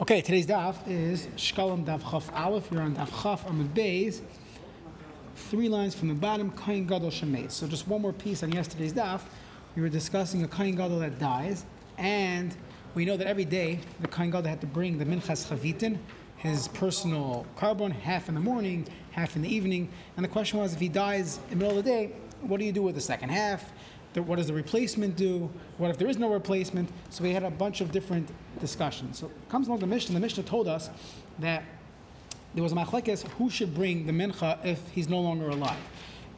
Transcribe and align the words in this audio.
Okay, 0.00 0.22
today's 0.22 0.46
daf 0.46 0.76
is 0.88 1.26
Shkalim 1.36 1.84
Daf 1.84 2.10
Chaf 2.10 2.34
Aleph. 2.34 2.72
You're 2.72 2.80
on 2.80 2.96
Daf 2.96 3.22
Chaf 3.22 3.44
Amud 3.46 3.68
Beis. 3.74 4.22
Three 5.36 5.68
lines 5.68 5.94
from 5.94 6.08
the 6.08 6.14
bottom, 6.14 6.50
Kain 6.52 6.86
Gadol 6.86 7.10
Shemay. 7.10 7.50
So 7.50 7.66
just 7.66 7.86
one 7.86 8.00
more 8.00 8.14
piece 8.14 8.42
on 8.42 8.50
yesterday's 8.50 8.94
daf. 8.94 9.20
We 9.76 9.82
were 9.82 9.90
discussing 9.90 10.42
a 10.42 10.48
Kain 10.48 10.74
Gadol 10.74 11.00
that 11.00 11.18
dies, 11.18 11.66
and 11.98 12.56
we 12.94 13.04
know 13.04 13.18
that 13.18 13.26
every 13.26 13.44
day 13.44 13.80
the 14.00 14.08
Kain 14.08 14.30
Gadol 14.30 14.48
had 14.48 14.62
to 14.62 14.66
bring 14.66 14.96
the 14.96 15.04
Minchas 15.04 15.46
Chavitin, 15.46 15.98
his 16.38 16.68
personal 16.68 17.44
korban, 17.58 17.92
half 17.92 18.30
in 18.30 18.34
the 18.34 18.40
morning, 18.40 18.86
half 19.10 19.36
in 19.36 19.42
the 19.42 19.54
evening. 19.54 19.90
And 20.16 20.24
the 20.24 20.30
question 20.30 20.60
was, 20.60 20.72
if 20.72 20.80
he 20.80 20.88
dies 20.88 21.40
in 21.50 21.58
the 21.58 21.64
middle 21.64 21.78
of 21.78 21.84
the 21.84 21.90
day, 21.90 22.12
what 22.40 22.58
do 22.58 22.64
you 22.64 22.72
do 22.72 22.80
with 22.80 22.94
the 22.94 23.02
second 23.02 23.28
half? 23.28 23.70
The- 24.14 24.22
What 24.22 24.36
does 24.36 24.48
the 24.48 24.52
replacement 24.54 25.16
do? 25.16 25.50
What 25.78 25.90
if 25.90 25.98
there 25.98 26.08
is 26.08 26.18
no 26.18 26.32
replacement? 26.32 26.90
So 27.10 27.22
we 27.24 27.32
had 27.32 27.44
a 27.44 27.50
bunch 27.50 27.80
of 27.80 27.92
different 27.92 28.28
discussions. 28.60 29.18
So 29.18 29.30
comes 29.48 29.68
along 29.68 29.80
the 29.80 29.86
Mishnah. 29.86 30.14
The 30.14 30.20
Mishnah 30.20 30.42
told 30.44 30.66
us 30.68 30.90
that 31.38 31.62
there 32.54 32.62
was 32.62 32.72
a 32.72 32.74
machlekes 32.76 33.26
who 33.38 33.48
should 33.50 33.74
bring 33.74 34.06
the 34.06 34.12
mincha 34.12 34.58
if 34.64 34.80
he's 34.90 35.08
no 35.08 35.20
longer 35.20 35.48
alive. 35.48 35.78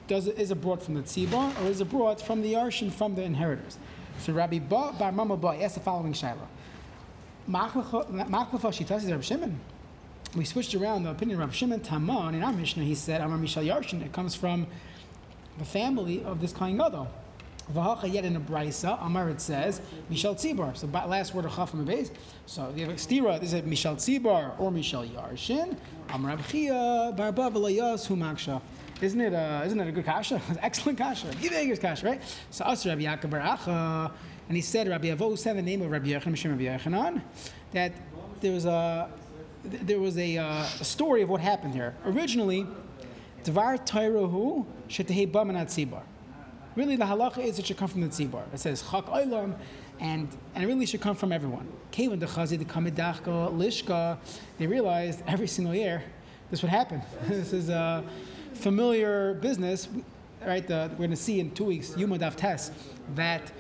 Does 0.09 0.27
it, 0.27 0.39
is 0.39 0.51
it 0.51 0.61
brought 0.61 0.83
from 0.83 0.95
the 0.95 1.03
tzibah 1.03 1.59
or 1.63 1.67
is 1.69 1.81
it 1.81 1.89
brought 1.89 2.21
from 2.21 2.43
the 2.43 2.53
yarshin 2.55 2.93
from 2.93 3.15
the 3.15 3.23
inheritors? 3.23 3.79
So 4.19 4.33
Rabbi 4.35 4.59
Ba 4.59 4.95
Bar 4.99 5.13
Mama 5.13 5.37
Ba 5.37 5.49
asked 5.63 5.75
the 5.77 5.81
following 5.81 6.13
shaila. 6.13 6.47
Machlefa 7.49 8.71
shitas 8.71 8.99
is 9.05 9.11
Rabbi 9.11 9.23
Shimon. 9.23 9.59
We 10.37 10.45
switched 10.45 10.75
around 10.75 11.05
the 11.05 11.11
opinion 11.11 11.37
of 11.37 11.41
Rabbi 11.41 11.53
Shimon 11.53 11.81
Taman 11.81 12.35
in 12.35 12.43
our 12.43 12.53
Mishnah. 12.53 12.85
He 12.85 12.95
said 12.95 13.21
Amar 13.21 13.39
Mishal 13.39 13.67
Yarshin. 13.67 14.03
It 14.05 14.13
comes 14.13 14.35
from 14.35 14.67
the 15.59 15.65
family 15.65 16.23
of 16.25 16.41
this 16.41 16.53
Kohen 16.53 16.77
Gadol. 16.79 17.09
V'hacha 17.73 18.13
yet 18.13 18.25
in 18.25 18.37
a 18.37 18.41
brisa, 18.41 18.99
Amar 19.01 19.31
it 19.31 19.41
says 19.41 19.81
Mishal 20.11 20.35
Tzibar. 20.35 20.77
So 20.77 20.87
last 20.87 21.35
word 21.35 21.45
of 21.45 21.53
Chafam 21.53 21.85
Beis. 21.85 22.11
So 22.47 22.73
you 22.75 22.87
have 22.87 22.95
a 22.95 22.97
stira. 22.97 23.41
This 23.41 23.53
is 23.53 23.63
Mishal 23.63 23.97
Tzibar 23.97 24.59
or 24.59 24.71
Mishal 24.71 25.09
Yarshin. 25.09 25.77
Amar 26.11 26.37
Abchia 26.37 27.17
Barba 27.17 27.51
V'layas 27.51 28.09
Humaksha. 28.09 28.61
Isn't 29.01 29.21
it? 29.21 29.35
Uh, 29.35 29.63
isn't 29.65 29.81
it 29.81 29.89
a 29.89 29.93
good 29.93 30.05
kasha? 30.05 30.41
Excellent 30.61 30.99
kasha. 30.99 31.27
Giveagers 31.29 31.81
kasha, 31.81 32.07
right? 32.07 32.23
So 32.51 32.65
us 32.65 32.87
Rabbi 32.87 33.03
Yaakov 33.03 34.13
and 34.49 34.57
he 34.57 34.63
said 34.63 34.89
Rabbi 34.89 35.09
Avo 35.09 35.39
said 35.39 35.57
the 35.57 35.63
name 35.63 35.83
of 35.83 35.91
Rabbi 35.91 36.09
Yochanan 36.09 36.35
Mishim 36.35 36.51
Rabbi 36.51 36.65
Yochanan 36.65 37.23
that 37.73 37.93
there 38.41 38.53
was 38.53 38.67
a 38.67 39.11
there 39.65 40.01
was 40.01 40.19
a, 40.19 40.39
uh, 40.39 40.67
a 40.81 40.85
story 40.85 41.23
of 41.23 41.29
what 41.29 41.41
happened 41.41 41.75
here. 41.75 41.95
Originally, 42.05 42.67
Dvar 43.45 43.79
Tairohu 43.87 44.67
Shetehei 44.89 45.31
Bamanat 45.31 45.67
Tzibar. 45.67 46.03
Really, 46.75 46.97
the 46.97 47.05
halacha 47.05 47.39
is 47.39 47.59
it 47.59 47.67
should 47.67 47.77
come 47.77 47.89
from 47.89 48.01
the 48.01 48.09
tzibur. 48.09 48.43
It 48.53 48.59
says 48.59 48.83
chak 48.83 49.07
olam, 49.07 49.55
and 50.01 50.29
and 50.55 50.65
it 50.65 50.67
really 50.67 50.87
should 50.87 51.01
come 51.01 51.17
from 51.17 51.33
everyone. 51.33 51.69
Kevin 51.91 52.19
the 52.19 52.27
chazi 52.27 52.59
the 52.59 52.65
kamidachka 52.65 53.53
lishka. 53.53 54.19
They 54.59 54.67
realized 54.67 55.23
every 55.27 55.49
single 55.49 55.75
year 55.75 56.03
this 56.51 56.63
would 56.63 56.71
happen. 56.71 57.03
this 57.29 57.53
is 57.53 57.69
a 57.69 58.05
familiar 58.55 59.35
business, 59.35 59.89
right? 60.47 60.67
The, 60.67 60.89
we're 60.93 60.99
going 60.99 61.11
to 61.11 61.17
see 61.17 61.41
in 61.41 61.51
two 61.51 61.65
weeks 61.65 61.97
Yuma 61.97 62.19
Daf 62.19 62.37
Test 62.37 62.73
that 63.15 63.53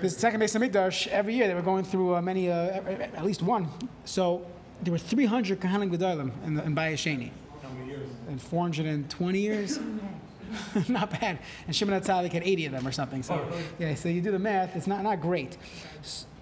this 0.00 0.16
second 0.16 0.40
base 0.40 0.54
of 0.54 0.62
Mikdash 0.62 1.06
every 1.08 1.34
year 1.34 1.48
they 1.48 1.54
were 1.54 1.62
going 1.62 1.84
through 1.84 2.16
uh, 2.16 2.22
many, 2.22 2.50
uh, 2.50 2.54
at 2.54 3.24
least 3.24 3.42
one. 3.42 3.68
So 4.04 4.46
there 4.82 4.92
were 4.92 4.98
300 4.98 5.60
kahanim 5.60 5.94
gedolim 5.94 6.32
in, 6.46 6.54
the, 6.54 6.64
in 6.64 6.74
Bayasheni. 6.74 7.30
How 7.62 7.68
many 7.70 7.90
years? 7.90 8.08
In 8.28 8.38
420 8.38 9.38
years. 9.38 9.78
not 10.88 11.10
bad. 11.10 11.38
And 11.66 11.74
Shimon 11.74 12.00
HaTzadik 12.00 12.32
had 12.32 12.42
80 12.42 12.66
of 12.66 12.72
them 12.72 12.86
or 12.86 12.92
something. 12.92 13.22
So, 13.22 13.46
yeah, 13.78 13.94
so 13.94 14.08
you 14.08 14.20
do 14.20 14.30
the 14.30 14.38
math, 14.38 14.76
it's 14.76 14.86
not, 14.86 15.02
not 15.02 15.20
great. 15.20 15.56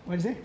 What 0.04 0.18
is 0.18 0.26
it? 0.26 0.36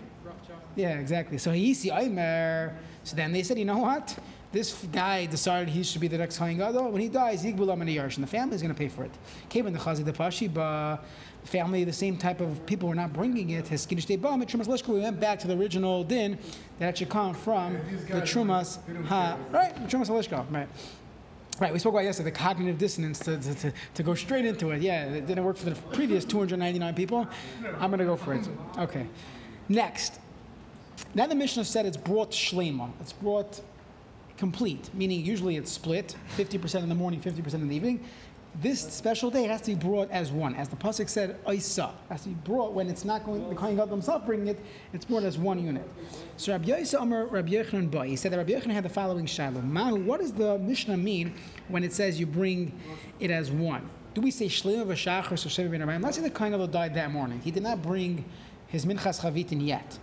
Yeah, 0.74 0.98
exactly. 0.98 1.38
So 1.38 1.50
Yisi 1.50 1.96
Aimer. 1.96 2.76
So 3.04 3.16
then 3.16 3.32
they 3.32 3.42
said, 3.42 3.58
you 3.58 3.64
know 3.64 3.78
what? 3.78 4.16
This 4.52 4.86
guy 4.92 5.26
decided 5.26 5.68
he 5.68 5.82
should 5.82 6.00
be 6.00 6.08
the 6.08 6.18
next 6.18 6.38
Chayin 6.38 6.58
Gadol. 6.58 6.90
When 6.90 7.00
he 7.02 7.08
dies, 7.08 7.44
Yigbul 7.44 7.70
Amani 7.70 7.96
Yarsh, 7.96 8.16
and 8.16 8.22
the 8.22 8.28
family 8.28 8.54
is 8.54 8.62
going 8.62 8.74
to 8.74 8.78
pay 8.78 8.88
for 8.88 9.04
it. 9.04 9.10
Came 9.48 9.66
in 9.66 9.72
the 9.72 9.78
Chazi 9.78 10.04
the 10.04 10.12
Pashi, 10.12 10.52
but 10.52 10.98
the 11.42 11.48
family, 11.48 11.84
the 11.84 11.92
same 11.92 12.16
type 12.16 12.40
of 12.40 12.64
people 12.66 12.88
were 12.88 12.94
not 12.94 13.12
bringing 13.12 13.50
it. 13.50 13.68
His 13.68 13.84
Kiddush 13.86 14.04
Day 14.04 14.16
Bam, 14.16 14.40
Trumas 14.42 14.86
we 14.88 15.00
went 15.00 15.20
back 15.20 15.38
to 15.40 15.48
the 15.48 15.56
original 15.56 16.04
din 16.04 16.38
that 16.78 16.98
should 16.98 17.08
come 17.08 17.34
from 17.34 17.74
the 18.08 18.22
Trumas 18.22 18.78
Ha. 19.06 19.36
Right, 19.50 19.74
Trumas 19.88 20.08
Lishka, 20.08 20.50
right. 20.50 20.68
Right, 21.58 21.72
we 21.72 21.78
spoke 21.78 21.94
about 21.94 22.04
yesterday 22.04 22.30
the 22.30 22.36
cognitive 22.36 22.76
dissonance 22.76 23.18
to, 23.20 23.38
to, 23.38 23.54
to, 23.54 23.72
to 23.94 24.02
go 24.02 24.14
straight 24.14 24.44
into 24.44 24.72
it. 24.72 24.82
Yeah, 24.82 25.06
it 25.06 25.26
didn't 25.26 25.42
work 25.42 25.56
for 25.56 25.70
the 25.70 25.76
previous 25.92 26.24
299 26.26 26.94
people. 26.94 27.26
I'm 27.80 27.88
going 27.88 27.98
to 27.98 28.04
go 28.04 28.16
for 28.16 28.34
it. 28.34 28.46
Okay. 28.78 29.06
Next. 29.70 30.20
Now 31.14 31.26
the 31.26 31.34
Mishnah 31.34 31.64
said 31.64 31.86
it's 31.86 31.96
brought 31.96 32.30
shlema. 32.30 32.90
It's 33.00 33.14
brought 33.14 33.62
complete, 34.36 34.90
meaning 34.92 35.24
usually 35.24 35.56
it's 35.56 35.72
split 35.72 36.14
50% 36.36 36.82
in 36.82 36.90
the 36.90 36.94
morning, 36.94 37.22
50% 37.22 37.54
in 37.54 37.68
the 37.68 37.74
evening. 37.74 38.04
This 38.62 38.80
special 38.80 39.30
day 39.30 39.42
has 39.44 39.60
to 39.62 39.72
be 39.72 39.74
brought 39.74 40.10
as 40.10 40.32
one. 40.32 40.54
As 40.54 40.70
the 40.70 40.76
Pasuk 40.76 41.10
said, 41.10 41.36
Isa. 41.52 41.92
has 42.08 42.22
to 42.22 42.30
be 42.30 42.34
brought 42.36 42.72
when 42.72 42.88
it's 42.88 43.04
not 43.04 43.24
going, 43.24 43.46
the 43.50 43.54
Kohen 43.54 43.76
God 43.76 43.90
himself 43.90 44.24
bringing 44.24 44.48
it, 44.48 44.58
it's 44.94 45.04
brought 45.04 45.24
as 45.24 45.36
one 45.36 45.62
unit. 45.62 45.86
So 46.38 46.52
Rabbi 46.52 46.68
Yosef 46.68 47.00
Amar 47.00 47.26
Rabbi 47.26 47.50
Yochanan 47.50 47.90
Ba, 47.90 48.06
he 48.06 48.16
said 48.16 48.32
that 48.32 48.38
Rabbi 48.38 48.52
Yochanan 48.52 48.72
had 48.72 48.84
the 48.84 48.88
following 48.88 49.26
shiloh. 49.26 49.60
Mahu, 49.60 49.96
what 49.96 50.20
does 50.20 50.32
the 50.32 50.58
Mishnah 50.58 50.96
mean 50.96 51.34
when 51.68 51.84
it 51.84 51.92
says 51.92 52.18
you 52.18 52.24
bring 52.24 52.72
it 53.20 53.30
as 53.30 53.50
one? 53.50 53.90
Do 54.14 54.22
we 54.22 54.30
say 54.30 54.46
or 54.46 54.48
Sheva 54.48 55.70
ben 55.70 55.82
Abayim? 55.82 56.02
Let's 56.02 56.16
say 56.16 56.22
the 56.22 56.30
Kohen 56.30 56.52
God 56.52 56.72
died 56.72 56.94
that 56.94 57.10
morning. 57.10 57.40
He 57.40 57.50
did 57.50 57.62
not 57.62 57.82
bring 57.82 58.24
his 58.68 58.86
Minchas 58.86 59.20
Chavitin 59.20 59.66
yet. 59.66 59.98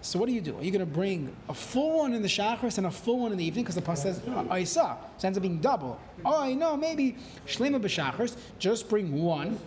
So 0.00 0.18
what 0.18 0.26
do 0.26 0.32
you 0.32 0.40
do? 0.40 0.56
Are 0.56 0.62
you 0.62 0.70
going 0.70 0.80
to 0.80 0.86
bring 0.86 1.34
a 1.48 1.54
full 1.54 1.98
one 1.98 2.12
in 2.12 2.22
the 2.22 2.28
shachris 2.28 2.78
and 2.78 2.86
a 2.86 2.90
full 2.90 3.20
one 3.20 3.32
in 3.32 3.38
the 3.38 3.44
evening? 3.44 3.64
Because 3.64 3.74
the 3.74 3.82
pasuk 3.82 4.14
says 4.14 4.20
I 4.48 4.64
saw. 4.64 4.96
So 4.96 5.00
it 5.18 5.24
ends 5.24 5.38
up 5.38 5.42
being 5.42 5.60
double. 5.60 6.00
Oh, 6.24 6.40
I 6.40 6.54
know. 6.54 6.76
Maybe 6.76 7.16
shlema 7.46 7.80
b'shachris. 7.80 8.36
Just 8.58 8.88
bring 8.88 9.22
one. 9.22 9.58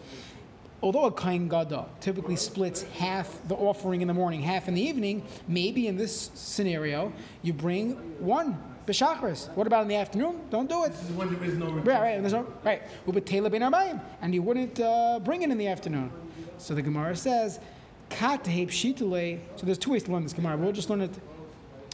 Although 0.82 1.06
a 1.06 1.12
kain 1.12 1.48
gada 1.48 1.86
typically 2.00 2.36
splits 2.36 2.84
half 2.98 3.40
the 3.48 3.56
offering 3.56 4.02
in 4.02 4.08
the 4.08 4.14
morning, 4.14 4.42
half 4.42 4.68
in 4.68 4.74
the 4.74 4.82
evening, 4.82 5.24
maybe 5.48 5.88
in 5.88 5.96
this 5.96 6.32
scenario 6.34 7.14
you 7.44 7.54
bring 7.54 7.92
one 8.20 8.58
b'shachris. 8.88 9.54
What 9.54 9.68
about 9.68 9.84
in 9.84 9.90
the 9.90 9.96
afternoon? 9.96 10.42
Don't 10.50 10.68
do 10.68 10.86
it. 10.86 10.94
This 10.94 11.04
is 11.04 11.12
when 11.12 11.34
there 11.34 11.44
is 11.44 11.56
no 11.56 11.68
Right, 11.68 12.02
right, 12.02 12.22
there's 12.22 12.34
no, 12.34 12.48
right. 12.64 12.82
Ubetela 13.06 13.52
ben 13.52 13.62
arbayim, 13.62 14.02
and 14.22 14.34
you 14.34 14.42
wouldn't 14.42 14.80
uh, 14.80 15.20
bring 15.20 15.44
it 15.44 15.52
in 15.52 15.58
the 15.58 15.68
afternoon. 15.68 16.12
So 16.58 16.74
the 16.74 16.82
Gemara 16.82 17.16
says, 17.16 17.60
kat 17.60 17.60
heb 17.60 17.60
shitule. 17.60 17.81
So 18.12 19.66
there's 19.66 19.78
two 19.78 19.92
ways 19.92 20.04
to 20.04 20.12
learn 20.12 20.24
this 20.24 20.34
Gemara. 20.34 20.58
We'll 20.58 20.72
just 20.72 20.90
learn 20.90 21.02
it 21.02 21.12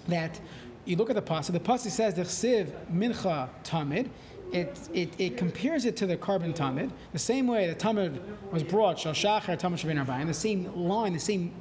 that 0.08 0.40
you 0.86 0.96
look 0.96 1.10
at 1.10 1.16
the 1.16 1.22
pasuk. 1.22 1.54
The 1.54 1.60
pasuk 1.60 1.92
says 1.92 2.14
the 2.16 2.24
chsiv 2.24 2.72
mincha 2.92 3.50
tamid. 3.64 4.10
It, 4.52 4.80
it, 4.94 5.10
it 5.18 5.38
compares 5.38 5.84
it 5.84 5.98
to 5.98 6.06
the 6.06 6.16
korban 6.16 6.56
tamid. 6.56 6.92
The 7.12 7.20
same 7.20 7.48
way 7.48 7.68
the 7.68 7.76
tamid 7.76 8.22
was 8.52 8.64
brought 8.64 8.98
shal 8.98 9.12
shachar 9.12 9.60
tamid 9.60 9.84
shavin 9.84 10.06
arbayim. 10.06 10.28
The 10.28 10.34
same 10.34 10.74
line, 10.74 11.12
the 11.12 11.20
same 11.20 11.52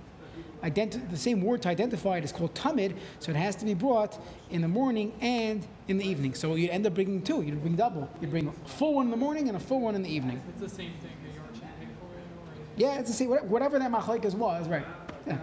identi- 0.62 1.10
the 1.10 1.16
same 1.16 1.40
word 1.42 1.62
to 1.62 1.68
identify 1.68 2.18
it 2.18 2.24
is 2.24 2.30
called 2.30 2.54
tamid, 2.54 2.96
so 3.18 3.30
it 3.30 3.36
has 3.36 3.56
to 3.56 3.64
be 3.64 3.74
brought 3.74 4.16
in 4.50 4.62
the 4.62 4.68
morning 4.68 5.12
and 5.20 5.66
in 5.88 5.98
the 5.98 6.06
evening. 6.06 6.34
So 6.34 6.54
you 6.54 6.70
end 6.70 6.86
up 6.86 6.94
bringing 6.94 7.22
two. 7.22 7.42
You 7.42 7.56
bring 7.56 7.74
double. 7.74 8.08
You 8.20 8.28
bring 8.28 8.46
a 8.48 8.52
full 8.68 8.94
one 8.94 9.06
in 9.06 9.10
the 9.10 9.16
morning 9.16 9.48
and 9.48 9.56
a 9.56 9.60
full 9.60 9.80
one 9.80 9.96
in 9.96 10.02
the 10.04 10.10
evening. 10.10 10.40
It's 10.50 10.60
the 10.60 10.68
same 10.68 10.92
thing 11.02 11.10
that 11.24 11.34
you're 11.34 11.60
chanting 11.60 11.88
for 11.98 12.16
it, 12.16 12.24
or 12.38 12.65
Yeah, 12.76 12.98
it's 12.98 13.08
the 13.08 13.16
same. 13.16 13.30
Whatever 13.30 13.78
that 13.78 13.90
machlekes 13.90 14.34
was, 14.34 14.68
right? 14.68 14.86
Yeah. 15.26 15.38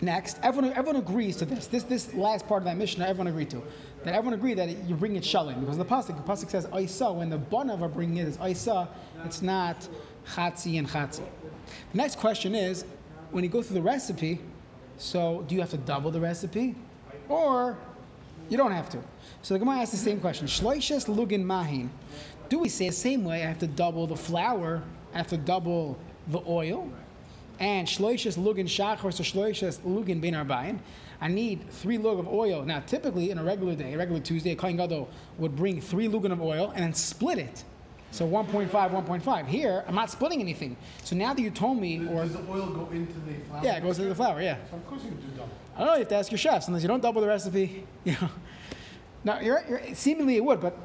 Next, 0.00 0.38
everyone, 0.42 0.72
everyone 0.74 1.02
agrees 1.02 1.36
to 1.36 1.44
this. 1.44 1.66
This 1.66 1.82
this 1.82 2.14
last 2.14 2.46
part 2.46 2.62
of 2.62 2.66
that 2.66 2.76
Mishnah, 2.76 3.04
everyone 3.04 3.26
agreed 3.26 3.50
to. 3.50 3.62
That 4.04 4.14
everyone 4.14 4.34
agreed 4.34 4.58
that 4.58 4.68
you 4.68 4.94
bring 4.94 5.16
it 5.16 5.24
shalim 5.24 5.58
because 5.58 5.76
the 5.76 5.84
pasuk 5.84 6.16
the 6.16 6.22
pasuk 6.22 6.50
says 6.50 6.68
isa. 6.78 7.12
When 7.12 7.30
the 7.30 7.38
banav 7.38 7.82
are 7.82 7.88
bringing 7.88 8.18
it 8.18 8.28
is 8.28 8.38
isa, 8.38 8.88
it's 9.24 9.42
not 9.42 9.88
chatzi 10.34 10.78
and 10.78 10.88
chatzi. 10.88 11.24
The 11.92 11.96
next 11.96 12.18
question 12.18 12.54
is, 12.54 12.84
when 13.32 13.42
you 13.42 13.50
go 13.50 13.60
through 13.60 13.74
the 13.74 13.82
recipe, 13.82 14.40
so 14.98 15.44
do 15.48 15.54
you 15.56 15.60
have 15.60 15.70
to 15.70 15.78
double 15.78 16.12
the 16.12 16.20
recipe, 16.20 16.76
or 17.28 17.76
you 18.48 18.56
don't 18.56 18.72
have 18.72 18.88
to? 18.90 18.98
So 19.42 19.54
the 19.54 19.58
Gemara 19.58 19.78
asks 19.78 19.92
the 19.92 19.96
same 19.96 20.20
question. 20.20 20.46
Shloishes 20.46 21.06
lugin 21.12 21.42
mahin. 21.42 21.90
Do 22.48 22.60
we 22.60 22.68
say 22.68 22.88
the 22.88 22.94
same 22.94 23.24
way? 23.24 23.42
I 23.42 23.46
have 23.46 23.58
to 23.58 23.66
double 23.66 24.06
the 24.06 24.16
flour. 24.16 24.82
I 25.12 25.18
have 25.18 25.28
to 25.28 25.36
double 25.36 25.98
the 26.28 26.40
oil. 26.46 26.90
And 27.60 27.88
shloishes 27.88 28.38
lugin 28.38 28.66
shachar, 28.66 29.12
so 29.12 29.24
shloishes 29.24 29.80
lugin 29.80 30.20
bin 30.20 30.34
arbayin. 30.34 30.78
I 31.20 31.26
need 31.28 31.68
three 31.70 31.98
lug 31.98 32.20
of 32.20 32.28
oil. 32.28 32.64
Now, 32.64 32.80
typically 32.80 33.30
in 33.30 33.38
a 33.38 33.42
regular 33.42 33.74
day, 33.74 33.94
a 33.94 33.98
regular 33.98 34.20
Tuesday, 34.20 34.52
a 34.52 34.56
kohen 34.56 34.76
gadol 34.76 35.08
would 35.38 35.56
bring 35.56 35.80
three 35.80 36.06
lugin 36.06 36.30
of 36.30 36.40
oil 36.40 36.72
and 36.74 36.84
then 36.84 36.94
split 36.94 37.38
it. 37.38 37.64
So 38.10 38.26
1.5, 38.26 38.70
1.5. 38.70 39.46
Here, 39.46 39.84
I'm 39.86 39.94
not 39.94 40.10
splitting 40.10 40.40
anything. 40.40 40.76
So 41.04 41.14
now 41.14 41.34
that 41.34 41.42
you 41.42 41.50
told 41.50 41.78
me, 41.78 42.06
or 42.08 42.22
Does 42.22 42.32
the 42.32 42.50
oil 42.50 42.66
go 42.68 42.88
into 42.90 43.18
the 43.20 43.34
flour? 43.48 43.60
yeah, 43.62 43.76
it 43.76 43.82
goes 43.82 43.98
into 43.98 44.08
the 44.08 44.14
flour. 44.14 44.40
Yeah. 44.40 44.56
So 44.70 44.76
of 44.76 44.86
course 44.86 45.04
you 45.04 45.10
can 45.10 45.20
do 45.20 45.26
double. 45.36 45.50
I 45.74 45.78
don't 45.80 45.86
know. 45.88 45.92
You 45.94 45.98
have 46.00 46.08
to 46.08 46.14
ask 46.16 46.30
your 46.30 46.38
chefs. 46.38 46.68
Unless 46.68 46.82
you 46.82 46.88
don't 46.88 47.02
double 47.02 47.20
the 47.20 47.28
recipe, 47.28 47.84
you 48.04 48.12
know. 48.12 48.30
Now, 49.24 49.40
you're, 49.40 49.62
you're, 49.68 49.94
seemingly 49.94 50.36
it 50.36 50.44
would, 50.44 50.60
but 50.60 50.78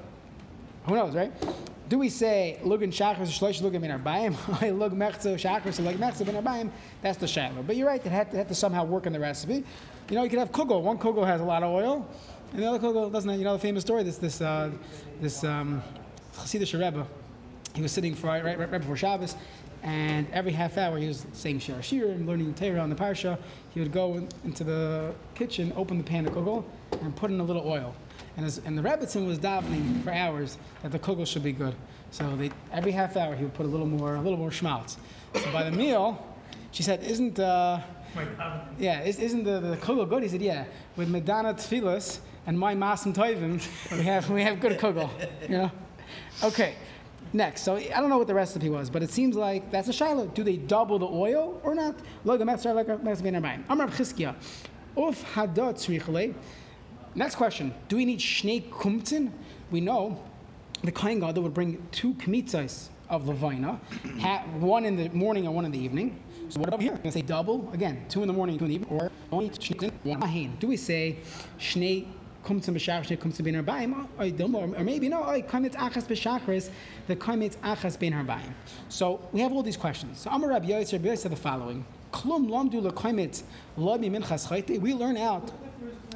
who 0.85 0.95
knows, 0.95 1.15
right? 1.15 1.31
Do 1.89 1.99
we 1.99 2.09
say 2.09 2.59
lugin 2.63 2.89
shachris 2.91 3.27
shloish 3.27 3.61
lugin 3.61 3.81
min 3.81 3.91
arbaim? 3.91 4.33
Lug 4.77 4.93
mechzo 4.97 5.35
shachris 5.35 5.83
lug 5.83 5.95
mechzo 5.95 6.25
min 6.25 6.35
arbaim. 6.35 6.69
That's 7.01 7.17
the 7.17 7.25
shaila. 7.25 7.65
But 7.65 7.75
you're 7.75 7.87
right. 7.87 8.03
It 8.03 8.11
had, 8.11 8.31
to, 8.31 8.37
had 8.37 8.47
to 8.47 8.55
somehow 8.55 8.83
work 8.85 9.05
in 9.05 9.13
the 9.13 9.19
recipe. 9.19 9.63
You 10.09 10.15
know, 10.15 10.23
you 10.23 10.29
could 10.29 10.39
have 10.39 10.51
kugel. 10.51 10.81
One 10.81 10.97
kugel 10.97 11.25
has 11.25 11.41
a 11.41 11.43
lot 11.43 11.63
of 11.63 11.71
oil, 11.71 12.07
and 12.51 12.61
the 12.61 12.67
other 12.67 12.79
kugel 12.79 13.11
doesn't. 13.11 13.37
You 13.37 13.43
know 13.43 13.53
the 13.53 13.59
famous 13.59 13.83
story. 13.83 14.03
This 14.03 14.17
this 14.17 14.41
uh, 14.41 14.71
this 15.21 15.43
um, 15.43 15.81
Chassidish 16.35 16.73
Rebbe. 16.73 17.05
He 17.75 17.81
was 17.81 17.91
sitting 17.91 18.13
for, 18.13 18.27
right, 18.27 18.43
right, 18.43 18.57
right 18.57 18.81
before 18.81 18.95
Shabbos, 18.95 19.35
and 19.81 20.27
every 20.31 20.51
half 20.51 20.77
hour 20.77 20.97
he 20.99 21.07
was 21.07 21.25
saying 21.33 21.59
Shir 21.59 21.81
Shir 21.81 22.09
and 22.09 22.27
learning 22.27 22.53
Torah 22.53 22.79
on 22.79 22.89
the 22.89 22.95
parsha. 22.95 23.37
He 23.73 23.79
would 23.79 23.91
go 23.91 24.15
in, 24.15 24.29
into 24.43 24.63
the 24.63 25.13
kitchen, 25.33 25.73
open 25.75 25.97
the 25.97 26.03
pan 26.03 26.27
of 26.27 26.33
kugel, 26.33 26.63
and 27.01 27.15
put 27.15 27.31
in 27.31 27.39
a 27.39 27.43
little 27.43 27.67
oil. 27.67 27.95
And, 28.35 28.45
as, 28.45 28.59
and 28.65 28.77
the 28.77 28.81
Rebbitzin 28.81 29.27
was 29.27 29.39
davening 29.39 30.03
for 30.03 30.11
hours 30.11 30.57
that 30.81 30.91
the 30.91 30.99
kugel 30.99 31.27
should 31.27 31.43
be 31.43 31.51
good. 31.51 31.75
So 32.11 32.35
they, 32.35 32.51
every 32.71 32.91
half 32.91 33.17
hour 33.17 33.35
he 33.35 33.43
would 33.43 33.53
put 33.53 33.65
a 33.65 33.69
little 33.69 33.85
more, 33.85 34.15
a 34.15 34.21
little 34.21 34.37
more 34.37 34.51
schmaltz. 34.51 34.97
So 35.35 35.51
by 35.51 35.63
the 35.63 35.71
meal, 35.71 36.25
she 36.71 36.83
said, 36.83 37.03
"Isn't 37.03 37.39
uh, 37.39 37.81
yeah, 38.77 39.01
is, 39.01 39.19
isn't 39.19 39.43
the, 39.43 39.59
the 39.59 39.77
kugel 39.77 40.07
good?" 40.07 40.23
He 40.23 40.29
said, 40.29 40.41
"Yeah, 40.41 40.65
with 40.95 41.09
Medana 41.09 41.53
Tfilas 41.55 42.19
and 42.45 42.59
my 42.59 42.75
Masim 42.75 43.13
Toivim, 43.15 43.61
we 43.97 44.03
have 44.03 44.29
we 44.29 44.43
have 44.43 44.59
good 44.59 44.79
kugel." 44.79 45.09
You 45.43 45.57
know. 45.57 45.71
Okay. 46.43 46.75
Next, 47.35 47.63
so 47.63 47.77
I 47.77 47.99
don't 47.99 48.09
know 48.09 48.19
what 48.19 48.27
the 48.27 48.33
recipe 48.35 48.69
was, 48.69 48.91
but 48.91 49.01
it 49.01 49.09
seems 49.09 49.35
like 49.35 49.71
that's 49.71 49.87
a 49.87 49.93
shiloh. 49.93 50.27
Do 50.27 50.43
they 50.43 50.57
double 50.57 50.99
the 50.99 51.07
oil 51.07 51.59
or 51.63 51.73
not? 51.73 51.95
Look, 52.25 52.41
I'm 52.41 52.49
Next 57.15 57.35
question: 57.35 57.73
Do 57.87 57.97
we 57.97 58.05
need 58.05 58.19
shnei 58.19 58.63
kumtzin? 58.69 59.31
We 59.71 59.81
know 59.81 60.21
the 60.83 60.91
kohen 60.91 61.19
gadol 61.19 61.43
would 61.43 61.53
bring 61.53 61.85
two 61.91 62.13
kmitzas 62.15 62.89
of 63.09 63.27
levina, 63.27 63.79
one 64.59 64.85
in 64.85 64.97
the 64.97 65.09
morning 65.09 65.45
and 65.45 65.55
one 65.55 65.65
in 65.65 65.71
the 65.71 65.79
evening. 65.79 66.19
So 66.49 66.59
what 66.59 66.69
about 66.69 66.81
here? 66.81 66.91
I'm 66.91 66.97
Gonna 66.97 67.11
say 67.11 67.21
double 67.21 67.69
again, 67.73 68.05
two 68.09 68.21
in 68.21 68.27
the 68.27 68.33
morning, 68.33 68.57
two 68.57 68.65
in 68.65 68.69
the 68.69 68.75
evening, 68.75 68.91
or 68.91 69.11
only 69.31 69.49
shnei. 69.49 70.59
Do 70.59 70.67
we 70.67 70.77
say 70.77 71.17
shnei 71.59 72.07
kumtzin 72.43 73.17
kumtzin? 73.17 74.77
Or 74.77 74.83
maybe 74.83 75.09
no, 75.09 75.23
oy, 75.23 75.43
kamitz 75.43 75.75
achas 75.75 76.05
b'shachris, 76.05 76.69
the 77.07 77.15
kamitz 77.15 77.57
achas. 77.57 77.97
So 78.89 79.27
we 79.31 79.41
have 79.41 79.53
all 79.53 79.63
these 79.63 79.77
questions. 79.77 80.21
So 80.21 80.31
Amar 80.31 80.49
Rabbi 80.49 80.67
Yosef, 80.67 81.03
Rabbi 81.03 81.15
said 81.15 81.31
the 81.31 81.35
following. 81.35 81.85
We 82.23 82.29
learn 84.93 85.17
out 85.17 85.51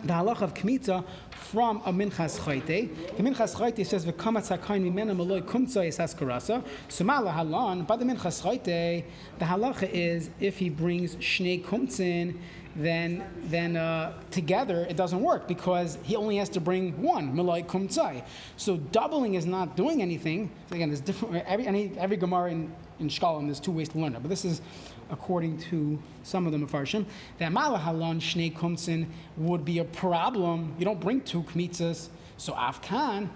the 0.04 0.14
halach 0.14 0.42
of 0.42 0.54
kmitza 0.54 1.04
from 1.32 1.82
a 1.86 1.94
minchas 1.94 2.40
chayte. 2.40 3.16
The 3.16 3.24
minchas 3.24 3.56
chayte 3.56 3.86
says 3.86 4.06
v'kamatz 4.06 4.58
hakain 4.58 4.84
mimena 4.92 5.16
maloi 5.16 5.42
kumtza 5.42 5.88
is 5.88 5.98
haskarasa. 5.98 6.64
Sumala 6.90 7.34
halan 7.34 7.88
by 7.88 7.96
the 7.96 8.06
minchas 8.06 8.42
chayte. 8.42 9.04
The 9.40 9.46
halacha 9.46 9.90
is 9.90 10.30
if 10.40 10.58
he 10.58 10.70
brings 10.70 11.16
shnei 11.18 11.64
kumtzin, 11.64 12.38
then 12.76 13.24
then 13.46 13.76
uh, 13.76 14.14
together 14.30 14.86
it 14.90 14.96
doesn't 14.96 15.22
work 15.22 15.48
because 15.48 15.98
he 16.04 16.16
only 16.16 16.38
has 16.38 16.50
to 16.50 16.60
bring 16.60 17.02
one 17.02 17.34
maloi 17.34 17.66
kumtzai. 17.66 18.24
So 18.58 18.78
doubling 18.78 19.36
is 19.36 19.46
not 19.46 19.76
doing 19.76 20.02
anything. 20.02 20.52
So 20.70 20.76
again, 20.76 20.90
there's 20.90 21.02
different 21.02 21.44
every 21.48 21.66
any, 21.66 21.92
every 21.98 22.18
gemara 22.18 22.52
in 22.52 22.72
in 23.00 23.08
Shkalim, 23.08 23.46
there's 23.46 23.60
two 23.60 23.72
ways 23.72 23.90
to 23.90 24.00
learn 24.00 24.16
it. 24.16 24.22
But 24.22 24.30
this 24.30 24.46
is 24.46 24.62
according 25.10 25.58
to 25.58 26.00
some 26.24 26.46
of 26.46 26.52
the 26.52 26.58
Mefarshim, 26.58 27.06
that 27.38 27.52
Malahalon 27.52 28.20
Shnei 28.20 28.54
Kumtzin 28.54 29.08
would 29.38 29.64
be 29.64 29.80
a 29.80 29.86
problem. 29.86 30.76
You 30.78 30.86
don't 30.86 31.00
bring 31.00 31.22
two 31.22 31.44
kmitzas. 31.44 32.10
So 32.38 32.54
Afkan, 32.54 33.30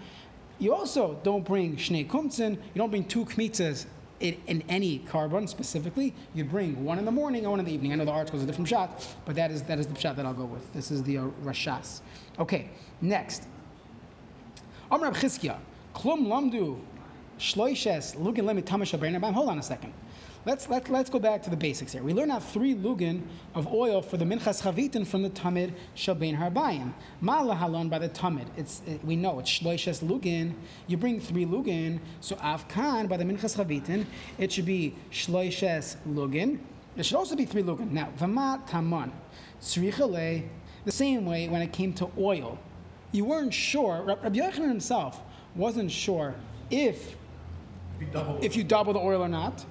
you 0.59 0.73
also 0.73 1.19
don't 1.23 1.45
bring 1.45 1.77
Shnei 1.77 2.07
Kumtzin. 2.07 2.51
You 2.51 2.75
don't 2.75 2.89
bring 2.89 3.05
two 3.05 3.25
kmitzas 3.25 3.85
in, 4.19 4.63
any 4.69 4.99
korban 4.99 5.49
specifically. 5.49 6.13
You 6.33 6.43
bring 6.43 6.83
one 6.83 6.99
in 6.99 7.05
the 7.05 7.11
morning 7.11 7.41
and 7.41 7.51
one 7.51 7.59
in 7.59 7.65
the 7.65 7.73
evening. 7.73 7.91
I 7.91 7.95
know 7.95 8.05
the 8.05 8.11
article 8.11 8.37
is 8.37 8.43
a 8.43 8.47
different 8.47 8.67
shot, 8.67 9.07
but 9.25 9.35
that 9.35 9.51
is, 9.51 9.63
that 9.63 9.79
is 9.79 9.87
the 9.87 9.99
shot 9.99 10.15
that 10.17 10.25
I'll 10.25 10.33
go 10.33 10.45
with. 10.45 10.71
This 10.73 10.91
is 10.91 11.03
the 11.03 11.17
uh, 11.17 11.23
Rashas. 11.43 12.01
Okay, 12.39 12.69
next. 13.01 13.47
Amr 14.91 15.05
Rab 15.05 15.15
Chizkiya, 15.15 15.57
Klum 15.95 16.27
Lamdu, 16.27 16.79
Shloishes, 17.41 18.15
Lugin 18.17 18.43
Lemit 18.45 18.65
Tamash. 18.65 19.33
Hold 19.33 19.49
on 19.49 19.57
a 19.57 19.63
second. 19.63 19.93
Let's, 20.45 20.69
let, 20.69 20.89
let's 20.89 21.09
go 21.09 21.17
back 21.17 21.41
to 21.43 21.49
the 21.49 21.57
basics 21.57 21.91
here. 21.91 22.03
We 22.03 22.13
learn 22.13 22.29
out 22.29 22.43
three 22.43 22.75
lugin 22.75 23.23
of 23.55 23.71
oil 23.73 24.03
for 24.03 24.17
the 24.17 24.25
minchas 24.25 24.61
chavitin 24.61 25.07
from 25.07 25.23
the 25.23 25.29
tamid 25.31 25.73
shabein 25.95 26.37
harbayim. 26.37 26.93
Mala 27.19 27.55
halon 27.55 27.89
by 27.89 27.97
the 27.97 28.09
tamid. 28.09 28.45
It's 28.57 28.83
it, 28.85 29.03
we 29.03 29.15
know 29.15 29.39
it's 29.39 29.49
shloishes 29.49 30.03
lugin. 30.03 30.53
You 30.85 30.97
bring 30.97 31.19
three 31.19 31.45
lugin. 31.45 31.99
So 32.21 32.35
avkan 32.35 33.09
by 33.09 33.17
the 33.17 33.23
minchas 33.23 33.57
chavitin. 33.57 34.05
It 34.37 34.51
should 34.51 34.65
be 34.65 34.95
shloishes 35.11 35.95
lugin. 36.07 36.59
It 36.95 37.05
should 37.07 37.17
also 37.17 37.35
be 37.35 37.45
three 37.45 37.63
lugin. 37.63 37.91
Now 37.91 38.09
v'ma 38.19 38.67
taman 38.67 39.11
tzrichale. 39.61 40.47
The 40.85 40.91
same 40.91 41.25
way 41.25 41.49
when 41.49 41.63
it 41.63 41.73
came 41.73 41.93
to 41.93 42.09
oil, 42.19 42.59
you 43.11 43.25
weren't 43.25 43.53
sure. 43.53 44.03
Rab- 44.03 44.23
Rabbi 44.23 44.39
Yochanan 44.39 44.69
himself 44.69 45.21
wasn't 45.55 45.91
sure 45.91 46.35
if 46.71 47.15
Double. 48.11 48.39
if 48.41 48.55
you 48.55 48.63
double 48.63 48.93
the 48.93 48.99
oil 48.99 49.21
or 49.21 49.29
not. 49.29 49.65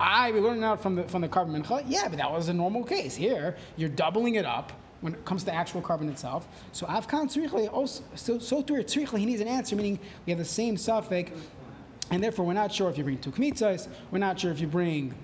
I 0.00 0.30
we 0.30 0.40
learned 0.40 0.64
out 0.64 0.80
from 0.80 0.94
the 0.94 1.04
from 1.04 1.22
the 1.22 1.28
korban 1.28 1.60
mincha. 1.60 1.84
Yeah, 1.86 2.08
but 2.08 2.18
that 2.18 2.30
was 2.30 2.48
a 2.48 2.52
normal 2.52 2.84
case. 2.84 3.16
Here, 3.16 3.56
you're 3.76 3.88
doubling 3.88 4.36
it 4.36 4.44
up 4.44 4.72
when 5.00 5.14
it 5.14 5.24
comes 5.24 5.44
to 5.44 5.54
actual 5.54 5.82
korban 5.82 6.08
itself. 6.08 6.46
So 6.72 6.86
avkan 6.86 7.26
tzrichle 7.26 7.72
also 7.72 8.02
so 8.14 8.38
so 8.38 8.62
to 8.62 8.74
tzrichle 8.74 9.18
he 9.18 9.26
needs 9.26 9.40
an 9.40 9.48
answer, 9.48 9.74
meaning 9.76 9.98
we 10.24 10.30
have 10.30 10.38
the 10.38 10.44
same 10.44 10.76
suffix, 10.76 11.32
and 12.10 12.22
therefore 12.22 12.46
we're 12.46 12.52
not 12.52 12.72
sure 12.72 12.88
if 12.88 12.96
you 12.96 13.04
bring 13.04 13.18
two 13.18 13.32
kmitzas. 13.32 13.88
We're 14.10 14.18
not 14.18 14.38
sure 14.38 14.52
if 14.52 14.60
you 14.60 14.68
bring 14.68 15.14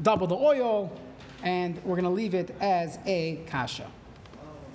double 0.00 0.26
the 0.26 0.36
oil, 0.36 0.90
and 1.42 1.76
we're 1.84 1.96
going 1.96 2.04
to 2.04 2.10
leave 2.10 2.34
it 2.34 2.54
as 2.60 2.98
a 3.04 3.40
kasha. 3.46 3.90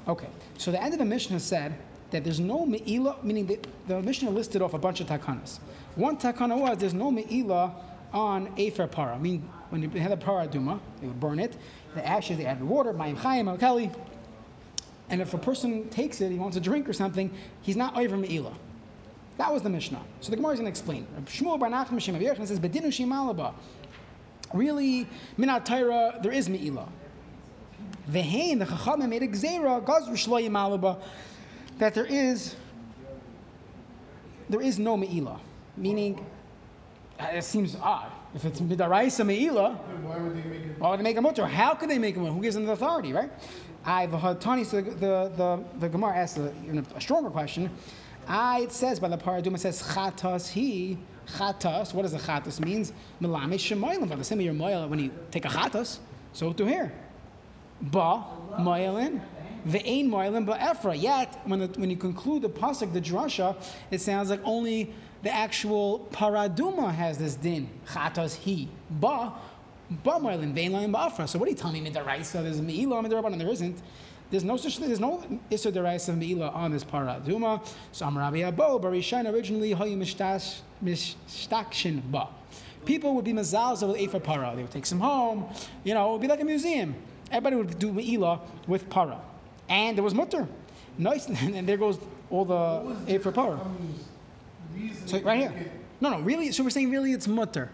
Okay, 0.08 0.28
so 0.58 0.72
the 0.72 0.82
end 0.82 0.94
of 0.94 1.00
the 1.00 1.06
Mishnah 1.06 1.40
said 1.40 1.74
that 2.14 2.24
there's 2.24 2.40
no 2.40 2.66
me'ila, 2.66 3.18
meaning 3.22 3.46
the, 3.46 3.60
the 3.88 4.02
Mishnah 4.02 4.30
listed 4.30 4.62
off 4.62 4.74
a 4.74 4.78
bunch 4.78 5.02
of 5.02 5.08
takanas. 5.08 5.60
One 5.96 6.18
takana 6.18 6.58
was 6.58 6.78
there's 6.78 6.94
no 6.94 7.12
me'ila 7.12 7.76
on 8.14 8.54
afer 8.58 8.88
para. 8.88 9.16
I 9.16 9.20
mean, 9.20 9.48
when 9.70 9.82
you 9.82 9.90
had 9.90 10.12
a 10.12 10.18
para 10.18 10.48
duma, 10.48 10.80
they 11.02 11.08
would 11.08 11.20
burn 11.20 11.40
it. 11.40 11.56
The 11.96 12.08
ashes, 12.08 12.38
they 12.38 12.46
added 12.46 12.64
water, 12.64 12.94
mayim 12.94 13.18
chayim, 13.18 13.50
alkali. 13.50 13.90
And 15.10 15.22
if 15.22 15.34
a 15.34 15.38
person 15.38 15.90
takes 15.90 16.22
it, 16.22 16.32
he 16.32 16.40
wants 16.40 16.56
a 16.56 16.62
drink 16.62 16.88
or 16.88 16.94
something, 16.94 17.32
he's 17.62 17.76
not 17.76 17.98
over 17.98 18.16
me'ila. 18.16 18.54
That 19.38 19.52
was 19.52 19.64
the 19.64 19.70
Mishnah. 19.70 20.02
So 20.22 20.30
the 20.30 20.36
Gemara 20.36 20.54
is 20.54 20.60
going 20.60 20.66
to 20.66 20.70
explain. 20.70 21.08
Shmuel 21.26 21.60
Bar 21.60 21.70
Nachman 21.70 22.00
Shem 22.00 22.16
says, 22.46 22.60
"Bedinu 22.60 22.88
shimalaba." 22.88 23.54
Really, 24.54 25.08
minat 25.38 25.66
Torah, 25.66 26.20
there 26.22 26.32
is 26.32 26.48
me'ila. 26.48 26.88
Vehain, 28.10 28.60
the 28.60 28.66
Chachamim 28.66 29.10
made 29.10 29.24
a 29.24 29.28
gzera, 29.28 29.84
gazru 29.84 30.12
shlo 30.12 30.40
yimalaba, 30.40 31.02
that 31.78 31.94
there 31.94 32.06
is, 32.06 32.56
there 34.50 34.62
is 34.62 34.80
no 34.80 34.98
me'ila. 34.98 35.40
Meaning, 35.76 36.26
uh, 37.20 37.28
it 37.34 37.44
seems 37.44 37.76
odd. 37.76 38.12
If 38.36 38.46
it's 38.46 38.60
midaraisa 38.60 39.26
me'ila, 39.26 39.74
Why 39.74 40.18
would 40.18 40.36
they 40.36 40.50
make 40.50 40.66
it? 40.66 40.80
why 40.80 40.90
would 40.90 41.00
they 41.00 41.04
make 41.04 41.18
a 41.18 41.22
mutter? 41.22 41.46
How 41.46 41.74
could 41.76 41.90
they 41.90 42.00
make 42.00 42.16
a 42.16 42.20
mutter? 42.20 42.34
Who 42.34 42.42
gives 42.42 42.56
them 42.56 42.66
the 42.66 42.72
authority, 42.74 43.14
right? 43.14 43.32
I 43.86 44.08
Tani, 44.40 44.64
so 44.64 44.82
the, 44.82 44.92
the, 44.92 45.32
the, 45.36 45.64
the 45.80 45.90
Gemara 45.90 46.16
asks 46.16 46.38
a, 46.38 46.54
a 46.96 47.02
stronger 47.02 47.30
question. 47.30 47.70
I, 48.28 48.62
it 48.62 48.72
says 48.72 49.00
by 49.00 49.10
the 49.10 49.18
paraduma, 49.18 49.56
it 49.56 49.60
says 49.60 49.82
chatas 49.84 50.50
he, 50.50 50.98
chatas, 51.28 51.94
what 51.94 52.04
does 52.04 52.14
a 52.14 52.20
chatas 52.20 52.64
means? 52.64 52.94
Melame 53.22 53.56
shemoilim, 53.56 54.08
by 54.10 54.16
the 54.16 54.24
same 54.24 54.38
way 54.38 54.46
you're 54.46 54.54
moil 54.54 54.88
when 54.88 55.00
you 55.00 55.12
take 55.32 55.46
a 55.46 55.50
chatas, 55.50 56.00
so 56.32 56.54
to 56.54 56.66
here. 56.66 56.94
Ba, 57.82 58.24
moilin, 58.60 59.22
ve'ain 59.68 60.10
moilin, 60.10 60.46
ba 60.46 60.58
efra. 60.60 61.00
Yet, 61.00 61.40
when, 61.46 61.60
the, 61.60 61.68
when 61.80 61.90
you 61.90 61.98
conclude 61.98 62.42
the 62.42 62.50
pasuk, 62.50 62.94
the 62.94 63.02
drasha, 63.02 63.56
it 63.92 64.02
sounds 64.02 64.30
like 64.30 64.42
only 64.44 64.94
the 65.22 65.34
actual 65.34 66.08
paraduma 66.12 66.94
has 66.94 67.18
this 67.18 67.36
din. 67.36 67.70
Chatas 67.88 68.36
he. 68.36 68.70
Ba, 68.90 69.34
ba 69.90 70.12
moilin, 70.12 70.54
ve'ain 70.54 70.72
moilin, 70.72 70.92
ba 70.92 71.12
efra. 71.12 71.28
So 71.28 71.40
what 71.40 71.48
are 71.48 71.52
you 71.52 71.58
telling 71.58 71.84
me, 71.84 71.92
midaraisa? 71.92 72.44
There's 72.44 72.62
me'ilah, 72.62 73.06
midarabanan, 73.06 73.38
there 73.38 73.50
isn't. 73.50 73.82
There's 74.34 74.44
no 74.44 74.58
such 74.58 74.80
thing. 74.80 74.88
There's 74.88 75.00
no 75.00 75.24
Issa 75.52 75.72
Derais 75.72 76.10
of 76.10 76.16
Meila 76.16 76.56
on 76.56 76.72
this 76.72 76.84
paraduma. 76.84 77.64
So 77.92 78.08
Amrabi 78.08 78.52
Abo, 78.52 78.82
Barishan 78.82 79.32
originally 79.32 79.76
Mishtash 79.76 80.62
Mishtakshin 80.84 82.02
Ba. 82.10 82.30
People 82.84 83.14
would 83.14 83.26
be 83.26 83.34
mazals 83.34 83.88
with 83.88 83.96
Ephah 83.96 84.18
para. 84.18 84.54
They 84.56 84.64
would 84.64 84.72
take 84.72 84.88
some 84.88 85.00
home. 85.00 85.46
You 85.84 85.94
know, 85.94 86.10
it 86.10 86.12
would 86.14 86.22
be 86.22 86.28
like 86.28 86.42
a 86.42 86.46
museum. 86.46 86.96
Everybody 87.30 87.58
would 87.58 87.78
do 87.78 87.92
Meila 87.92 88.40
with 88.66 88.90
para. 88.90 89.22
And 89.74 89.98
there 89.98 90.04
was 90.04 90.14
mutter. 90.14 90.48
Nice, 91.00 91.28
and 91.58 91.68
there 91.68 91.78
goes 91.78 91.98
all 92.30 92.46
the 92.46 92.96
Ephah 93.12 93.24
for 93.24 93.32
power. 93.32 93.60
So 95.08 95.20
right 95.22 95.40
here. 95.40 95.54
No, 96.00 96.12
no, 96.12 96.20
really. 96.20 96.52
So 96.52 96.64
we're 96.64 96.70
saying 96.70 96.92
really 96.92 97.12
it's 97.12 97.28
mutter. 97.28 97.72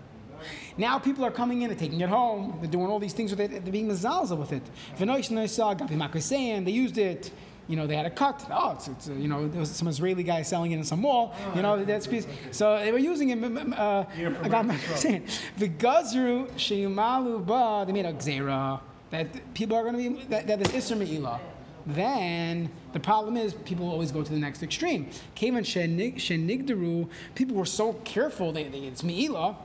Now 0.77 0.98
people 0.98 1.25
are 1.25 1.32
coming 1.32 1.63
in 1.63 1.70
and 1.70 1.77
taking 1.77 2.00
it 2.00 2.08
home. 2.08 2.58
They're 2.62 2.72
doing 2.72 2.88
all 2.88 3.00
these 3.00 3.12
things 3.12 3.32
with 3.32 3.41
it. 3.41 3.50
They're 3.65 3.74
being 3.79 3.89
mazalza 3.89 4.38
with 4.38 4.53
it. 4.53 4.63
V'noish 4.98 5.29
noisa, 5.29 5.75
gapi 5.75 5.98
makasein, 5.98 6.63
They 6.63 6.72
used 6.72 6.98
it. 6.98 7.32
you 7.68 7.75
know, 7.75 7.86
they 7.86 7.98
had 7.98 8.06
a 8.06 8.10
cut. 8.10 8.48
Oh, 8.50 8.72
it's, 8.72 8.88
it's 8.88 9.10
uh, 9.10 9.13
you 9.13 9.27
know, 9.27 9.48
there 9.50 9.60
was 9.60 9.72
some 9.72 9.89
Israeli 9.89 10.24
guy 10.24 10.41
selling 10.44 10.72
it 10.72 10.77
in 10.77 10.86
some 10.86 11.01
mall. 11.01 11.36
You 11.53 11.62
know, 11.62 11.84
that's 11.84 12.08
piece. 12.08 12.25
So 12.51 12.79
they 12.79 12.94
were 12.94 13.06
using 13.12 13.29
it. 13.29 13.39
Uh, 13.77 14.06
I 14.41 14.48
got 14.48 14.74
saying 14.96 15.25
the 15.58 15.68
gazru 15.68 16.50
sheyumalu 16.51 17.46
ba. 17.46 17.84
They 17.86 17.91
made 17.91 18.06
a 18.06 18.13
gzera 18.13 18.79
that 19.10 19.53
people 19.53 19.75
are 19.75 19.84
going 19.84 19.98
to 19.98 20.10
be 20.10 20.25
that, 20.29 20.48
that 20.48 20.62
is 20.62 20.70
isser 20.70 20.98
me'ilah. 20.98 21.39
Then 21.86 22.69
the 22.93 23.00
problem 23.00 23.38
is 23.38 23.53
people 23.53 23.89
always 23.89 24.12
go 24.12 24.24
to 24.24 24.31
the 24.31 24.39
next 24.39 24.63
extreme. 24.63 25.09
Kavan 25.36 25.63
shenig- 25.63 26.15
shenigdaru. 26.15 27.09
People 27.36 27.55
were 27.55 27.65
so 27.65 27.93
careful. 27.93 28.51
They, 28.51 28.65
they 28.65 28.79
it's 28.79 29.03
me'ilah. 29.03 29.55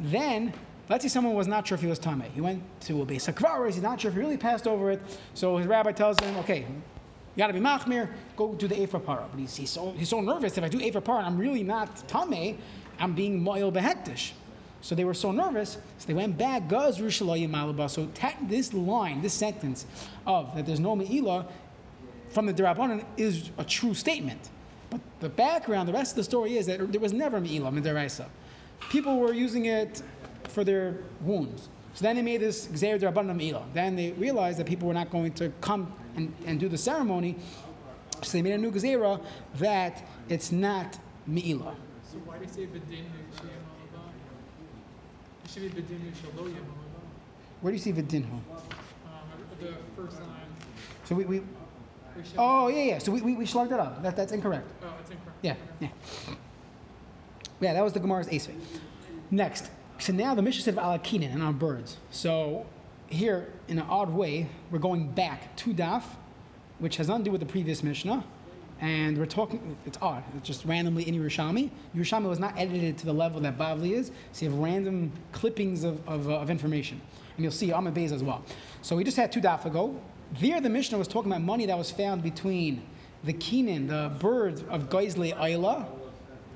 Then. 0.00 0.52
Let's 0.86 1.02
say 1.02 1.08
someone 1.08 1.32
was 1.32 1.48
not 1.48 1.66
sure 1.66 1.76
if 1.76 1.80
he 1.80 1.86
was 1.86 1.98
Tameh. 1.98 2.30
He 2.34 2.42
went 2.42 2.62
to 2.82 3.00
a 3.00 3.06
Akvaris, 3.06 3.72
he's 3.72 3.82
not 3.82 4.02
sure 4.02 4.10
if 4.10 4.14
he 4.14 4.20
really 4.20 4.36
passed 4.36 4.66
over 4.66 4.90
it. 4.90 5.00
So 5.32 5.56
his 5.56 5.66
rabbi 5.66 5.92
tells 5.92 6.18
him, 6.20 6.36
okay, 6.36 6.66
you 7.34 7.38
got 7.38 7.48
to 7.48 7.52
be 7.52 7.60
machmir. 7.60 8.10
Go 8.36 8.54
do 8.54 8.68
the 8.68 8.76
ephra 8.76 9.00
para. 9.00 9.26
But 9.30 9.40
he's, 9.40 9.56
he's 9.56 9.70
so 9.70 9.92
he's 9.92 10.08
so 10.08 10.20
nervous. 10.20 10.56
If 10.56 10.62
I 10.62 10.68
do 10.68 10.78
ephra 10.78 11.02
para, 11.02 11.18
and 11.18 11.26
I'm 11.26 11.38
really 11.38 11.64
not 11.64 12.06
tame. 12.06 12.58
I'm 12.98 13.14
being 13.14 13.42
moil 13.42 13.72
behektish. 13.72 14.32
So 14.80 14.94
they 14.94 15.04
were 15.04 15.14
so 15.14 15.32
nervous. 15.32 15.78
So 15.98 16.06
they 16.06 16.14
went 16.14 16.38
back. 16.38 16.70
So 16.70 18.08
this 18.46 18.74
line, 18.74 19.22
this 19.22 19.32
sentence 19.32 19.86
of 20.26 20.54
that 20.54 20.66
there's 20.66 20.78
no 20.78 20.94
meila 20.94 21.46
from 22.34 22.46
the 22.46 22.52
Darabanan 22.52 23.04
is 23.16 23.50
a 23.58 23.64
true 23.64 23.94
statement. 23.94 24.50
But 24.90 25.00
the 25.20 25.28
background, 25.28 25.88
the 25.88 25.92
rest 25.92 26.12
of 26.12 26.16
the 26.16 26.24
story 26.24 26.56
is 26.56 26.66
that 26.66 26.90
there 26.90 27.00
was 27.00 27.12
never 27.12 27.40
meila 27.40 27.72
midaraisa. 27.72 28.26
People 28.90 29.20
were 29.20 29.32
using 29.32 29.66
it 29.66 30.02
for 30.48 30.64
their 30.64 30.98
wounds. 31.22 31.68
So 31.94 32.02
then 32.04 32.16
they 32.16 32.22
made 32.22 32.40
this 32.40 32.66
Gzeir 32.66 33.00
Darabanan 33.00 33.38
meila. 33.40 33.62
Then 33.72 33.94
they 33.94 34.10
realized 34.12 34.58
that 34.58 34.66
people 34.66 34.88
were 34.88 34.94
not 34.94 35.10
going 35.10 35.32
to 35.34 35.50
come 35.60 35.92
and, 36.16 36.34
and 36.44 36.58
do 36.58 36.68
the 36.68 36.76
ceremony. 36.76 37.36
So 38.22 38.32
they 38.32 38.42
made 38.42 38.52
a 38.52 38.58
new 38.58 38.72
Gzeira 38.72 39.20
that 39.54 40.02
it's 40.28 40.50
not 40.50 40.98
meila. 41.30 41.74
So 42.10 42.18
why 42.24 42.38
do 42.38 42.44
you 42.44 42.50
say 42.50 42.66
Shiyam 42.66 43.54
It 45.44 45.50
should 45.50 45.74
be 45.74 45.82
Shaloyam 45.82 46.64
Where 47.60 47.70
do 47.70 47.76
you 47.76 47.82
see 47.82 47.92
Vidinhu? 47.92 48.24
Um, 48.24 48.42
the 49.60 49.74
first 49.96 50.20
line. 50.20 50.30
So 51.04 51.14
we, 51.14 51.24
we 51.24 51.42
oh 52.38 52.68
yeah 52.68 52.82
yeah. 52.82 52.98
So 52.98 53.12
we, 53.12 53.20
we, 53.20 53.34
we 53.34 53.46
slugged 53.46 53.72
it 53.72 53.80
up. 53.80 54.02
That, 54.02 54.16
that's 54.16 54.32
incorrect. 54.32 54.68
oh, 54.82 54.94
it's 55.00 55.10
incorrect. 55.10 55.38
Yeah, 55.42 55.54
yeah. 55.80 55.88
Yeah, 57.60 57.72
that 57.72 57.84
was 57.84 57.92
the 57.92 58.00
Gemara's 58.00 58.26
Esvei. 58.28 58.54
Next, 59.30 59.70
so 59.98 60.12
now 60.12 60.34
the 60.34 60.42
Mishnah 60.42 60.62
said 60.62 60.76
Alakinin 60.76 61.32
and 61.32 61.42
on 61.42 61.54
birds. 61.56 61.96
So 62.10 62.66
here, 63.06 63.52
in 63.68 63.78
an 63.78 63.86
odd 63.88 64.10
way, 64.10 64.48
we're 64.70 64.78
going 64.78 65.08
back 65.10 65.56
to 65.56 65.72
Daf, 65.72 66.02
which 66.78 66.96
has 66.96 67.08
nothing 67.08 67.24
to 67.24 67.28
do 67.28 67.32
with 67.32 67.40
the 67.40 67.46
previous 67.46 67.82
Mishnah. 67.82 68.24
And 68.80 69.16
we're 69.16 69.26
talking, 69.26 69.76
it's 69.86 69.98
odd, 70.02 70.24
it's 70.36 70.46
just 70.46 70.64
randomly 70.64 71.08
in 71.08 71.14
Yerushalmi. 71.14 71.70
Yerushalmi 71.96 72.28
was 72.28 72.40
not 72.40 72.58
edited 72.58 72.98
to 72.98 73.06
the 73.06 73.14
level 73.14 73.40
that 73.40 73.56
Bavli 73.56 73.92
is, 73.92 74.10
so 74.32 74.44
you 74.44 74.50
have 74.50 74.58
random 74.58 75.12
clippings 75.32 75.84
of, 75.84 76.06
of, 76.08 76.28
uh, 76.28 76.34
of 76.34 76.50
information. 76.50 77.00
And 77.36 77.44
you'll 77.44 77.52
see 77.52 77.70
Amid 77.70 77.94
Beis 77.94 78.12
as 78.12 78.22
well. 78.22 78.44
So 78.82 78.96
we 78.96 79.04
just 79.04 79.16
had 79.16 79.30
two 79.30 79.40
Daf 79.40 79.64
ago. 79.64 79.98
There, 80.40 80.60
the 80.60 80.68
Mishnah 80.68 80.98
was 80.98 81.06
talking 81.06 81.30
about 81.30 81.42
money 81.42 81.66
that 81.66 81.78
was 81.78 81.90
found 81.92 82.22
between 82.22 82.82
the 83.22 83.32
kinin, 83.32 83.88
the 83.88 84.12
birds 84.18 84.64
of 84.68 84.90
Geisle 84.90 85.32
Ayla, 85.32 85.86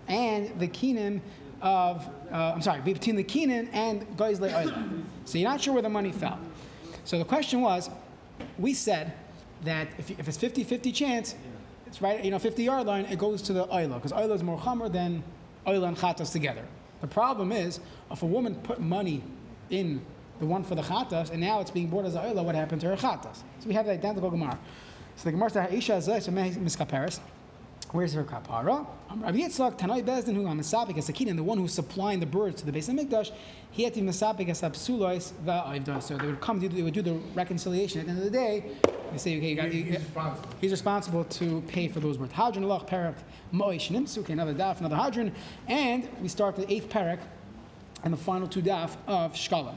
and 0.08 0.58
the 0.58 0.66
Keenan 0.66 1.22
of, 1.62 2.08
uh, 2.32 2.52
I'm 2.54 2.62
sorry, 2.62 2.80
between 2.80 3.14
the 3.14 3.22
Keenan 3.22 3.68
and 3.68 4.04
Geisle 4.16 4.48
Ayla. 4.48 5.02
So 5.24 5.38
you're 5.38 5.48
not 5.48 5.60
sure 5.60 5.74
where 5.74 5.82
the 5.82 5.88
money 5.88 6.10
fell. 6.10 6.38
So 7.04 7.18
the 7.18 7.24
question 7.24 7.60
was, 7.60 7.88
we 8.58 8.74
said 8.74 9.12
that 9.62 9.88
if, 9.96 10.10
if 10.10 10.26
it's 10.26 10.36
50 10.36 10.64
50 10.64 10.90
chance, 10.90 11.36
it's 11.86 12.02
right, 12.02 12.24
you 12.24 12.32
know, 12.32 12.38
50 12.38 12.64
yard 12.64 12.86
line, 12.86 13.04
it 13.04 13.18
goes 13.18 13.42
to 13.42 13.52
the 13.52 13.66
Ayla, 13.66 13.94
because 13.94 14.12
Ayla 14.12 14.34
is 14.34 14.42
more 14.42 14.58
Chamer 14.58 14.90
than 14.90 15.22
Ayla 15.66 15.88
and 15.88 15.96
Chatas 15.96 16.32
together. 16.32 16.64
The 17.00 17.06
problem 17.06 17.52
is, 17.52 17.78
if 18.10 18.22
a 18.22 18.26
woman 18.26 18.56
put 18.56 18.80
money 18.80 19.22
in 19.70 20.02
the 20.40 20.46
one 20.46 20.62
for 20.64 20.74
the 20.74 20.82
Chatas, 20.82 21.30
and 21.30 21.40
now 21.40 21.60
it's 21.60 21.70
being 21.70 21.88
brought 21.88 22.04
as 22.04 22.14
a 22.14 22.20
Oila, 22.20 22.44
what 22.44 22.54
happened 22.54 22.80
to 22.82 22.88
her 22.88 22.96
Chatas? 22.96 23.36
So 23.60 23.66
we 23.66 23.74
have 23.74 23.86
the 23.86 23.92
identical 23.92 24.30
Gemara. 24.30 24.58
So 25.16 25.24
the 25.24 25.32
Gemara 25.32 25.50
says, 25.50 25.72
Isha 25.72 26.00
Zay, 26.00 26.20
so 26.20 26.30
Miskaparis. 26.30 27.20
Where's 27.90 28.12
her 28.12 28.22
kapara? 28.22 28.86
Rabbi 29.16 29.38
Yitzchak, 29.38 29.78
Tanoi 29.78 30.04
Bezdin, 30.04 30.34
who 30.34 30.46
am 30.46 30.60
Masabik 30.60 30.98
as 30.98 31.08
Akinan, 31.08 31.36
the 31.36 31.42
one 31.42 31.56
who's 31.56 31.72
supplying 31.72 32.20
the 32.20 32.26
birds 32.26 32.60
to 32.60 32.66
the 32.66 32.72
base 32.72 32.88
of 32.88 32.96
Mikdash, 32.96 33.32
he 33.70 33.82
had 33.82 33.94
to 33.94 34.00
Masabik 34.02 34.50
as 34.50 34.60
Absulois 34.60 35.32
Va'avda. 35.44 36.02
So 36.02 36.18
they 36.18 36.26
would 36.26 36.40
come, 36.40 36.60
they 36.60 36.82
would 36.82 36.92
do 36.92 37.00
the 37.00 37.14
reconciliation. 37.34 38.00
At 38.00 38.06
the 38.06 38.12
end 38.12 38.18
of 38.18 38.24
the 38.26 38.30
day, 38.30 38.64
they 39.10 39.16
say, 39.16 39.38
okay, 39.38 39.48
you 39.48 39.56
got, 39.56 39.72
you, 39.72 39.84
He's 39.84 39.98
responsible. 40.00 40.48
he's 40.60 40.70
responsible 40.70 41.24
to 41.24 41.62
pay 41.62 41.88
for 41.88 42.00
those 42.00 42.18
birds. 42.18 42.32
Hadron 42.32 42.64
Allah 42.64 42.84
Parak 42.86 43.14
Moish 43.54 43.88
Nimsu, 43.90 44.28
another 44.28 44.52
daf, 44.52 44.80
another 44.80 44.96
Hadron. 44.96 45.32
And 45.66 46.06
we 46.20 46.28
start 46.28 46.56
the 46.56 46.70
eighth 46.70 46.90
parak 46.90 47.20
and 48.04 48.12
the 48.12 48.18
final 48.18 48.46
two 48.46 48.60
daf 48.60 48.96
of 49.06 49.32
Shkalim. 49.32 49.76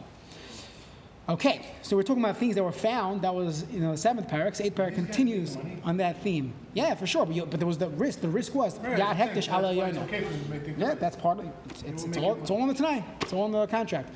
Okay, 1.30 1.66
so 1.84 1.96
we're 1.96 2.04
talking 2.04 2.24
about 2.24 2.38
things 2.38 2.56
that 2.56 2.64
were 2.64 2.72
found. 2.72 3.22
That 3.22 3.34
was, 3.34 3.66
you 3.72 3.80
know, 3.80 3.92
the 3.92 3.98
seventh 3.98 4.28
parak. 4.28 4.56
So 4.56 4.64
eighth 4.64 4.76
parak 4.76 4.96
continues 4.96 5.56
on 5.84 5.98
that 5.98 6.22
theme. 6.24 6.54
Yeah, 6.74 6.96
for 6.96 7.06
sure. 7.06 7.26
But, 7.26 7.36
you, 7.36 7.46
but 7.46 7.60
there 7.60 7.68
was 7.68 7.78
the 7.78 7.90
risk. 7.90 8.22
The 8.22 8.28
risk 8.28 8.56
was 8.56 8.80
Right, 8.80 9.00
Yad 9.00 9.16
Hektish 9.16 9.48
ala 9.48 9.70
okay 9.72 10.24
for 10.24 10.30
them 10.30 10.44
to 10.44 10.50
make 10.50 10.64
things 10.64 10.80
Yeah, 10.80 10.96
that's 10.96 11.16
part 11.16 11.40
of 11.40 11.46
it. 11.46 11.54
It's, 11.70 11.84
it's, 11.84 12.04
it's 12.06 12.18
all, 12.18 12.34
it 12.34 12.40
it's 12.42 12.50
all 12.50 12.62
in 12.62 12.68
the 12.70 12.74
Tanai. 12.74 13.04
It's 13.22 13.34
all 13.34 13.46
in 13.46 13.52
the 13.52 13.68
contract. 13.68 14.10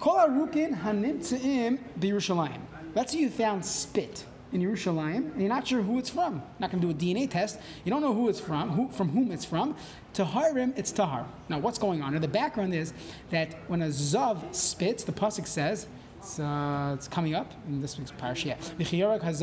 Kol 0.00 0.16
harukin 0.16 0.78
hanimtzeim 0.82 1.78
b'Yerushalayim. 1.98 2.60
Let's 2.94 3.12
say 3.12 3.20
you 3.20 3.30
found 3.30 3.64
spit 3.64 4.24
in 4.52 4.60
Yerushalayim, 4.60 5.32
and 5.32 5.40
you're 5.40 5.48
not 5.48 5.66
sure 5.66 5.82
who 5.82 5.98
it's 5.98 6.10
from. 6.10 6.42
Not 6.60 6.70
going 6.70 6.80
to 6.80 6.86
do 6.86 6.90
a 6.92 6.94
DNA 6.94 7.28
test. 7.28 7.58
You 7.84 7.90
don't 7.90 8.02
know 8.02 8.14
who 8.14 8.28
it's 8.28 8.38
from, 8.38 8.70
who, 8.70 8.88
from 8.90 9.08
whom 9.08 9.32
it's 9.32 9.44
from. 9.44 9.74
Taharim, 10.12 10.78
it's 10.78 10.92
tahar. 10.92 11.26
Now, 11.48 11.58
what's 11.58 11.78
going 11.78 12.02
on? 12.02 12.12
Now, 12.12 12.20
the 12.20 12.28
background 12.28 12.74
is 12.74 12.92
that 13.30 13.54
when 13.66 13.82
a 13.82 13.88
zav 13.88 14.54
spits, 14.54 15.04
the 15.04 15.12
pasuk 15.12 15.46
says. 15.46 15.88
It's, 16.24 16.40
uh, 16.40 16.92
it's 16.94 17.06
coming 17.06 17.34
up 17.34 17.52
in 17.68 17.82
this 17.82 17.98
week's 17.98 18.10
Arab. 18.18 18.40
It's 18.78 19.42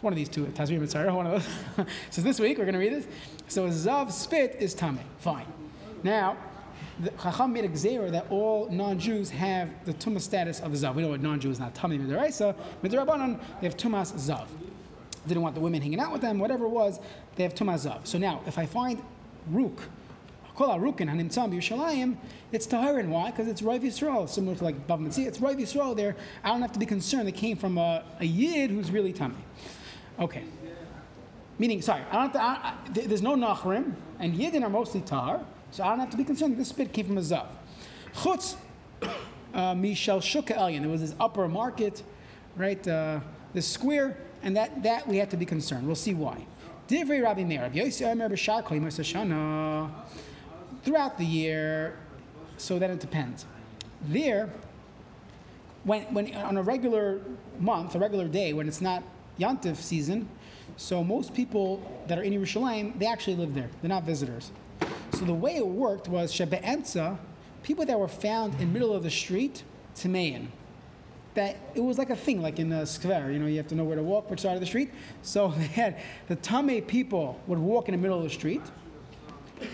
one 0.00 0.12
of 0.12 0.16
these 0.16 0.28
two, 0.28 0.44
Tazrir 0.46 0.76
and 0.76 0.88
Tzara, 0.88 1.12
one 1.16 1.26
of 1.26 1.32
those. 1.76 1.86
so 2.10 2.22
this 2.22 2.38
week 2.38 2.58
we're 2.58 2.64
going 2.64 2.74
to 2.74 2.78
read 2.78 2.92
this. 2.92 3.08
So 3.48 3.66
a 3.66 3.70
zav 3.70 4.12
spit 4.12 4.58
is 4.60 4.72
tameh. 4.72 5.02
Fine. 5.18 5.46
Now, 6.04 6.36
the 7.00 7.10
Chacham 7.10 7.52
made 7.52 7.64
a 7.64 7.68
gzera 7.70 8.12
that 8.12 8.30
all 8.30 8.68
non-Jews 8.70 9.30
have 9.30 9.68
the 9.84 9.94
tumah 9.94 10.20
status 10.20 10.60
of 10.60 10.70
zav. 10.70 10.94
We 10.94 11.02
know 11.02 11.08
what 11.08 11.20
non-Jew 11.20 11.50
is 11.50 11.58
not 11.58 11.74
tameh 11.74 12.00
midaraisa. 12.00 12.54
Midarabanan, 12.84 13.40
they 13.60 13.66
have 13.66 13.76
tumas 13.76 14.12
zav. 14.12 14.46
Didn't 15.26 15.42
want 15.42 15.56
the 15.56 15.60
women 15.60 15.82
hanging 15.82 15.98
out 15.98 16.12
with 16.12 16.22
them, 16.22 16.38
whatever 16.38 16.66
it 16.66 16.70
was, 16.70 17.00
they 17.34 17.42
have 17.42 17.56
tumas 17.56 17.84
zav. 17.84 18.06
So 18.06 18.16
now, 18.16 18.42
if 18.46 18.58
I 18.58 18.66
find 18.66 19.02
ruk, 19.50 19.80
kol 20.54 20.68
harukin 20.68 21.08
hanimtzam 21.08 21.52
b'Yerushalayim, 21.52 22.16
it's 22.52 22.66
taharin. 22.66 23.08
Why? 23.08 23.30
Because 23.30 23.48
it's 23.48 23.62
Rav 23.62 23.80
Yisrael, 23.80 24.28
similar 24.28 24.56
to 24.56 24.64
like 24.64 24.86
Bav 24.86 25.00
Mitzvah. 25.00 25.26
It's 25.26 25.40
Rav 25.40 25.56
Yisrael 25.56 25.96
there. 25.96 26.16
I 26.44 26.48
don't 26.48 26.62
have 26.62 26.72
to 26.72 26.78
be 26.78 26.86
concerned. 26.86 27.28
It 27.28 27.32
came 27.32 27.56
from 27.56 27.78
a, 27.78 28.04
a 28.20 28.24
yid 28.24 28.70
who's 28.70 28.90
really 28.90 29.12
tameh. 29.12 29.34
Okay. 30.18 30.44
Meaning, 31.58 31.82
sorry, 31.82 32.02
I 32.10 32.14
don't 32.14 32.22
have 32.22 32.32
to, 32.32 32.42
I, 32.42 32.44
I, 32.44 33.06
there's 33.06 33.22
no 33.22 33.34
nachrim, 33.34 33.94
and 34.18 34.34
yidden 34.34 34.62
are 34.62 34.70
mostly 34.70 35.00
tar, 35.00 35.44
so 35.70 35.84
I 35.84 35.88
don't 35.90 36.00
have 36.00 36.10
to 36.10 36.16
be 36.16 36.24
concerned 36.24 36.56
this 36.58 36.68
spit 36.68 36.92
came 36.92 37.06
from 37.06 37.18
a 37.18 37.20
zav. 37.20 37.46
Chutz 38.14 38.56
uh, 39.02 39.08
mishel 39.74 40.20
shuka 40.20 40.56
elyon. 40.56 40.80
There 40.80 40.90
was 40.90 41.00
this 41.00 41.14
upper 41.20 41.48
market, 41.48 42.02
right? 42.56 42.86
Uh, 42.86 43.20
this 43.54 43.66
square, 43.66 44.16
and 44.42 44.56
that, 44.56 44.82
that 44.82 45.06
we 45.06 45.18
have 45.18 45.28
to 45.30 45.36
be 45.36 45.46
concerned. 45.46 45.86
We'll 45.86 45.94
see 45.94 46.14
why. 46.14 46.46
Divrei 46.88 47.22
Rabbi 47.22 47.44
Meir, 47.44 47.62
Rabbi 47.62 47.78
Yossi 47.78 48.10
Omer 48.10 48.28
b'shar 48.28 48.64
kol 48.64 48.78
yimos 48.78 48.98
Hashanah. 48.98 49.90
Throughout 50.82 51.18
the 51.18 51.24
year, 51.24 51.96
so 52.56 52.78
then 52.78 52.90
it 52.90 53.00
depends. 53.00 53.46
There, 54.02 54.50
when, 55.84 56.02
when 56.14 56.34
on 56.34 56.56
a 56.56 56.62
regular 56.62 57.20
month, 57.58 57.94
a 57.94 57.98
regular 57.98 58.28
day, 58.28 58.52
when 58.52 58.68
it's 58.68 58.80
not 58.80 59.02
Yantif 59.38 59.76
season, 59.76 60.28
so 60.76 61.04
most 61.04 61.34
people 61.34 61.82
that 62.08 62.18
are 62.18 62.22
in 62.22 62.32
Yerushalayim, 62.32 62.98
they 62.98 63.06
actually 63.06 63.36
live 63.36 63.54
there. 63.54 63.68
They're 63.80 63.88
not 63.88 64.04
visitors. 64.04 64.50
So 65.12 65.24
the 65.24 65.34
way 65.34 65.56
it 65.56 65.66
worked 65.66 66.08
was 66.08 66.32
Shebe'enza, 66.32 67.18
people 67.62 67.84
that 67.86 67.98
were 67.98 68.08
found 68.08 68.60
in 68.60 68.72
middle 68.72 68.92
of 68.92 69.02
the 69.02 69.10
street, 69.10 69.62
Timayan. 69.94 70.48
That 71.34 71.56
it 71.74 71.80
was 71.80 71.96
like 71.96 72.10
a 72.10 72.16
thing, 72.16 72.42
like 72.42 72.58
in 72.58 72.68
the 72.68 72.84
square, 72.84 73.30
you 73.30 73.38
know, 73.38 73.46
you 73.46 73.56
have 73.56 73.68
to 73.68 73.74
know 73.74 73.84
where 73.84 73.96
to 73.96 74.02
walk, 74.02 74.30
which 74.30 74.40
side 74.40 74.54
of 74.54 74.60
the 74.60 74.66
street. 74.66 74.90
So 75.22 75.48
they 75.56 75.64
had 75.64 76.00
the 76.28 76.36
Tame 76.36 76.82
people 76.82 77.40
would 77.46 77.58
walk 77.58 77.88
in 77.88 77.92
the 77.92 78.00
middle 78.00 78.18
of 78.18 78.24
the 78.24 78.30
street, 78.30 78.62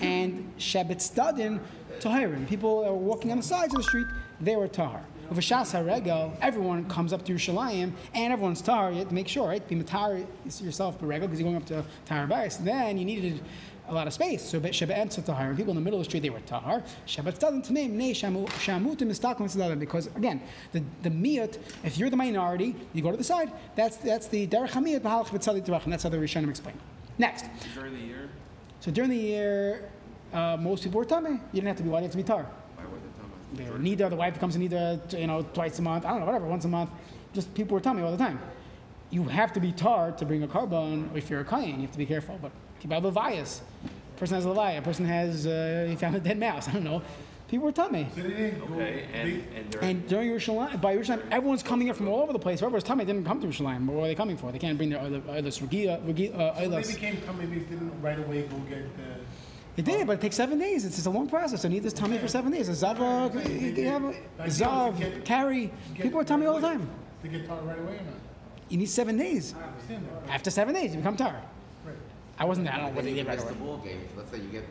and 0.00 0.52
Shabbat 0.59 0.99
Stadin 0.99 1.61
Tahirin. 2.00 2.49
People 2.49 2.85
were 2.85 2.92
walking 2.92 3.30
on 3.30 3.38
the 3.38 3.42
sides 3.42 3.75
of 3.75 3.78
the 3.78 3.85
street, 3.85 4.07
they 4.40 4.57
were 4.57 4.68
Tahar. 4.68 5.04
With 5.28 5.38
a 5.38 5.42
Shas 5.42 5.73
HaRegel, 5.75 6.37
everyone 6.40 6.88
comes 6.88 7.12
up 7.12 7.25
to 7.26 7.35
Yerushalayim 7.35 7.92
and 8.14 8.33
everyone's 8.33 8.62
Tahar. 8.62 8.92
You 8.92 8.99
have 9.00 9.09
to 9.09 9.14
make 9.14 9.28
sure, 9.28 9.49
right? 9.49 9.66
Be 9.68 9.76
Matar 9.76 10.26
yourself 10.61 10.99
Beregel 10.99 11.23
because 11.23 11.40
you're 11.40 11.50
going 11.50 11.57
up 11.57 11.66
to 11.66 11.85
Tahar 12.07 12.26
Bayis. 12.26 12.64
Then 12.64 12.97
you 12.97 13.04
needed 13.04 13.42
a 13.88 13.95
lot 13.95 14.07
of 14.07 14.12
space. 14.12 14.42
So 14.42 14.61
Sheba 14.71 14.97
and 14.97 15.11
Tahar, 15.11 15.54
people 15.54 15.73
in 15.73 15.76
the 15.76 15.83
middle 15.83 15.99
of 15.99 16.07
the 16.07 16.11
street, 16.11 16.21
they 16.21 16.30
were 16.30 16.40
Tahar. 16.40 16.83
Sheba 17.04 17.33
Tzadim 17.33 17.66
Tamim, 17.66 17.90
Nei 17.90 18.12
Shamutim 18.12 19.11
Istakum. 19.11 19.78
Because 19.78 20.07
again, 20.09 20.40
the, 20.73 20.83
the 21.02 21.11
Miyat, 21.11 21.59
if 21.85 21.99
you're 21.99 22.11
the 22.11 22.16
minority, 22.16 22.75
you 22.95 23.02
go 23.02 23.11
to 23.11 23.16
the 23.16 23.25
side. 23.25 23.52
That's, 23.76 23.99
that's 23.99 24.28
the 24.28 24.47
Derech 24.47 24.71
HaMiyat 24.71 25.00
B'halach 25.00 25.26
B'tzadik 25.26 25.66
Terach, 25.66 25.85
and 25.85 25.92
that's 25.92 26.04
how 26.04 26.09
the 26.09 26.16
Rishonim 26.16 26.49
explain. 26.49 26.78
Next. 27.18 27.47
During 27.75 27.95
the 27.95 28.00
year, 28.00 28.18
So 28.80 28.90
during 28.90 29.11
the 29.11 29.16
year, 29.16 29.90
uh, 30.32 30.56
most 30.58 30.85
people 30.85 30.99
were 30.99 31.06
Tameh. 31.06 31.32
You 31.52 31.61
didn't 31.61 31.68
have 31.68 31.76
to 31.78 31.82
be, 31.82 31.88
did 31.90 31.97
you 31.97 32.02
have 32.02 32.11
to 32.12 32.16
be 32.16 32.23
Tar? 32.23 32.47
They 33.54 33.64
were 33.70 33.78
Nida, 33.78 34.11
the 34.11 34.16
wife 34.16 34.38
comes 34.38 34.56
in 34.56 34.68
Nida, 34.68 35.18
you 35.18 35.26
know, 35.26 35.42
twice 35.54 35.78
a 35.78 35.82
month, 35.82 36.04
I 36.04 36.11
don't 36.11 36.20
know, 36.20 36.26
whatever, 36.26 36.47
once 36.47 36.64
a 36.64 36.68
month. 36.68 36.90
Just 37.32 37.52
people 37.54 37.75
were 37.75 37.80
telling 37.80 37.99
me 37.99 38.04
all 38.04 38.12
the 38.12 38.18
time. 38.18 38.38
You 39.11 39.25
have 39.25 39.52
to 39.54 39.61
be 39.61 39.73
tar 39.73 40.12
to 40.12 40.25
bring 40.26 40.42
a 40.42 40.49
korban 40.49 41.14
if 41.16 41.30
you're 41.30 41.40
a 41.40 41.44
kayan. 41.44 41.76
You 41.76 41.82
have 41.82 41.92
to 41.92 41.99
be 41.99 42.06
careful. 42.06 42.38
But 42.40 42.52
people 42.80 43.00
have 43.00 43.14
levias. 43.14 43.61
person 44.16 44.35
has 44.35 44.44
a 44.44 44.49
levia. 44.49 44.78
A 44.78 44.82
person 44.82 45.06
has, 45.06 45.47
uh, 45.47 45.87
he 45.88 45.97
found 45.97 46.14
a 46.16 46.20
dead 46.20 46.38
mouse. 46.38 46.68
I 46.68 46.73
don't 46.73 46.85
know. 46.85 47.02
People 47.49 47.64
were 47.67 47.73
telling 47.73 47.93
me. 47.93 48.09
So 48.14 48.21
they 48.23 48.28
didn't 48.28 48.59
go 48.69 48.75
Okay, 48.75 49.07
and, 49.14 49.31
big- 49.31 49.45
and 49.57 49.71
during, 49.71 49.88
And 49.90 50.09
during 50.09 50.28
Yerushalayim, 50.31 50.81
by 50.83 50.95
Yerushalayim, 50.97 51.23
everyone's 51.31 51.62
coming 51.62 51.88
in 51.88 51.95
from 51.95 52.09
all 52.09 52.23
over 52.23 52.33
the 52.35 52.38
place. 52.38 52.61
Whoever's 52.61 52.85
telling 52.85 52.99
me 52.99 53.05
didn't 53.07 53.25
come 53.25 53.40
to 53.40 53.47
Yerushalayim. 53.47 53.87
What 53.87 53.97
were 54.02 54.07
they 54.07 54.14
coming 54.14 54.37
for? 54.37 54.52
They 54.52 54.59
can't 54.59 54.76
bring 54.76 54.90
their 54.90 55.00
oilers, 55.00 55.62
regia, 55.62 55.99
regia, 56.05 56.35
uh, 56.35 56.55
so 56.55 56.61
they 56.61 56.67
oilers. 56.67 56.95
became 56.95 57.17
coming, 57.23 57.49
they 57.50 57.61
didn't 57.61 58.02
right 58.02 58.19
away 58.19 58.43
go 58.43 58.57
get 58.69 58.95
the. 58.99 59.02
It 59.78 59.85
did, 59.85 60.07
but 60.09 60.14
it 60.14 60.21
takes 60.21 60.35
seven 60.37 60.59
days. 60.59 60.85
It's, 60.85 60.99
it's 60.99 61.07
a 61.07 61.11
long 61.11 61.28
process. 61.28 61.64
I 61.64 61.69
need 61.69 61.85
this 61.85 61.93
tummy 61.93 62.19
for 62.19 62.26
seven 62.28 62.50
days. 62.52 62.69
A 62.69 62.73
zav, 62.73 62.99
you 63.76 63.85
have 63.87 64.05
a- 64.05 64.14
zav, 64.49 65.25
carry. 65.25 65.71
People 65.95 66.21
are 66.21 66.25
telling 66.25 66.40
me 66.43 66.47
all 66.49 66.57
the 66.61 66.67
time. 66.69 66.88
To 67.23 67.28
get 67.28 67.47
tar 67.47 67.61
right 67.62 67.78
away 67.78 67.93
or 67.93 68.05
not? 68.05 68.14
You 68.69 68.76
need 68.76 68.87
seven 68.90 69.17
days. 69.17 69.55
I 69.59 69.62
understand 69.69 70.07
that. 70.26 70.35
After 70.35 70.50
seven 70.50 70.75
days, 70.75 70.90
you 70.90 70.99
become 70.99 71.17
tar. 71.17 71.40
Right. 71.87 71.95
I 72.38 72.45
wasn't 72.45 72.67
there. 72.67 72.75
I 72.75 72.78
don't 72.78 72.88
know 72.90 72.97
what 72.97 73.05
they 73.05 73.14
did 73.14 73.26
right 73.26 73.38
away. 73.40 73.49
the 73.49 73.55
ball 73.55 73.78
game. 73.78 74.00
Let's 74.17 74.31
say 74.33 74.38
you 74.38 74.49
get, 74.49 74.64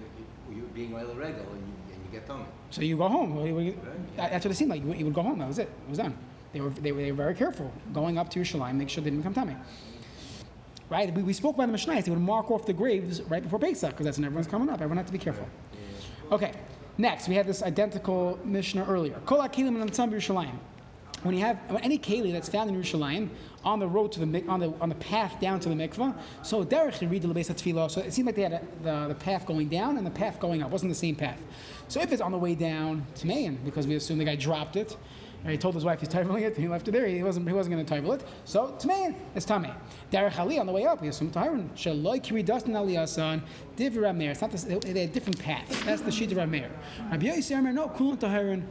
you, 0.51 0.57
you 0.57 0.61
being 0.75 0.93
oil 0.93 1.05
regular 1.15 1.29
and 1.51 1.67
you, 1.67 1.73
get. 2.11 2.27
So 2.69 2.81
you 2.81 2.97
go 2.97 3.07
home. 3.07 3.35
What 3.35 3.45
do 3.45 3.55
what 3.55 4.17
that- 4.17 4.31
That's 4.31 4.45
what 4.45 4.51
it 4.51 4.55
seemed 4.55 4.71
like. 4.71 4.81
You 4.81 4.87
would- 4.89 4.97
you 4.99 5.05
would 5.05 5.13
go 5.13 5.21
home. 5.21 5.39
That 5.39 5.47
was 5.47 5.59
it. 5.59 5.69
It 5.69 5.89
was 5.89 5.97
done. 5.97 6.15
They 6.53 6.61
were, 6.61 6.69
they 6.69 6.91
were, 6.91 7.01
they 7.01 7.11
were 7.11 7.17
very 7.17 7.35
careful 7.35 7.71
going 7.93 8.17
up 8.17 8.29
to 8.31 8.39
Yerushalayim, 8.39 8.75
make 8.75 8.89
sure 8.89 9.03
they 9.03 9.09
didn't 9.09 9.21
become 9.21 9.33
tummy. 9.33 9.55
Right? 10.89 11.13
We, 11.13 11.21
we 11.23 11.33
spoke 11.33 11.55
about 11.55 11.67
the 11.67 11.73
Mishnah. 11.73 12.01
They 12.01 12.09
would 12.11 12.19
mark 12.19 12.49
off 12.49 12.65
the 12.65 12.73
graves 12.73 13.21
right 13.23 13.43
before 13.43 13.59
Pesach 13.59 13.91
because 13.91 14.05
that's 14.05 14.17
when 14.17 14.25
everyone's 14.25 14.47
coming 14.47 14.69
up. 14.69 14.75
Everyone 14.75 14.97
had 14.97 15.07
to 15.07 15.11
be 15.13 15.19
careful. 15.19 15.47
Okay. 16.31 16.53
Next, 16.97 17.27
we 17.27 17.35
had 17.35 17.45
this 17.45 17.61
identical 17.61 18.39
Mishnah 18.43 18.85
earlier. 18.85 19.19
Kol 19.25 19.39
tzam 19.39 20.11
Yerushalayim. 20.11 20.55
When 21.23 21.35
you 21.35 21.41
have 21.41 21.57
any 21.81 21.97
keli 21.97 22.31
that's 22.31 22.47
found 22.47 22.69
in 22.69 22.75
Yerushalayim 22.81 23.29
on 23.65 23.79
the 23.79 23.87
road 23.87 24.11
to 24.13 24.19
the 24.23 24.47
on 24.47 24.59
the 24.59 24.71
on 24.79 24.89
the 24.89 24.95
path 24.95 25.39
down 25.41 25.59
to 25.59 25.69
the 25.69 25.75
mikvah, 25.75 26.15
so 26.43 26.63
derech 26.63 27.09
read 27.09 27.23
the 27.23 27.27
lebes 27.27 27.49
tefillah. 27.49 27.89
So 27.89 28.01
it 28.01 28.13
seemed 28.13 28.27
like 28.27 28.35
they 28.35 28.43
had 28.43 28.53
a, 28.53 28.61
the, 28.83 29.07
the 29.09 29.15
path 29.15 29.45
going 29.47 29.67
down 29.67 29.97
and 29.97 30.05
the 30.05 30.11
path 30.11 30.39
going 30.39 30.61
up. 30.61 30.69
It 30.69 30.71
wasn't 30.71 30.91
the 30.91 30.95
same 30.95 31.15
path. 31.15 31.39
So 31.87 32.01
if 32.01 32.11
it's 32.11 32.21
on 32.21 32.31
the 32.31 32.37
way 32.37 32.55
down 32.55 33.05
to 33.15 33.27
Mayan, 33.27 33.59
because 33.63 33.87
we 33.87 33.95
assume 33.95 34.17
the 34.17 34.25
guy 34.25 34.35
dropped 34.35 34.75
it, 34.75 34.97
and 35.43 35.51
he 35.51 35.57
told 35.57 35.75
his 35.75 35.85
wife 35.85 35.99
he's 35.99 36.09
tabling 36.09 36.41
it, 36.41 36.55
and 36.55 36.57
he 36.57 36.67
left 36.67 36.87
it 36.87 36.91
there. 36.91 37.05
He 37.05 37.23
wasn't 37.23 37.47
he 37.47 37.53
wasn't 37.53 37.75
going 37.75 37.85
to 37.85 37.93
table 37.93 38.11
it. 38.13 38.23
So 38.43 38.75
Tamayin, 38.79 39.15
it's 39.35 39.45
Tameh. 39.45 39.73
Derech 40.11 40.37
Ali 40.39 40.59
on 40.59 40.65
the 40.65 40.73
way 40.73 40.85
up, 40.85 41.01
we 41.01 41.07
assume 41.07 41.31
Taharon. 41.31 41.69
Shaloi 41.69 42.21
kiri 42.21 42.43
dustin 42.43 42.73
aliyasan 42.73 43.41
div 43.75 43.93
Rameir. 43.93 44.31
It's 44.31 44.41
not 44.41 44.51
this, 44.51 44.63
they 44.63 45.01
had 45.01 45.13
different 45.13 45.39
paths. 45.39 45.83
That's 45.83 46.01
the 46.01 46.11
sheet 46.11 46.31
of 46.31 46.37
Rameir. 46.39 46.69
Rabbi 47.11 47.27
Yossi 47.27 47.73
no 47.73 47.87
Taharon. 47.87 48.63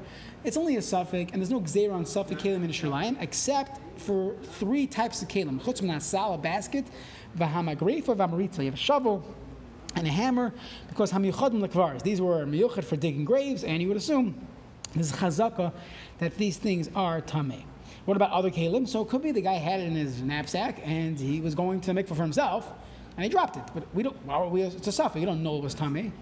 It's 0.44 0.56
only 0.56 0.76
a 0.76 0.82
suffix, 0.82 1.32
and 1.32 1.40
there's 1.40 1.50
no 1.50 1.60
gzeir 1.60 1.92
on 1.92 2.04
suffix 2.04 2.42
kalim 2.42 2.62
in 2.64 2.70
Yerushalayim, 2.70 3.16
except 3.22 3.80
for 3.98 4.34
three 4.42 4.86
types 4.86 5.22
of 5.22 5.28
kalim. 5.28 5.60
Chutz 5.60 5.80
min 5.80 5.92
asal, 5.92 6.34
a 6.34 6.38
basket, 6.38 6.84
v'hamagrefa, 7.38 8.16
v'amaritza. 8.16 8.58
You 8.58 8.66
have 8.66 8.74
a 8.74 8.76
shovel 8.76 9.24
and 9.96 10.06
a 10.06 10.10
hammer, 10.10 10.52
because 10.88 11.10
hamiyuchadim 11.10 11.66
lekvaris. 11.66 12.02
These 12.02 12.20
were 12.20 12.44
miyuchad 12.44 12.84
for 12.84 12.96
digging 12.96 13.24
graves, 13.24 13.64
and 13.64 13.82
you 13.82 13.88
would 13.88 13.96
assume 13.96 14.46
this 14.94 15.10
is 15.10 15.12
chazaka 15.12 15.72
that 16.18 16.36
these 16.36 16.58
things 16.58 16.88
are 16.94 17.20
tameh. 17.20 17.64
What 18.04 18.16
about 18.16 18.30
other 18.30 18.50
kalim? 18.50 18.86
So 18.88 19.02
it 19.02 19.08
could 19.08 19.22
be 19.22 19.32
the 19.32 19.40
guy 19.40 19.54
had 19.54 19.80
it 19.80 19.84
in 19.84 19.96
his 19.96 20.22
knapsack, 20.22 20.80
and 20.84 21.18
he 21.18 21.40
was 21.40 21.54
going 21.54 21.80
to 21.82 21.92
mikvah 21.92 22.08
for 22.08 22.22
himself, 22.22 22.70
and 23.16 23.24
he 23.24 23.30
dropped 23.30 23.56
it. 23.56 23.64
But 23.74 23.92
we 23.94 24.02
don't. 24.02 24.24
Well, 24.24 24.50
we, 24.50 24.62
it's 24.62 24.86
a 24.86 24.92
suffix. 24.92 25.18
You 25.18 25.26
don't 25.26 25.42
know 25.42 25.56
it 25.56 25.62
was 25.62 25.74
tameh. 25.74 26.12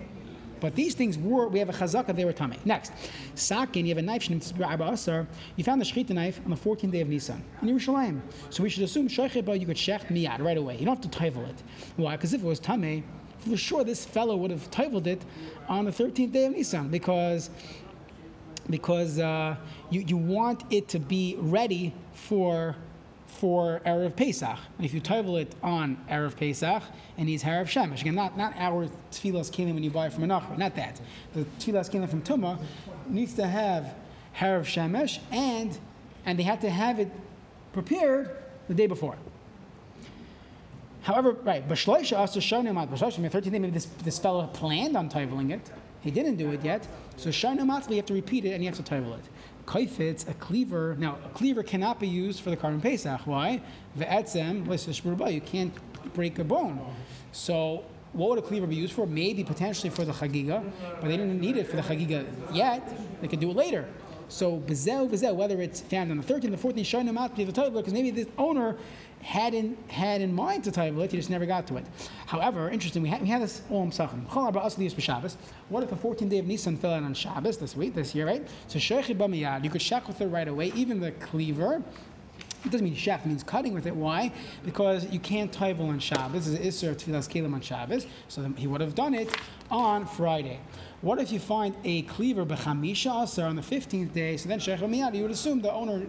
But 0.61 0.77
these 0.77 0.95
things 0.95 1.19
were, 1.19 1.49
we 1.49 1.59
have 1.59 1.69
a 1.69 1.75
chazaka, 1.75 2.17
they 2.17 2.25
were 2.25 2.33
tameh. 2.33 2.65
Next, 2.65 2.91
sakin, 3.35 3.85
you 3.85 3.95
have 3.95 4.03
a 4.03 4.07
knife, 4.07 4.31
you 4.31 4.41
found 4.41 5.81
the 5.81 5.85
shechita 5.85 6.11
knife 6.11 6.41
on 6.43 6.51
the 6.51 6.57
14th 6.57 6.91
day 6.91 7.03
of 7.03 7.09
Nisan 7.09 7.45
in 7.61 7.69
Yerushalayim. 7.69 8.23
So 8.49 8.63
we 8.63 8.71
should 8.71 8.83
assume 8.85 9.09
shecheba, 9.09 9.61
you 9.61 9.67
could 9.67 9.77
shecht 9.77 10.07
miyad 10.07 10.41
right 10.41 10.57
away. 10.57 10.79
You 10.79 10.87
don't 10.87 10.97
have 11.03 11.11
to 11.11 11.19
toivel 11.19 11.47
it. 11.51 11.63
Why? 11.97 12.17
Because 12.17 12.33
if 12.33 12.43
it 12.43 12.47
was 12.47 12.61
tameh, 12.61 13.03
for 13.51 13.57
sure 13.57 13.85
this 13.85 14.05
fellow 14.05 14.37
would 14.37 14.51
have 14.51 14.71
toiveled 14.71 15.07
it 15.07 15.23
on 15.69 15.85
the 15.85 15.91
13th 15.91 16.33
day 16.33 16.47
of 16.47 16.53
Nisan 16.53 16.89
because 16.89 17.51
because 18.71 19.19
uh, 19.19 19.57
you, 19.91 20.01
you 20.01 20.17
want 20.17 20.65
it 20.71 20.89
to 20.89 20.99
be 20.99 21.37
ready 21.39 21.93
for 22.13 22.77
for 23.27 23.81
Erev 23.85 24.17
Pesach. 24.17 24.59
And 24.79 24.87
if 24.87 24.95
you 24.95 25.01
toivel 25.01 25.41
it 25.41 25.55
on 25.63 25.99
Erev 26.09 26.37
Pesach, 26.37 26.83
and 27.17 27.27
needs 27.27 27.43
Erev 27.43 27.65
Shemesh. 27.65 28.01
Again, 28.01 28.15
not, 28.15 28.37
not 28.39 28.55
our 28.57 28.89
tefillas 29.11 29.51
kelim 29.51 29.75
when 29.75 29.83
you 29.83 29.91
buy 29.91 30.07
it 30.07 30.13
from 30.13 30.25
a 30.25 30.27
nachar, 30.27 30.57
not 30.57 30.75
that. 30.77 31.01
The 31.35 31.45
tefillas 31.59 31.91
kelim 31.91 32.09
from 32.09 32.23
Tumah 32.23 32.59
needs 33.09 33.35
to 33.35 33.47
have 33.47 33.95
Erev 34.39 34.63
Shemesh, 34.63 35.19
and, 35.31 35.77
and 36.25 36.39
they 36.39 36.43
have 36.45 36.61
to 36.61 36.71
have 36.71 36.99
it 36.99 37.11
prepared 37.73 38.31
the 38.69 38.75
day 38.75 38.87
before. 38.87 39.17
However, 41.05 41.33
right, 41.33 41.69
Bashloisha 41.69 42.17
also 42.17 42.41
shonim 42.41 42.81
at 42.81 42.91
Bashloisha, 42.91 43.31
13th 43.31 43.51
day, 43.51 43.59
maybe 43.59 43.71
this, 43.73 43.85
this 44.03 44.19
fellow 44.19 44.47
planned 44.47 44.97
on 44.97 45.11
toiveling 45.11 45.53
it. 45.53 45.71
He 46.01 46.11
didn't 46.11 46.37
do 46.37 46.51
it 46.53 46.65
yet. 46.65 46.87
So 47.19 47.29
shonim 47.29 47.91
you 47.91 47.97
have 47.97 48.07
to 48.07 48.15
repeat 48.15 48.47
it 48.47 48.53
and 48.53 48.65
you 48.65 48.71
have 48.71 48.83
to 48.83 48.83
toivel 48.83 49.19
it. 49.19 49.25
Kaifitz, 49.67 50.27
a 50.29 50.35
cleaver. 50.35 50.97
Now, 50.99 51.19
a 51.23 51.29
cleaver 51.29 51.63
cannot 51.63 52.01
be 52.01 52.09
used 52.09 52.41
for 52.41 52.49
the 52.49 52.57
korban 52.57 52.81
Pesach. 52.81 53.27
Why? 53.27 53.61
Ve'etzem, 53.99 55.33
you 55.33 55.41
can't 55.43 55.75
break 56.15 56.39
a 56.39 56.45
bone. 56.45 56.81
So, 57.33 57.85
what 58.15 58.31
would 58.31 58.39
a 58.39 58.43
cleaver 58.43 58.67
be 58.67 58.77
used 58.77 58.95
for? 58.95 59.07
Maybe 59.07 59.45
potentially 59.45 59.91
for 59.91 60.07
the 60.07 60.13
Chagiga, 60.13 60.65
but 61.01 61.09
they 61.09 61.19
didn't 61.19 61.39
need 61.39 61.59
it 61.59 61.67
for 61.67 61.77
the 61.77 61.83
Chagiga 61.83 62.25
yet. 62.51 63.21
They 63.21 63.29
could 63.29 63.41
do 63.41 63.51
it 63.51 63.57
later. 63.57 63.87
So, 64.29 64.57
bezel, 64.57 65.09
bezel, 65.09 65.37
whether 65.37 65.61
it's 65.61 65.81
found 65.83 66.11
on 66.11 66.17
the 66.17 66.25
13th, 66.25 66.51
the 66.51 66.57
14th, 66.57 66.81
shonim 66.81 67.19
at, 67.21 67.37
the 67.37 67.45
toivel, 67.47 67.75
because 67.75 67.93
maybe 67.93 68.11
the 68.11 68.27
owner 68.39 68.77
had 69.25 69.55
in, 69.55 69.77
had 69.89 70.21
in 70.21 70.35
mind 70.35 70.63
to 70.65 70.71
toivel 70.71 71.03
it, 71.03 71.11
he 71.11 71.17
just 71.17 71.31
never 71.31 71.47
got 71.47 71.67
to 71.67 71.79
it. 71.79 71.87
However, 72.27 72.69
interesting, 72.69 73.03
we 73.03 73.09
had, 73.09 73.23
we 73.23 73.29
had 73.29 73.41
this 73.41 73.63
Olam 73.71 73.93
Sachem. 73.93 74.21
What 75.71 75.83
if 75.83 75.91
the 75.91 75.97
14th 75.97 76.29
day 76.29 76.39
of 76.39 76.47
Nisan 76.47 76.77
fell 76.77 76.93
out 76.93 77.03
on 77.03 77.15
Shabbos 77.15 77.57
this 77.57 77.75
week, 77.75 77.95
this 77.95 78.15
year, 78.15 78.27
right? 78.27 78.47
So 78.69 78.79
B'Miyad, 78.79 79.65
you 79.65 79.71
could 79.71 79.81
shak 79.81 80.07
with 80.07 80.21
it 80.21 80.27
right 80.27 80.47
away, 80.47 80.73
even 80.75 81.01
the 81.01 81.13
cleaver. 81.13 81.83
It 82.65 82.71
doesn't 82.71 82.85
mean 82.85 82.95
shak, 82.95 83.25
it 83.25 83.29
means 83.29 83.43
cutting 83.43 83.73
with 83.75 83.87
it. 83.87 83.97
Why? 83.97 84.31
Because 84.65 85.11
you 85.11 85.21
can't 85.21 85.53
toivel 85.53 85.89
on 85.89 85.99
Shabbos. 85.99 86.47
This 86.47 86.61
is 86.61 86.83
Isser 86.83 86.95
Tfilas 86.95 87.29
Kelim 87.29 87.55
on 87.55 87.61
Shabbos. 87.61 88.07
So 88.29 88.43
he 88.57 88.67
would 88.67 88.81
have 88.81 88.95
done 88.95 89.15
it 89.15 89.35
on 89.71 90.07
Friday. 90.07 90.61
What 91.03 91.19
if 91.19 91.31
you 91.31 91.39
find 91.39 91.75
a 91.85 92.03
cleaver 92.03 92.47
b'chamisha 92.47 93.25
aser 93.25 93.45
on 93.45 93.57
the 93.57 93.63
15th 93.63 94.15
day? 94.15 94.39
So 94.39 94.49
then 94.49 94.59
Sheikh 94.59 94.81
you 94.81 95.23
would 95.23 95.31
assume 95.31 95.61
the 95.61 95.73
owner 95.73 96.07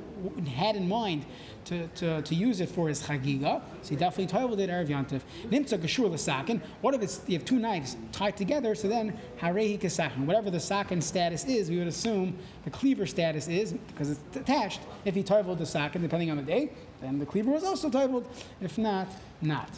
had 0.56 0.78
in 0.78 0.88
mind 0.88 1.26
to, 1.66 1.88
to, 1.88 2.22
to 2.22 2.36
use 2.36 2.62
it 2.62 2.70
for 2.70 2.88
his 2.88 3.02
chagiga. 3.02 3.62
So 3.82 3.90
he 3.90 3.96
definitely 3.96 4.28
toiveled 4.38 4.60
it 4.60 4.70
Erev 4.70 4.88
Yantiv. 4.88 5.22
Nimtza 5.50 5.78
gashur 5.78 6.12
l'sakin. 6.12 6.62
What 6.82 6.94
if 6.94 7.02
it's, 7.02 7.22
you 7.28 7.38
have 7.38 7.46
two 7.46 7.60
knives 7.60 7.98
tied 8.12 8.38
together? 8.38 8.76
So 8.76 8.88
then 8.88 9.18
harehi 9.40 9.80
kasakin. 9.80 10.26
Whatever 10.26 10.50
the 10.50 10.60
sakin 10.60 11.02
status 11.02 11.46
is, 11.46 11.70
we 11.70 11.78
would 11.78 11.88
assume 11.88 12.38
the 12.64 12.70
cleaver 12.70 13.06
status 13.06 13.48
is 13.48 13.74
because 13.74 14.12
it's 14.12 14.38
attached. 14.38 14.82
If 15.04 15.16
he 15.16 15.24
toiveled 15.24 15.58
the 15.58 15.66
sakin, 15.66 16.02
depending 16.02 16.32
on 16.32 16.38
the 16.38 16.44
day, 16.44 16.72
then 17.02 17.20
the 17.20 17.26
cleaver 17.26 17.52
was 17.52 17.64
also 17.64 17.90
toiveled. 17.90 18.28
If 18.62 18.78
not, 18.78 19.08
not. 19.42 19.70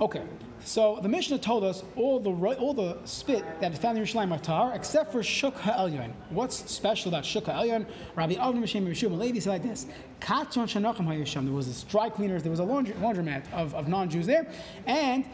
Okay, 0.00 0.22
so 0.64 0.98
the 1.02 1.08
Mishnah 1.10 1.38
told 1.38 1.62
us 1.62 1.84
all 1.94 2.20
the 2.20 2.30
all 2.30 2.72
the 2.72 2.96
spit 3.04 3.44
that 3.60 3.72
is 3.72 3.78
found 3.78 3.98
in 3.98 4.04
Yerushalayim 4.04 4.32
are 4.32 4.38
tar, 4.38 4.74
except 4.74 5.12
for 5.12 5.22
Shuk 5.22 5.54
Ha'elyon. 5.56 6.12
What's 6.30 6.70
special 6.70 7.10
about 7.10 7.26
Shuk 7.26 7.44
Ha'elyon? 7.44 7.84
Rabbi 8.16 8.34
Avram 8.36 8.60
Hashem 8.60 8.86
Yeshua 8.86 9.18
Levi 9.18 9.40
said 9.40 9.50
like 9.50 9.62
this: 9.62 9.86
Katzon 10.20 10.66
Ha'yesham. 10.70 11.44
There 11.44 11.52
was 11.52 11.66
this 11.66 11.82
dry 11.82 12.08
cleaners, 12.08 12.42
there 12.42 12.50
was 12.50 12.60
a 12.60 12.64
laundry, 12.64 12.94
laundromat 12.94 13.52
of, 13.52 13.74
of 13.74 13.88
non-Jews 13.88 14.24
there, 14.24 14.50
and 14.86 15.26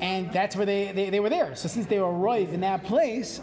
and 0.00 0.32
that's 0.32 0.56
where 0.56 0.66
they, 0.66 0.90
they, 0.90 1.10
they 1.10 1.20
were 1.20 1.30
there. 1.30 1.54
So 1.54 1.68
since 1.68 1.86
they 1.86 2.00
were 2.00 2.10
rive 2.10 2.52
in 2.52 2.60
that 2.62 2.82
place, 2.82 3.40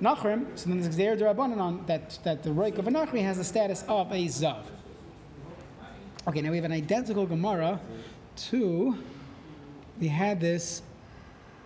Nachrim, 0.00 0.46
so 0.54 0.70
then 0.70 0.80
there's 0.80 0.96
Xer 0.96 1.38
on 1.38 1.84
that 1.86 2.18
that 2.24 2.42
the 2.42 2.48
roik 2.48 2.78
of 2.78 2.88
a 2.88 2.90
Nachri 2.90 3.22
has 3.22 3.36
the 3.36 3.44
status 3.44 3.84
of 3.86 4.10
a 4.12 4.24
Zav. 4.28 4.64
Okay, 6.26 6.40
now 6.40 6.50
we 6.50 6.56
have 6.56 6.64
an 6.64 6.72
identical 6.72 7.26
Gemara 7.26 7.78
to 8.34 8.96
we 10.02 10.08
had 10.08 10.40
this 10.40 10.82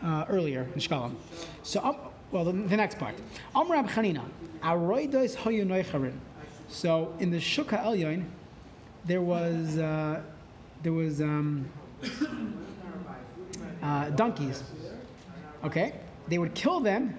uh, 0.02 0.26
earlier 0.28 0.66
in 0.74 0.80
Shkalam. 0.80 1.14
So, 1.62 1.80
um, 1.82 1.96
well, 2.30 2.44
the, 2.44 2.52
the 2.52 2.76
next 2.76 2.98
part. 2.98 3.14
Amrab 3.54 3.88
Chanina. 3.88 4.24
So, 6.68 7.14
in 7.18 7.30
the 7.30 7.38
Shukha 7.38 7.82
Elyon, 7.82 8.26
there 9.06 9.22
was, 9.22 9.78
uh, 9.78 10.20
there 10.82 10.92
was, 10.92 11.22
um, 11.22 11.66
uh, 13.82 14.10
donkeys. 14.10 14.62
Okay? 15.64 15.94
They 16.28 16.36
would 16.36 16.54
kill 16.54 16.80
them 16.80 17.16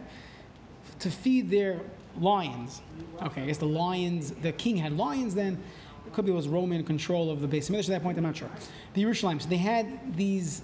to 0.99 1.09
feed 1.09 1.49
their 1.49 1.79
lions. 2.19 2.83
Okay, 3.23 3.41
I 3.41 3.45
guess 3.47 3.57
the 3.57 3.65
lions, 3.65 4.33
the 4.43 4.51
king 4.51 4.77
had 4.77 4.95
lions 4.95 5.33
then. 5.33 5.57
It 6.05 6.13
could 6.13 6.25
be 6.25 6.31
it 6.31 6.35
was 6.35 6.47
Roman 6.47 6.83
control 6.83 7.29
of 7.29 7.41
the 7.41 7.47
base 7.47 7.69
at 7.69 7.85
that 7.87 8.03
point, 8.03 8.17
I'm 8.17 8.23
not 8.23 8.37
sure. 8.37 8.49
The 8.93 9.03
Yerushalayim, 9.03 9.41
so 9.41 9.49
they 9.49 9.57
had 9.57 10.15
these 10.15 10.61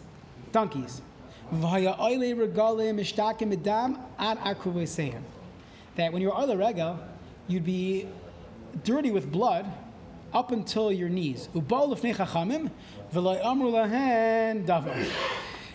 donkeys. 0.54 1.02
That 5.96 6.13
when 6.13 6.22
you're 6.22 6.34
oile 6.34 6.56
regal, 6.56 7.00
you'd 7.48 7.66
be 7.66 8.08
dirty 8.84 9.12
with 9.12 9.32
blood 9.32 9.66
up 10.34 10.52
until 10.52 10.92
your 10.92 11.10
knees. 11.10 11.50
Chachamim. 11.54 12.72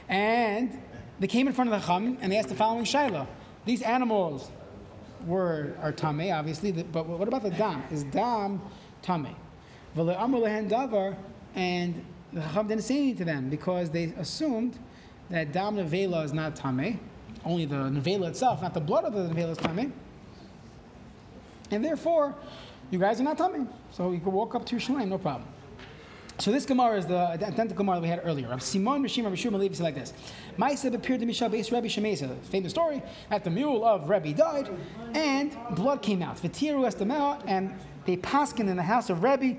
And 0.08 0.82
they 1.20 1.26
came 1.26 1.46
in 1.46 1.52
front 1.52 1.72
of 1.72 1.80
the 1.80 1.86
chacham 1.86 2.18
and 2.20 2.32
they 2.32 2.38
asked 2.38 2.48
the 2.48 2.54
following 2.54 2.84
shaila: 2.84 3.26
These 3.66 3.82
animals 3.82 4.50
were 5.26 5.74
are 5.82 5.92
tame, 5.92 6.32
obviously, 6.32 6.72
but 6.72 7.06
what 7.06 7.28
about 7.28 7.42
the 7.42 7.50
dam? 7.50 7.82
Is 7.90 8.04
dam 8.04 8.60
tame? 9.02 9.36
And 11.54 12.04
the 12.32 12.40
chacham 12.40 12.68
didn't 12.68 12.84
say 12.84 12.96
anything 12.96 13.16
to 13.16 13.24
them 13.24 13.50
because 13.50 13.90
they 13.90 14.04
assumed 14.18 14.78
that 15.30 15.52
dam 15.52 15.76
nevela 15.76 16.24
is 16.24 16.32
not 16.32 16.56
tame, 16.56 17.00
only 17.44 17.64
the 17.64 17.76
nevela 17.76 18.28
itself, 18.28 18.62
not 18.62 18.74
the 18.74 18.80
blood 18.80 19.04
of 19.04 19.12
the 19.12 19.34
nevela 19.34 19.50
is 19.50 19.58
tame. 19.58 19.92
And 21.70 21.84
therefore, 21.84 22.34
you 22.90 22.98
guys 22.98 23.20
are 23.20 23.24
not 23.24 23.36
tummy. 23.38 23.66
So 23.90 24.12
you 24.12 24.20
can 24.20 24.32
walk 24.32 24.54
up 24.54 24.64
to 24.66 24.76
your 24.76 24.80
Yerushalayim, 24.80 25.08
no 25.08 25.18
problem. 25.18 25.46
So 26.38 26.52
this 26.52 26.64
Gemara 26.64 26.96
is 26.96 27.06
the 27.06 27.18
identical 27.18 27.76
Gemara 27.76 27.96
that 27.96 28.02
we 28.02 28.08
had 28.08 28.20
earlier. 28.24 28.48
Rav 28.48 28.62
Simon 28.62 29.02
Rishim 29.02 29.24
Rav 29.24 29.36
Shua 29.36 29.56
Levi 29.56 29.74
said 29.74 29.82
like 29.82 29.96
this: 29.96 30.12
Ma'aseh 30.56 30.94
appeared 30.94 31.18
to 31.20 31.26
Mishal 31.26 31.50
Beis 31.50 31.72
Rabbi 31.72 31.88
Shemesa. 31.88 32.38
Famous 32.44 32.70
story 32.70 33.02
that 33.28 33.42
the 33.42 33.50
mule 33.50 33.84
of 33.84 34.08
Rebbe 34.08 34.32
died, 34.32 34.70
and 35.14 35.56
blood 35.72 36.00
came 36.00 36.22
out. 36.22 36.36
V'tiru 36.36 36.86
estamel, 36.86 37.42
and 37.46 37.74
they 38.06 38.16
paskin 38.16 38.68
in 38.68 38.76
the 38.76 38.82
house 38.84 39.10
of 39.10 39.24
Rebbe 39.24 39.56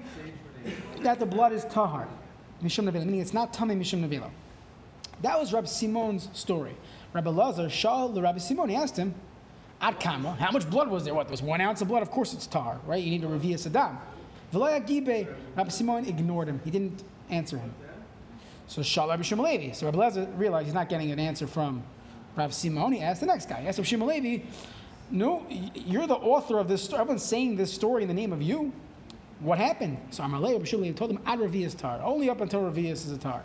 that 1.01 1.19
the 1.19 1.25
blood 1.25 1.51
is 1.51 1.65
tahar, 1.65 2.07
Mishum 2.63 2.89
Nevela, 2.89 3.05
meaning 3.05 3.21
it's 3.21 3.33
not 3.33 3.53
tummy 3.53 3.75
Mishum 3.75 4.07
Nevela. 4.07 4.29
That 5.21 5.39
was 5.39 5.53
Rabbi 5.53 5.67
Simon's 5.67 6.29
story. 6.33 6.75
Rabbi 7.13 7.29
Lazar, 7.29 7.69
Shal, 7.69 8.09
the 8.09 8.21
Rabbi 8.21 8.37
Simon, 8.37 8.69
he 8.69 8.75
asked 8.75 8.97
him, 8.97 9.13
Ad 9.81 9.99
kama, 9.99 10.33
how 10.33 10.51
much 10.51 10.69
blood 10.69 10.89
was 10.89 11.05
there? 11.05 11.13
What, 11.13 11.27
there 11.27 11.31
was 11.31 11.41
one 11.41 11.61
ounce 11.61 11.81
of 11.81 11.87
blood? 11.87 12.01
Of 12.01 12.11
course 12.11 12.33
it's 12.33 12.47
tar, 12.47 12.79
right? 12.85 13.01
You 13.01 13.09
need 13.09 13.21
to 13.21 13.27
revere 13.27 13.57
Saddam. 13.57 13.97
V'lo 14.53 14.79
yagibe, 14.79 15.27
Rabbi 15.55 15.69
Simon 15.69 16.05
ignored 16.05 16.47
him. 16.47 16.61
He 16.63 16.71
didn't 16.71 17.03
answer 17.29 17.57
him. 17.57 17.73
So 18.67 18.83
Shal 18.83 19.07
Rabbi 19.07 19.23
Shimon. 19.23 19.73
So 19.73 19.85
Rabbi 19.87 19.97
Lazar 19.97 20.25
realized 20.35 20.65
he's 20.65 20.73
not 20.73 20.89
getting 20.89 21.11
an 21.11 21.19
answer 21.19 21.47
from 21.47 21.83
Rabbi 22.35 22.51
Simon. 22.51 22.93
He 22.93 23.01
asked 23.01 23.21
the 23.21 23.25
next 23.25 23.49
guy. 23.49 23.61
He 23.61 23.67
asked 23.67 23.79
Rabbi 23.79 23.87
Shimon 23.87 24.43
no, 25.11 25.45
you're 25.49 26.07
the 26.07 26.15
author 26.15 26.59
of 26.59 26.67
this 26.67 26.83
story. 26.83 27.01
Everyone's 27.01 27.23
saying 27.23 27.55
this 27.55 27.73
story 27.73 28.03
in 28.03 28.07
the 28.07 28.13
name 28.13 28.31
of 28.31 28.41
you. 28.41 28.71
What 29.39 29.57
happened? 29.57 29.97
So 30.11 30.23
Amalei 30.23 30.53
Rabbi 30.53 30.91
told 30.91 31.11
him, 31.11 31.19
Ad 31.25 31.39
Revius 31.39 31.75
tar. 31.77 32.01
Only 32.03 32.29
up 32.29 32.41
until 32.41 32.61
Revius 32.61 33.05
is 33.05 33.11
a 33.11 33.17
tar. 33.17 33.43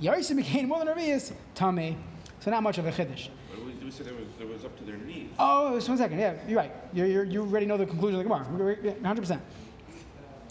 Yarisa 0.00 0.36
became 0.36 0.68
more 0.68 0.84
than 0.84 0.88
Revius, 0.88 1.32
Tame. 1.54 1.96
So 2.40 2.50
not 2.50 2.62
much 2.62 2.78
of 2.78 2.86
a 2.86 2.92
chiddush. 2.92 3.28
But 3.50 3.64
we, 3.64 3.90
said 3.90 4.06
it 4.06 4.14
was, 4.14 4.26
it 4.40 4.48
was 4.48 4.64
up 4.64 4.76
to 4.78 4.84
their 4.84 4.96
knees. 4.96 5.28
Oh, 5.38 5.74
just 5.76 5.88
one 5.88 5.98
second. 5.98 6.18
Yeah, 6.18 6.34
you're 6.48 6.58
right. 6.58 6.72
You're, 6.92 7.06
you're, 7.06 7.24
you 7.24 7.40
already 7.42 7.66
know 7.66 7.76
the 7.76 7.86
conclusion 7.86 8.18
of 8.20 8.24
the 8.24 8.28
Gemara. 8.28 8.46
We're- 8.50 8.76
we're- 8.82 8.96
yeah, 9.02 9.12
100%. 9.14 9.40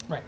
Right. 0.08 0.22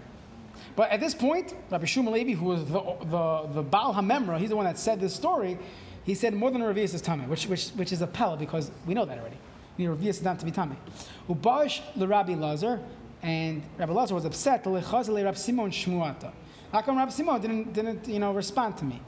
But 0.77 0.91
at 0.91 1.01
this 1.01 1.15
point, 1.15 1.55
Rabbi 1.71 1.85
Shmuel 1.85 2.13
Levi, 2.13 2.33
who 2.33 2.47
was 2.47 2.65
the, 2.65 2.81
the, 3.05 3.49
the 3.55 3.63
Baal 3.63 3.95
HaMemra, 3.95 4.39
he's 4.39 4.51
the 4.51 4.57
one 4.57 4.65
that 4.65 4.79
said 4.79 5.01
this 5.01 5.15
story, 5.15 5.59
he 6.05 6.15
said 6.15 6.35
more 6.35 6.51
than 6.51 6.61
a 6.61 6.65
Revius 6.67 6.95
is 6.95 7.01
Tame, 7.01 7.29
which, 7.29 7.47
which, 7.47 7.69
which 7.71 7.93
is 7.93 8.03
a 8.03 8.07
pella 8.07 8.37
because 8.37 8.71
we 8.87 8.95
know 8.95 9.05
that 9.05 9.19
already. 9.19 9.37
You 9.77 9.89
need 9.89 9.99
Revius 9.99 10.09
is 10.11 10.23
not 10.23 10.39
to 10.41 10.45
be 10.45 10.51
Tame. 10.51 10.77
Ubash 11.29 11.81
the 11.97 12.07
Rabbi 12.09 12.35
Lazar, 12.35 12.81
and 13.25 13.63
Rabbi 13.79 13.93
Lazar 13.93 14.15
was 14.15 14.27
upset, 14.27 14.65
"Lechaz 14.65 15.09
le 15.09 15.25
Rabbi 15.25 15.37
Simon 15.37 15.71
Shmuata. 15.71 16.31
How 16.71 16.83
come 16.83 16.99
Rabbi 16.99 17.11
Simon 17.11 17.41
didn't, 17.41 17.73
didn't 17.73 18.07
you 18.07 18.19
know, 18.19 18.33
respond 18.35 18.77
to 18.77 18.85
me? 18.85 19.01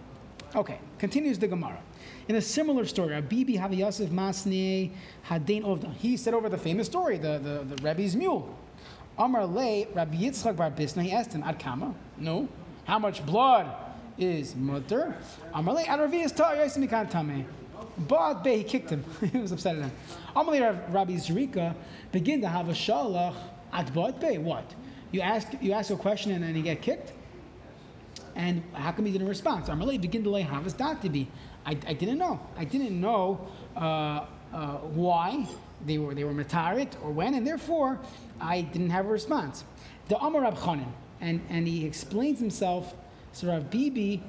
Okay, 0.55 0.79
continues 0.99 1.39
the 1.39 1.47
Gemara. 1.47 1.79
In 2.27 2.37
a 2.37 2.41
similar 2.41 2.87
story, 2.87 3.11
Abibi 3.11 3.59
Havi 3.59 3.79
Yosef 3.79 4.09
Masne 4.09 4.91
Hadain 5.29 5.63
Ovda. 5.63 5.93
He 5.95 6.17
said 6.17 6.33
over 6.33 6.49
the 6.49 6.57
famous 6.57 6.87
story, 6.87 7.19
the, 7.19 7.39
the, 7.39 7.75
the 7.75 7.83
Rebbe's 7.83 8.17
mule. 8.17 8.57
Amar 9.19 9.45
Le 9.47 9.87
Rabbi 9.93 10.17
Yitzchak 10.17 10.57
Bar 10.57 10.71
Bisna. 10.71 11.03
He 11.03 11.13
asked 11.13 11.33
him, 11.33 11.43
Ad 11.43 11.59
Kama? 11.59 11.95
No. 12.17 12.49
How 12.85 12.99
much 12.99 13.25
blood 13.27 13.67
is 14.17 14.57
mutter? 14.57 15.15
Amar 15.53 15.75
Le 15.75 15.83
Ad 15.83 16.01
Ravi 16.01 16.23
Yosim 16.23 16.89
Mikan 16.89 17.11
Tame. 17.11 17.47
But 18.09 18.43
Be, 18.43 18.59
he 18.59 18.65
kicked 18.65 18.91
him. 18.91 19.05
he 19.33 19.39
was 19.39 19.53
upset 19.53 19.77
at 19.77 19.83
him. 19.83 19.93
Amar 20.35 20.55
Le 20.55 20.73
Rabbi 20.89 21.15
Zrika 21.15 21.75
begin 22.13 22.41
to 22.41 22.49
have 22.49 22.69
a 22.69 22.73
shalach 22.73 23.37
at 23.73 23.93
Bad 23.95 24.21
Be. 24.21 24.39
What? 24.39 24.75
You 25.13 25.21
ask, 25.21 25.49
you 25.61 25.73
ask 25.73 25.91
a 25.91 25.97
question 25.97 26.33
and 26.33 26.43
then 26.43 26.57
you 26.57 26.63
get 26.63 26.83
kicked? 26.83 27.13
And 28.35 28.63
how 28.75 28.93
come 28.93 29.07
he 29.07 29.13
didn't 29.13 29.29
respond? 29.29 29.67
So 29.67 29.73
Amalei 29.73 30.01
begin 30.01 30.23
to 30.25 30.31
lay 30.31 30.43
havas 30.43 30.75
datibi. 30.75 31.27
I, 31.65 31.71
I 31.87 31.95
didn't 31.95 32.19
know. 32.19 32.39
I 32.57 32.65
didn't 32.65 33.01
know 33.01 33.49
uh, 33.77 34.27
uh, 34.53 34.77
why 34.95 35.47
they 35.85 35.99
were 35.99 36.15
they 36.15 36.25
were 36.25 36.33
matarit 36.33 36.93
or 37.03 37.11
when, 37.11 37.35
and 37.35 37.47
therefore 37.47 37.99
I 38.41 38.61
didn't 38.61 38.91
have 38.91 39.07
a 39.07 39.09
response. 39.09 39.65
The 40.09 40.19
Amar 40.19 40.43
Rab 40.43 40.57
Chanan, 40.57 40.93
and 41.21 41.41
and 41.49 41.67
he 41.67 41.85
explains 41.87 42.39
himself. 42.39 42.95
So 43.33 43.49
Rav 43.49 43.71
Bibi 43.71 44.23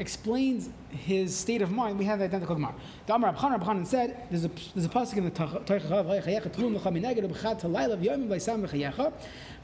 explains 0.00 0.70
his 0.88 1.36
state 1.36 1.62
of 1.62 1.70
mind. 1.70 1.98
We 1.98 2.06
have 2.06 2.18
the 2.18 2.24
identical 2.24 2.54
Gemara. 2.56 2.74
The 3.06 3.14
Amar 3.14 3.32
Rab 3.32 3.62
Chanan, 3.62 3.86
said, 3.86 4.26
there's 4.30 4.44
a 4.44 4.50
there's 4.74 4.86
a 4.86 4.88
pasuk 4.88 5.18
in 5.18 5.24
the 5.24 5.30
Torah, 5.30 5.60
"Vayechayecha 5.60 6.50
tluyim 6.50 6.74
l'cha 6.74 6.90
mineged 6.90 7.30
u'b'chad 7.30 7.60
talayla 7.60 8.02
v'yomim 8.02 8.28
v'ysam 8.28 8.66
v'chayecha 8.66 9.12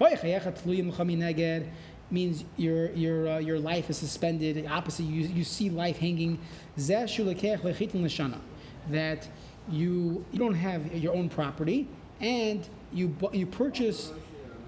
vayechayecha 0.00 0.62
tluyim 0.62 0.92
l'cha 0.92 1.04
mineged." 1.04 1.68
means 2.08 2.44
your 2.56 2.92
your 2.92 3.28
uh, 3.28 3.38
your 3.38 3.58
life 3.58 3.90
is 3.90 3.96
suspended. 3.96 4.54
The 4.56 4.68
opposite, 4.68 5.04
you, 5.04 5.22
you 5.26 5.42
see 5.42 5.70
life 5.70 5.96
hanging. 5.96 6.38
Zeh 6.78 7.04
shulakech 7.04 7.62
lechitin 7.62 8.04
l'shana. 8.04 8.38
That 8.90 9.28
you 9.68 10.24
you 10.30 10.38
don't 10.38 10.54
have 10.54 10.94
your 10.94 11.14
own 11.14 11.28
property 11.28 11.88
and 12.20 12.68
you 12.92 13.16
you 13.32 13.46
purchase 13.46 14.12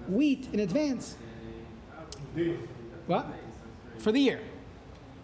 wheat 0.07 0.49
in 0.51 0.59
advance. 0.59 1.15
What? 3.07 3.27
For 3.99 4.11
the 4.11 4.19
year. 4.19 4.41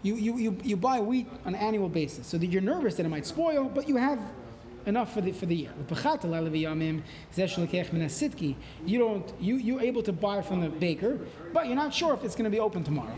You, 0.06 0.14
you, 0.14 0.38
you, 0.38 0.58
you 0.62 0.76
buy 0.76 1.00
wheat 1.00 1.26
on 1.44 1.56
an 1.56 1.60
annual 1.60 1.88
basis. 1.88 2.28
So 2.28 2.38
that 2.38 2.46
you're 2.46 2.62
nervous 2.62 2.94
that 2.94 3.04
it 3.04 3.08
might 3.08 3.26
spoil, 3.26 3.64
but 3.64 3.88
you 3.88 3.96
have 3.96 4.20
enough 4.86 5.12
for 5.12 5.20
the, 5.20 5.32
for 5.32 5.46
the 5.46 5.56
year. 5.56 5.72
You 8.86 8.98
don't, 9.00 9.34
you, 9.40 9.56
you're 9.56 9.80
able 9.80 10.04
to 10.04 10.12
buy 10.12 10.42
from 10.42 10.60
the 10.60 10.68
baker, 10.68 11.18
but 11.52 11.66
you're 11.66 11.74
not 11.74 11.92
sure 11.92 12.14
if 12.14 12.22
it's 12.22 12.36
going 12.36 12.44
to 12.44 12.50
be 12.50 12.60
open 12.60 12.84
tomorrow. 12.84 13.16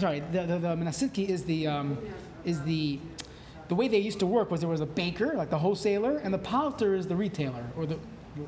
Sorry, 0.00 0.20
the, 0.32 0.46
the, 0.46 0.74
menasitki 0.74 1.28
is 1.28 1.44
the, 1.44 1.68
um, 1.68 1.98
is 2.44 2.60
the, 2.62 2.98
the 3.68 3.76
way 3.76 3.86
they 3.86 3.98
used 3.98 4.18
to 4.18 4.26
work 4.26 4.50
was 4.50 4.58
there 4.58 4.68
was 4.68 4.80
a 4.80 4.86
baker, 4.86 5.34
like 5.34 5.50
the 5.50 5.58
wholesaler, 5.58 6.18
and 6.18 6.34
the 6.34 6.38
palter 6.38 6.96
is 6.96 7.06
the 7.06 7.14
retailer 7.14 7.64
or 7.76 7.86
the, 7.86 7.96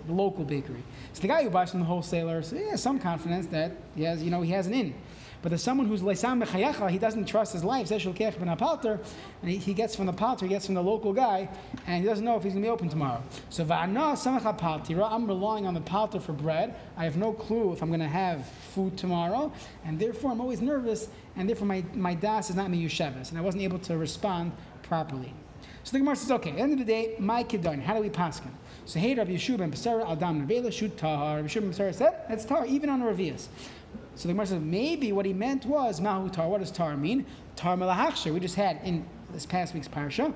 the 0.07 0.13
local 0.13 0.45
bakery. 0.45 0.83
So 1.13 1.23
the 1.23 1.29
guy 1.29 1.43
who 1.43 1.51
buys 1.51 1.71
from 1.71 1.81
the 1.81 1.87
wholesaler, 1.87 2.43
so 2.43 2.57
he 2.57 2.69
has 2.69 2.83
some 2.83 2.99
confidence 2.99 3.47
that 3.49 3.73
he 3.97 4.05
has, 4.05 4.23
you 4.23 4.31
know, 4.31 4.43
he 4.43 4.53
has 4.53 4.67
an 4.67 4.75
in. 4.75 4.95
But 5.43 5.49
there's 5.49 5.63
someone 5.63 5.89
who's 5.89 6.03
leisam 6.03 6.41
bechayecha, 6.45 6.89
he 6.89 6.99
doesn't 6.99 7.25
trust 7.25 7.53
his 7.53 7.65
life, 7.65 7.91
and 7.91 8.01
he, 9.51 9.57
he 9.57 9.75
gets 9.75 9.97
from 9.97 10.07
the 10.07 10.13
palter, 10.13 10.47
he 10.47 10.49
gets 10.49 10.67
from 10.67 10.77
the 10.77 10.83
local 10.83 11.13
guy, 11.13 11.49
and 11.89 12.01
he 12.01 12.09
doesn't 12.09 12.25
know 12.25 12.37
if 12.37 12.45
he's 12.45 12.53
going 12.53 12.63
to 12.63 12.67
be 12.69 12.71
open 12.71 12.89
tomorrow. 12.89 13.21
So 13.51 13.65
I'm 13.65 13.97
relying 15.27 15.67
on 15.67 15.75
the 15.75 15.81
palter 15.81 16.21
for 16.21 16.33
bread. 16.33 16.77
I 16.97 17.03
have 17.03 17.17
no 17.17 17.33
clue 17.33 17.73
if 17.73 17.83
I'm 17.83 17.89
going 17.89 17.99
to 17.99 18.07
have 18.07 18.47
food 18.47 18.97
tomorrow, 18.97 19.53
and 19.85 19.99
therefore 19.99 20.31
I'm 20.31 20.41
always 20.41 20.61
nervous, 20.61 21.09
and 21.35 21.49
therefore 21.49 21.67
my, 21.67 21.83
my 21.93 22.15
das 22.15 22.49
is 22.49 22.55
not 22.55 22.71
miyushevis, 22.71 23.31
and 23.31 23.39
I 23.39 23.41
wasn't 23.41 23.65
able 23.65 23.81
to 23.81 23.97
respond 23.97 24.53
properly. 24.85 25.35
So 25.83 25.91
the 25.91 25.99
Gemara 25.99 26.15
says, 26.15 26.31
okay, 26.31 26.53
end 26.53 26.73
of 26.73 26.79
the 26.79 26.85
day, 26.85 27.17
my 27.19 27.43
kidon, 27.43 27.83
how 27.83 27.95
do 27.95 28.01
we 28.01 28.11
paskin? 28.11 28.43
So 28.45 28.72
hey, 28.87 29.15
Rabbi 29.15 29.33
Yeshua 29.33 29.59
ben 29.59 29.71
Pesara 29.71 30.11
Adam 30.11 30.47
Nevela 30.47 30.73
shoot 30.73 30.97
tahar. 30.97 31.37
Rabbi 31.37 31.49
Yeshua 31.49 31.61
ben 31.61 31.73
Pesara 31.73 31.95
said, 31.95 32.25
that's 32.29 32.45
tahar, 32.45 32.67
even 32.67 32.91
on 32.91 33.03
Revius. 33.03 33.49
So 34.15 34.29
the 34.29 34.35
Gemara 34.35 34.47
says, 34.47 34.61
maybe 34.61 35.13
what 35.13 35.25
he 35.25 35.33
meant 35.33 35.65
was 35.65 36.01
mahu 36.01 36.29
tar. 36.31 36.49
What 36.49 36.61
does 36.61 36.71
tar 36.71 36.97
mean? 36.97 37.25
Tar 37.57 37.77
melahachsher. 37.77 38.33
We 38.33 38.41
just 38.41 38.57
had 38.57 38.81
in 38.85 39.07
this 39.33 39.47
past 39.47 39.75
week's 39.75 39.89
parsha 39.89 40.35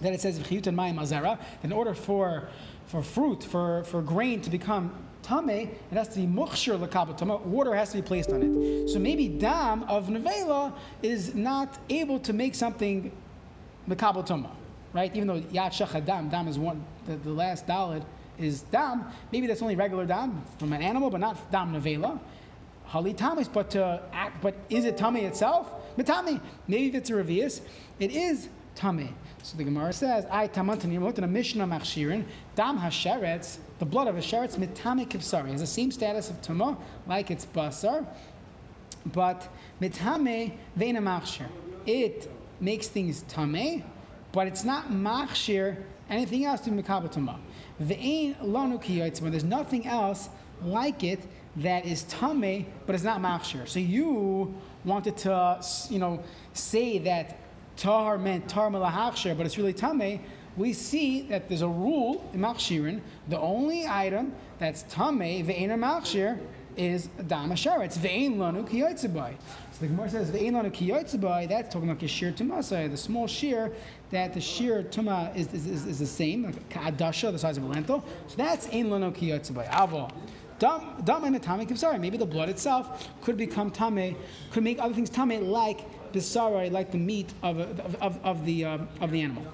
that 0.00 0.12
it 0.12 0.20
says 0.20 0.38
v'chiyut 0.38 0.66
and 0.66 0.78
mayim. 0.78 1.38
In 1.62 1.72
order 1.72 1.94
for 1.94 2.48
for 2.86 3.02
fruit, 3.02 3.44
for, 3.44 3.84
for 3.84 4.00
grain 4.00 4.40
to 4.40 4.50
become 4.50 4.92
tame, 5.22 5.50
it 5.50 5.92
has 5.92 6.08
to 6.08 6.20
be 6.20 6.26
mukhshir 6.26 6.78
lakabel 6.78 7.16
tama. 7.16 7.36
Water 7.36 7.74
has 7.74 7.90
to 7.90 7.96
be 7.96 8.02
placed 8.02 8.30
on 8.30 8.42
it. 8.42 8.88
So 8.88 8.98
maybe 8.98 9.28
dam 9.28 9.82
of 9.84 10.06
nevela 10.06 10.72
is 11.02 11.34
not 11.34 11.78
able 11.90 12.18
to 12.20 12.32
make 12.32 12.54
something 12.54 13.12
makabel 13.88 14.24
tama, 14.24 14.50
right? 14.92 15.14
Even 15.14 15.28
though 15.28 15.40
yad 15.40 15.70
shachad 15.70 16.04
dam, 16.04 16.28
dam 16.28 16.48
is 16.48 16.58
one. 16.58 16.84
The, 17.06 17.16
the 17.16 17.30
last 17.30 17.66
dalid 17.66 18.04
is 18.38 18.62
dam. 18.62 19.04
Maybe 19.32 19.46
that's 19.46 19.62
only 19.62 19.76
regular 19.76 20.06
dam 20.06 20.42
from 20.58 20.72
an 20.72 20.82
animal, 20.82 21.10
but 21.10 21.20
not 21.20 21.50
dam 21.50 21.72
nevela. 21.72 22.18
Hali 22.86 23.12
tamis, 23.12 23.52
but 23.52 23.70
to 23.70 24.00
act, 24.12 24.40
but 24.40 24.54
is 24.70 24.84
it 24.84 24.96
tummy 24.96 25.22
itself? 25.22 25.70
Matami. 25.98 26.40
Maybe 26.66 26.88
if 26.88 26.94
it's 26.94 27.10
a 27.10 27.14
revius, 27.14 27.60
it 27.98 28.12
is 28.12 28.48
tummy. 28.74 29.12
So 29.42 29.56
the 29.56 29.64
Gemara 29.64 29.92
says, 29.92 30.26
I 30.30 30.48
tamantani 30.48 31.00
wrote 31.00 31.18
in 31.18 31.24
a 31.24 31.28
Mishnah 31.28 31.66
machshirin, 31.66 32.24
dam 32.54 32.78
hasheretz, 32.78 33.58
the 33.78 33.84
blood 33.84 34.08
of 34.08 34.16
a 34.16 34.20
sheretz 34.20 34.56
mitame 34.56 35.06
kipsari, 35.06 35.50
has 35.50 35.60
the 35.60 35.66
same 35.66 35.90
status 35.90 36.30
of 36.30 36.40
tumah, 36.42 36.76
like 37.06 37.30
it's 37.30 37.46
basar, 37.46 38.06
but 39.06 39.48
mitame 39.80 40.52
veina 40.78 40.98
machshir. 40.98 41.48
It 41.86 42.30
makes 42.60 42.88
things 42.88 43.22
tame, 43.22 43.84
but 44.38 44.46
it's 44.46 44.62
not 44.62 44.92
machshir 44.92 45.76
anything 46.08 46.44
else 46.44 46.60
to 46.60 46.70
mikabel 46.70 47.12
tumah. 47.12 47.40
Ve'ein 47.82 48.36
lanu 48.36 48.80
kiyotzma. 48.80 49.32
There's 49.32 49.42
nothing 49.42 49.84
else 49.84 50.28
like 50.62 51.02
it 51.02 51.18
that 51.56 51.84
is 51.84 52.04
tame, 52.04 52.64
but 52.86 52.94
it's 52.94 53.02
not 53.02 53.20
machshir. 53.20 53.66
So 53.66 53.80
you 53.80 54.54
wanted 54.84 55.16
to, 55.16 55.60
you 55.90 55.98
know, 55.98 56.22
say 56.52 56.98
that 56.98 57.36
tar 57.76 58.16
meant 58.16 58.48
tar 58.48 58.70
malahachshir, 58.70 59.36
but 59.36 59.44
it's 59.44 59.58
really 59.58 59.72
tame. 59.72 60.20
We 60.56 60.72
see 60.72 61.22
that 61.22 61.48
there's 61.48 61.62
a 61.62 61.66
rule 61.66 62.24
in 62.32 62.38
machshirin. 62.38 63.00
The 63.26 63.40
only 63.40 63.88
item 63.88 64.36
that's 64.60 64.82
tame 64.84 65.18
ve'ein 65.18 65.70
machshir 65.70 66.38
is 66.76 67.08
dam 67.26 67.50
It's 67.50 67.64
ve'ein 67.98 68.36
lanu 68.36 68.68
kiyotzbai. 68.68 69.34
So 69.72 69.80
the 69.80 69.88
Gemara 69.88 70.10
says 70.10 70.30
ve'ein 70.30 70.52
lanu 70.52 70.72
kiyotzbai. 70.72 71.48
That's 71.48 71.72
talking 71.72 71.90
about 71.90 72.08
shir 72.08 72.30
tumasai, 72.30 72.88
the 72.88 72.96
small 72.96 73.26
shear 73.26 73.72
that 74.10 74.34
the 74.34 74.40
shear 74.40 74.82
tuma 74.82 75.34
is, 75.36 75.52
is, 75.52 75.66
is, 75.66 75.86
is 75.86 75.98
the 75.98 76.06
same, 76.06 76.44
like 76.44 76.70
ka'adasha, 76.70 77.30
the 77.32 77.38
size 77.38 77.56
of 77.56 77.64
a 77.64 77.66
lentil. 77.66 78.04
So 78.26 78.36
that's 78.36 78.66
ein 78.68 78.86
lanu 78.86 79.14
kiyotzbai. 79.14 79.68
Avo. 79.68 80.10
Dam 80.58 81.24
and 81.24 81.42
tame 81.42 81.76
sorry. 81.76 81.98
Maybe 81.98 82.16
the 82.16 82.26
blood 82.26 82.48
itself 82.48 83.08
could 83.22 83.36
become 83.36 83.70
tame, 83.70 84.16
could 84.50 84.64
make 84.64 84.80
other 84.80 84.94
things 84.94 85.08
tame, 85.08 85.48
like 85.48 85.80
bisari, 86.12 86.70
like 86.72 86.90
the 86.90 86.98
meat 86.98 87.32
of, 87.42 87.60
of, 87.60 87.94
of, 87.96 88.24
of 88.24 88.44
the 88.44 88.64
um, 88.64 88.88
of 89.00 89.10
the 89.10 89.20
animal. 89.20 89.44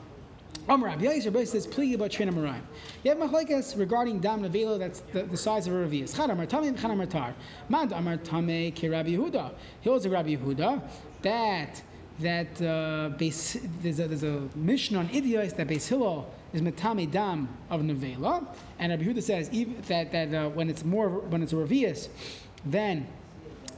Amar 0.67 0.89
Rabbi 0.91 1.05
Yisrael 1.05 1.47
says, 1.47 1.67
"Pligi 1.67 1.95
about 1.95 2.11
Trina 2.11 2.33
Marayim." 2.33 2.63
You 3.03 3.11
have 3.11 3.19
machlekes 3.19 3.79
regarding 3.79 4.21
dam 4.21 4.43
nevela. 4.43 4.79
That's 4.79 5.01
the, 5.13 5.25
the 5.25 5.37
size 5.37 5.67
of 5.67 5.75
a 5.75 5.77
revius. 5.77 6.17
Chad 6.17 6.31
Amar 6.31 6.47
Tamei, 6.47 6.75
Chad 6.81 6.91
Amar 6.91 7.05
Tar. 7.05 7.35
Mad 7.69 7.93
Amar 7.93 8.17
Tamei 8.17 8.75
ki 8.75 8.89
Rabbi 8.89 9.11
Yehuda. 9.11 9.53
He 9.83 9.91
holds 9.91 10.07
a 10.07 10.11
Rabbi 10.11 10.37
Yehuda 10.37 10.83
that 11.21 11.83
that 12.21 12.63
uh, 12.63 13.11
base, 13.17 13.59
there's, 13.83 13.99
a, 13.99 14.07
there's 14.07 14.23
a 14.23 14.49
mission 14.55 14.97
on 14.97 15.09
Idios 15.09 15.57
that 15.57 15.67
Beis 15.67 15.89
Hillel 15.89 16.31
is 16.53 16.63
metame 16.63 17.11
dam 17.11 17.49
of 17.71 17.81
nevela, 17.81 18.47
and 18.79 18.91
Rabbi 18.91 19.03
Huda 19.03 19.23
says 19.23 19.51
that 19.89 20.13
that 20.13 20.33
uh, 20.33 20.49
when 20.51 20.71
it's 20.71 20.85
more 20.85 21.09
when 21.09 21.43
it's 21.43 21.53
a 21.53 21.57
revius, 21.57 22.09
then 22.65 23.07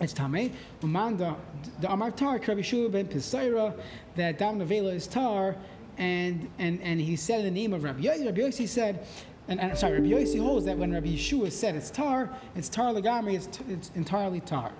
it's 0.00 0.12
tame. 0.12 0.52
Umanda 0.82 1.36
the 1.80 1.90
Amar 1.90 2.10
Tar 2.10 2.38
Rabbi 2.46 2.60
Shua 2.60 2.90
ben 2.90 3.06
Pisaira 3.06 3.74
that 4.16 4.38
dam 4.38 4.58
nevela 4.58 4.94
is 4.94 5.06
tar, 5.06 5.56
and 5.96 6.50
and 6.58 6.82
and 6.82 7.00
he 7.00 7.16
said 7.16 7.44
in 7.44 7.54
the 7.54 7.60
name 7.60 7.72
of 7.72 7.82
Rabbi 7.82 8.02
Yossi. 8.02 8.26
Rabbi 8.26 8.40
Yossi 8.40 8.68
said. 8.68 9.06
And, 9.48 9.60
and 9.60 9.78
sorry, 9.78 10.00
Rabbi 10.00 10.08
Yossi 10.08 10.40
holds 10.40 10.66
that 10.66 10.76
when 10.76 10.92
Rabbi 10.92 11.06
Yeshua 11.06 11.52
said 11.52 11.76
it's 11.76 11.88
tar, 11.88 12.36
it's 12.56 12.68
tar 12.68 12.92
legamri, 12.92 13.36
it's, 13.36 13.46
t- 13.46 13.62
it's 13.68 13.92
entirely 13.94 14.40
tar. 14.40 14.72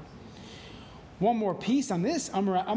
One 1.18 1.38
more 1.38 1.54
piece 1.54 1.90
on 1.90 2.02
this. 2.02 2.28
And 2.28 2.46
in 2.46 2.74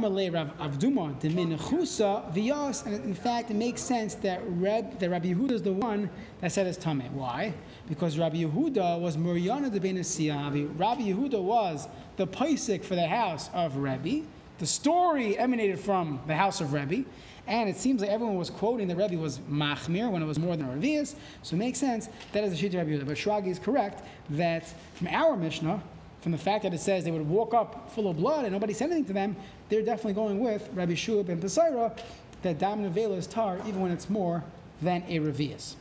fact, 3.15 3.51
it 3.51 3.55
makes 3.55 3.81
sense 3.81 4.15
that 4.15 4.41
Reb, 4.45 4.97
that 4.99 5.09
Rabbi 5.09 5.33
Yehuda 5.33 5.51
is 5.51 5.61
the 5.61 5.73
one 5.73 6.09
that 6.39 6.53
said 6.53 6.65
it's 6.65 6.77
tameh. 6.77 7.11
Why? 7.11 7.53
Because 7.89 8.17
Rabbi 8.17 8.37
Yehuda 8.37 8.97
was 9.01 9.17
Muriana 9.17 9.69
de 9.69 9.79
Benesiavi. 9.81 10.79
Rabbi 10.79 11.01
Yehuda 11.01 11.41
was 11.41 11.89
the 12.15 12.25
paisik 12.25 12.85
for 12.85 12.95
the 12.95 13.07
house 13.07 13.49
of 13.53 13.75
Rebbe. 13.75 14.25
The 14.59 14.65
story 14.65 15.37
emanated 15.37 15.77
from 15.79 16.21
the 16.27 16.35
house 16.35 16.61
of 16.61 16.71
Rebbe, 16.71 17.03
and 17.45 17.69
it 17.69 17.75
seems 17.75 18.01
like 18.01 18.09
everyone 18.09 18.37
was 18.37 18.49
quoting 18.49 18.87
that 18.87 18.95
Rebbe 18.95 19.17
was 19.17 19.39
machmir 19.49 20.09
when 20.11 20.21
it 20.21 20.25
was 20.25 20.39
more 20.39 20.55
than 20.55 20.67
revius. 20.67 21.15
So 21.43 21.55
it 21.55 21.59
makes 21.59 21.79
sense 21.79 22.07
that 22.31 22.43
is 22.45 22.57
the 22.57 22.67
of 22.67 22.73
Rabbi 22.73 22.91
Yehuda. 22.91 23.05
But 23.05 23.17
Shragi 23.17 23.47
is 23.47 23.59
correct 23.59 24.01
that 24.29 24.65
from 24.95 25.07
our 25.07 25.35
Mishnah 25.35 25.81
from 26.21 26.31
the 26.31 26.37
fact 26.37 26.63
that 26.63 26.73
it 26.73 26.79
says 26.79 27.03
they 27.03 27.11
would 27.11 27.27
walk 27.27 27.53
up 27.53 27.91
full 27.91 28.09
of 28.09 28.17
blood 28.17 28.45
and 28.45 28.53
nobody 28.53 28.73
said 28.73 28.85
anything 28.85 29.05
to 29.05 29.13
them, 29.13 29.35
they're 29.69 29.81
definitely 29.81 30.13
going 30.13 30.39
with 30.39 30.69
Rabbi 30.73 30.93
Shub 30.93 31.29
and 31.29 31.41
Pesaira 31.41 31.97
that 32.41 32.57
dam 32.57 32.83
nevela 32.83 33.17
is 33.17 33.27
tar 33.27 33.59
even 33.67 33.81
when 33.81 33.91
it's 33.91 34.09
more 34.09 34.43
than 34.81 35.03
a 35.07 35.19
revius. 35.19 35.75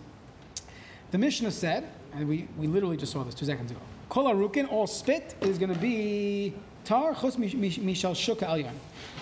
The 1.10 1.18
Mishnah 1.18 1.50
said, 1.50 1.88
and 2.14 2.28
we, 2.28 2.48
we 2.58 2.66
literally 2.66 2.96
just 2.96 3.12
saw 3.12 3.22
this 3.24 3.34
two 3.34 3.46
seconds 3.46 3.70
ago, 3.70 3.80
Kol 4.08 4.24
arukin, 4.24 4.70
all 4.70 4.86
spit 4.86 5.34
is 5.40 5.58
going 5.58 5.72
to 5.72 5.78
be 5.78 6.54
tar 6.84 7.14
chos 7.14 7.36
mishal 7.36 8.14
shuka 8.14 8.48
elyon. 8.48 8.72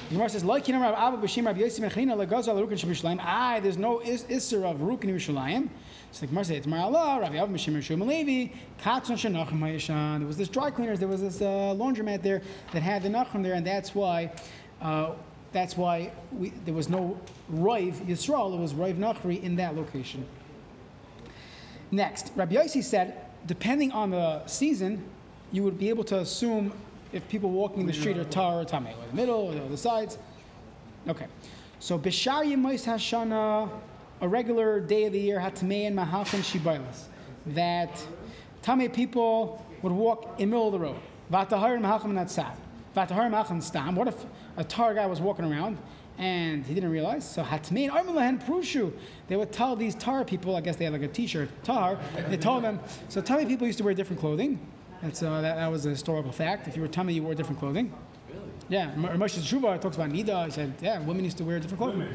The 0.09 0.15
Gemara 0.15 0.29
says, 0.29 0.45
like 0.45 0.69
Rabbi 0.69 1.07
Abba 1.07 1.17
B'Shem 1.17 1.47
Rabbi 1.47 1.61
Yossi 1.61 1.81
Ben 1.81 1.91
Chanina 1.91 2.17
legazal 2.17 2.55
arukin 2.55 2.79
shebishlayim. 2.79 3.19
Ah, 3.21 3.59
there's 3.61 3.77
no 3.77 4.01
is, 4.01 4.25
isser 4.25 4.65
of 4.65 4.79
rukin 4.79 5.07
Yerushalayim. 5.07 5.69
So 6.17 6.21
the 6.21 6.29
Gemara 6.29 6.45
says, 6.47 6.57
it's 6.57 6.67
Marala, 6.67 7.21
Rabbi 7.21 7.37
Abba 7.37 7.53
B'Shem 7.53 7.77
Rishon 7.77 8.07
Levi, 8.07 8.51
Katzon 8.83 9.19
Shenachim 9.19 9.59
Hayashan. 9.59 10.21
There 10.21 10.27
was 10.27 10.39
this 10.39 10.49
dry 10.49 10.71
cleaners, 10.71 10.99
there 10.99 11.09
was 11.09 11.21
this 11.21 11.43
uh, 11.43 11.75
laundromat 11.77 12.23
there 12.23 12.41
that 12.73 12.81
had 12.81 13.03
the 13.03 13.11
Nachum 13.11 13.43
there, 13.43 13.53
and 13.53 13.67
that's 13.67 13.95
why. 13.95 14.33
Uh, 14.81 15.11
that's 15.53 15.77
why 15.77 16.11
we, 16.33 16.55
there 16.65 16.73
was 16.73 16.89
no 16.89 17.21
Roiv 17.53 17.97
Yisrael, 18.07 18.55
it 18.55 18.61
was 18.61 18.73
Roiv 18.73 18.97
Nachri 18.97 19.43
in 19.43 19.57
that 19.57 19.77
location. 19.77 20.27
Next, 21.91 22.33
Rabbi 22.35 22.55
Yossi 22.55 22.83
said, 22.83 23.23
depending 23.47 23.93
on 23.93 24.11
the 24.11 24.47
season, 24.47 25.05
you 25.53 25.63
would 25.65 25.79
be 25.79 25.91
able 25.91 26.05
to 26.05 26.21
assume 26.21 26.73
if 27.13 27.29
people 27.29 27.51
walking 27.51 27.83
in 27.83 27.87
the 27.87 27.93
street 27.93 28.17
are 28.17 28.25
tar 28.25 28.61
or 28.61 28.65
tameh, 28.65 28.97
or 28.97 29.07
the 29.11 29.17
middle 29.17 29.55
or 29.55 29.69
the 29.69 29.77
sides. 29.77 30.17
Okay, 31.09 31.27
so 31.79 31.99
Bishar 31.99 32.43
Yemois 32.45 32.87
Hashana, 32.87 33.71
a 34.21 34.29
regular 34.29 34.81
day 34.81 35.05
of 35.05 35.13
the 35.13 35.21
year, 35.21 35.39
Hatmei 35.39 35.87
and 35.87 35.97
Mahachan 35.97 36.41
Shibailas, 36.41 37.05
that 37.47 38.05
tameh 38.63 38.93
people 38.93 39.65
would 39.83 39.93
walk 39.93 40.35
in 40.39 40.51
the 40.51 40.57
middle 40.57 40.67
of 40.67 40.73
the 40.73 40.79
road. 40.79 40.97
Vatahar 41.31 41.79
Mahachan 41.79 42.13
Natsad. 42.13 42.57
Vatahar 42.97 43.31
Mahachan 43.31 43.63
Stam. 43.63 43.95
What 43.95 44.09
if 44.09 44.25
a 44.57 44.65
tar 44.65 44.95
guy 44.95 45.07
was 45.07 45.21
walking 45.21 45.45
around 45.45 45.79
and 46.19 46.65
he 46.65 46.75
didn't 46.75 46.91
realize. 46.91 47.29
So 47.29 47.43
hatmein 47.43 47.91
armulahen 47.91 48.43
prushu. 48.43 48.93
They 49.29 49.37
would 49.37 49.53
tell 49.53 49.77
these 49.77 49.95
tar 49.95 50.25
people. 50.25 50.57
I 50.57 50.61
guess 50.61 50.77
they 50.77 50.85
had 50.85 50.93
like 50.93 51.03
a 51.03 51.09
T-shirt 51.09 51.51
tar. 51.63 51.99
They 52.29 52.37
told 52.37 52.65
them. 52.65 52.81
So 53.09 53.21
tummy 53.21 53.45
people 53.45 53.67
used 53.67 53.79
to 53.79 53.85
wear 53.85 53.95
different 53.95 54.21
clothing. 54.21 54.59
That's 55.03 55.23
uh, 55.23 55.43
that, 55.43 55.57
that 55.57 55.67
was 55.71 55.85
a 55.85 55.91
historical 55.91 56.33
fact. 56.33 56.69
If 56.69 56.77
you 56.77 56.83
were 56.83 56.89
tummy, 56.89 57.13
you 57.13 57.23
wore 57.23 57.35
different 57.35 57.59
clothing. 57.59 57.93
Really? 58.69 58.83
Yeah, 58.83 58.95
Moshe 58.95 59.39
Tshuva 59.39 59.81
talks 59.81 59.97
about 59.97 60.11
nida. 60.11 60.45
He 60.47 60.51
said, 60.51 60.75
yeah, 60.81 60.99
women 61.01 61.25
used 61.25 61.39
to 61.39 61.45
wear 61.45 61.59
different 61.61 61.79
clothing. 61.79 62.09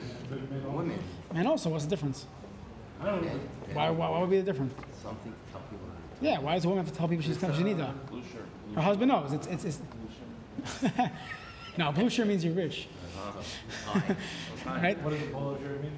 Women. 0.66 1.00
And 1.34 1.48
also, 1.48 1.70
what's 1.70 1.86
the 1.86 1.90
difference? 1.90 2.26
And, 3.02 3.26
Why, 3.74 3.90
why, 3.90 4.10
why 4.10 4.20
would 4.20 4.30
be 4.30 4.38
the 4.38 4.44
difference? 4.44 4.74
Something 5.02 5.32
to 5.32 5.52
tell 5.52 5.62
people. 5.62 5.88
Yeah, 6.22 6.40
why 6.40 6.56
does 6.56 6.66
a 6.66 6.70
woman 6.70 6.84
have 6.84 6.94
to 6.94 6.98
tell 6.98 7.08
people 7.08 7.24
she's 7.24 7.40
she's 7.40 7.66
nida? 7.66 7.94
Blue 8.10 8.22
shirt. 8.22 8.46
Her 8.76 8.82
husband 8.82 9.10
knows. 9.10 9.34
It's 9.34 9.48
it's. 9.48 9.66
it's 9.66 9.82
no, 11.78 11.92
blue 11.92 12.10
shirt 12.10 12.28
means 12.28 12.46
you're 12.46 12.54
rich, 12.54 12.88
uh-huh. 13.18 14.14
right? 14.66 15.02
What 15.02 15.12
does 15.12 15.20
the 15.20 15.28
polo 15.28 15.58
shirt 15.58 15.82
mean? 15.82 15.92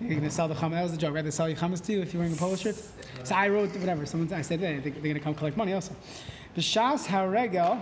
You're 0.00 0.18
gonna 0.18 0.30
sell 0.30 0.48
the 0.48 0.54
chametz. 0.54 0.70
That 0.70 0.82
was 0.84 0.92
the 0.92 0.98
joke, 0.98 1.14
right? 1.14 1.24
They 1.24 1.30
sell 1.30 1.48
you 1.48 1.56
chametz 1.56 1.84
to 1.84 1.92
you 1.92 2.00
if 2.00 2.14
you're 2.14 2.22
wearing 2.22 2.34
a 2.34 2.38
polo 2.38 2.56
shirt. 2.56 2.76
So 3.24 3.34
I 3.34 3.48
wrote 3.48 3.76
whatever. 3.76 4.06
Someone 4.06 4.32
I 4.32 4.40
said, 4.40 4.60
hey, 4.60 4.78
they, 4.78 4.90
they're 4.90 5.12
gonna 5.12 5.20
come 5.20 5.34
collect 5.34 5.58
money 5.58 5.74
also. 5.74 5.94
The 6.54 6.62
shas 6.62 7.06
haregel 7.06 7.80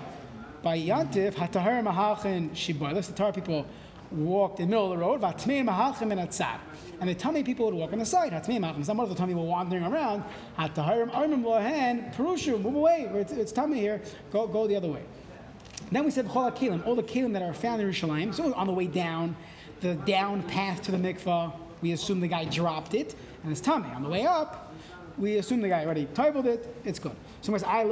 by 0.63 0.79
yantiv 0.79 1.35
hatahar 1.35 1.83
mahachin 1.83 2.51
shiboilas. 2.51 3.07
The 3.07 3.13
Torah 3.13 3.33
people 3.33 3.67
walked 4.11 4.61
in 4.61 4.67
the 4.67 4.71
middle 4.71 4.93
of 4.93 4.99
the 4.99 5.05
road. 5.05 5.21
Vatmei 5.21 5.65
mahachin 5.65 6.11
and 6.13 6.21
atzad. 6.21 6.59
And 7.01 7.09
the 7.09 7.15
tummy 7.15 7.43
people 7.43 7.67
would 7.67 7.75
walk 7.75 7.93
on 7.93 7.99
the 7.99 8.07
side. 8.07 8.33
Hatmei 8.33 8.59
mahachin. 8.59 8.85
Some 8.85 9.01
of 9.01 9.09
the 9.09 9.15
tummy 9.15 9.35
were 9.35 9.43
wandering 9.43 9.85
around. 9.85 10.25
Hataharim 10.59 11.11
armim 11.11 11.43
lohen 11.43 12.15
perushu. 12.15 12.61
Move 12.61 12.75
away. 12.75 13.11
It's, 13.15 13.33
it's 13.33 13.53
tummy 13.53 13.79
here. 13.79 14.01
Go 14.33 14.47
go 14.47 14.67
the 14.67 14.77
other 14.77 14.89
way. 14.89 15.03
Then 15.91 16.05
we 16.05 16.11
said 16.11 16.27
Chol 16.27 16.87
all 16.87 16.95
the 16.95 17.03
Kalim 17.03 17.33
that 17.33 17.43
are 17.43 17.55
found 17.55 17.81
in 17.81 17.89
Yerushalayim. 17.89 18.35
So 18.35 18.53
on 18.55 18.67
the 18.67 18.73
way 18.73 18.87
down, 18.87 19.37
the 19.81 19.95
down 19.95 20.43
path 20.43 20.83
to 20.83 20.91
the 20.91 20.99
mikvah, 20.99 21.53
we 21.81 21.93
assume 21.93 22.21
the 22.21 22.29
guy 22.29 22.45
dropped 22.45 22.95
it, 22.95 23.15
and 23.43 23.53
it's 23.53 23.61
tummy. 23.61 23.89
On 23.91 24.03
the 24.03 24.09
way 24.09 24.27
up, 24.27 24.68
we 25.19 25.37
assume 25.37 25.61
the 25.61 25.69
guy 25.69 25.85
already 25.85 26.07
titled 26.15 26.47
it, 26.47 26.75
it's 26.85 26.99
good. 26.99 27.17
So 27.43 27.55
I. 27.55 27.85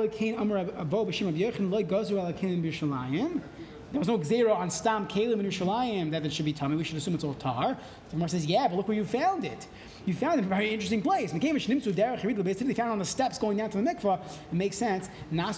There 3.92 4.00
was 4.00 4.08
no 4.08 4.18
gzera 4.18 4.54
on 4.54 4.68
stam 4.68 5.06
kalim 5.06 5.38
in 5.40 5.46
Yerushalayim 5.46 6.10
that 6.10 6.26
it 6.26 6.32
should 6.32 6.44
be 6.44 6.52
tummy. 6.52 6.76
We 6.76 6.84
should 6.84 6.96
assume 6.96 7.14
it's 7.14 7.22
all 7.24 7.34
tar. 7.34 7.78
The 8.08 8.10
Gemara 8.10 8.28
says, 8.28 8.44
yeah, 8.44 8.66
but 8.66 8.76
look 8.76 8.88
where 8.88 8.96
you 8.96 9.04
found 9.04 9.44
it. 9.44 9.68
You 10.06 10.14
found 10.14 10.34
it 10.34 10.38
in 10.38 10.44
a 10.44 10.48
very 10.48 10.70
interesting 10.70 11.00
place. 11.02 11.32
They 11.32 11.38
found 11.38 12.90
on 12.90 12.98
the 12.98 13.04
steps 13.04 13.38
going 13.38 13.58
down 13.58 13.70
to 13.70 13.78
the 13.78 13.84
mikvah. 13.84 14.20
It 14.24 14.52
makes 14.52 14.76
sense. 14.76 15.08
There's 15.30 15.54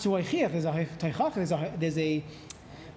a 1.53 1.73
there's 1.79 1.99
a 1.99 2.25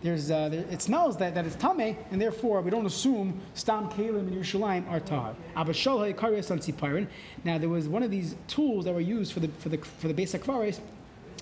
there's 0.01 0.31
uh, 0.31 0.49
there, 0.49 0.65
it 0.69 0.81
smells 0.81 1.17
that, 1.17 1.35
that 1.35 1.45
it's 1.45 1.55
tame, 1.55 1.97
and 2.09 2.21
therefore 2.21 2.61
we 2.61 2.71
don't 2.71 2.85
assume 2.85 3.39
stam 3.53 3.89
kalim 3.89 4.19
and 4.19 4.31
Yerushalayim 4.31 4.89
are 4.89 4.99
tar. 4.99 5.35
Abashol 5.55 5.99
ha'ikarias 5.99 6.49
on 6.51 6.59
tzipirin. 6.59 7.07
Now 7.43 7.57
there 7.57 7.69
was 7.69 7.87
one 7.87 8.03
of 8.03 8.11
these 8.11 8.35
tools 8.47 8.85
that 8.85 8.93
were 8.93 9.01
used 9.01 9.33
for 9.33 9.39
the 9.39 9.47
for 9.47 9.69
the 9.69 9.77
for 9.77 10.07
the 10.07 10.13
basic 10.13 10.43
kvaris 10.43 10.79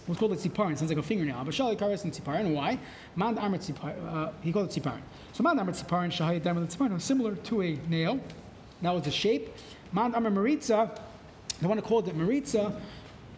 What's 0.10 0.18
called 0.18 0.32
a 0.32 0.38
tziparin. 0.38 0.76
Sounds 0.76 0.90
like 0.90 0.98
a 0.98 1.04
fingernail. 1.04 1.44
But 1.46 1.54
shali 1.54 1.78
kares 1.78 2.04
and 2.04 2.12
tziparin. 2.12 2.56
Why? 2.56 2.80
Man 3.16 3.38
amar 3.38 3.60
tziparin. 3.60 4.12
Uh, 4.12 4.32
he 4.42 4.52
called 4.52 4.76
it 4.76 4.82
tziparin. 4.82 5.02
So 5.34 5.44
man 5.44 5.60
amar 5.60 5.72
tziparin 5.72 6.10
shahayit 6.10 6.42
damar 6.42 6.64
tziparin 6.64 7.00
similar 7.00 7.36
to 7.36 7.62
a 7.62 7.78
nail. 7.88 8.20
That 8.82 8.96
was 8.96 9.04
the 9.04 9.12
shape. 9.12 9.56
Man 9.92 10.16
amar 10.16 10.32
maritza. 10.32 10.90
The 11.62 11.68
one 11.68 11.78
who 11.78 11.84
called 11.84 12.08
it 12.08 12.16
maritza. 12.16 12.82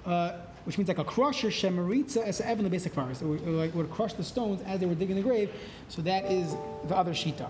Uh, 0.05 0.31
which 0.65 0.77
means 0.77 0.87
like 0.87 0.99
a 0.99 1.03
crusher, 1.03 1.49
shemaritza 1.49 2.23
as 2.23 2.41
evan 2.41 2.63
the 2.63 2.69
basic. 2.69 2.95
It 2.95 3.21
would, 3.21 3.47
like, 3.47 3.73
would 3.75 3.91
crush 3.91 4.13
the 4.13 4.23
stones 4.23 4.61
as 4.65 4.79
they 4.79 4.85
were 4.85 4.95
digging 4.95 5.15
the 5.15 5.21
grave. 5.21 5.49
So 5.89 6.01
that 6.03 6.25
is 6.25 6.55
the 6.87 6.95
other 6.95 7.11
shita. 7.11 7.49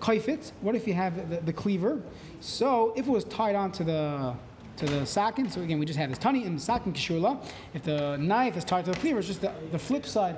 Kaifit, 0.00 0.52
what 0.60 0.74
if 0.74 0.86
you 0.86 0.94
have 0.94 1.28
the, 1.28 1.40
the 1.40 1.52
cleaver? 1.52 2.00
So 2.40 2.92
if 2.96 3.06
it 3.06 3.10
was 3.10 3.24
tied 3.24 3.54
onto 3.54 3.84
the 3.84 4.34
to 4.76 4.86
the 4.86 5.04
sakin, 5.04 5.50
so 5.50 5.60
again 5.60 5.78
we 5.78 5.84
just 5.84 5.98
had 5.98 6.10
this 6.10 6.16
tani 6.16 6.44
and 6.44 6.60
sakin 6.60 6.94
kishula. 6.94 7.44
If 7.74 7.82
the 7.82 8.16
knife 8.16 8.56
is 8.56 8.64
tied 8.64 8.86
to 8.86 8.92
the 8.92 8.96
cleaver, 8.96 9.18
it's 9.18 9.28
just 9.28 9.42
the, 9.42 9.52
the 9.72 9.78
flip 9.78 10.06
side 10.06 10.36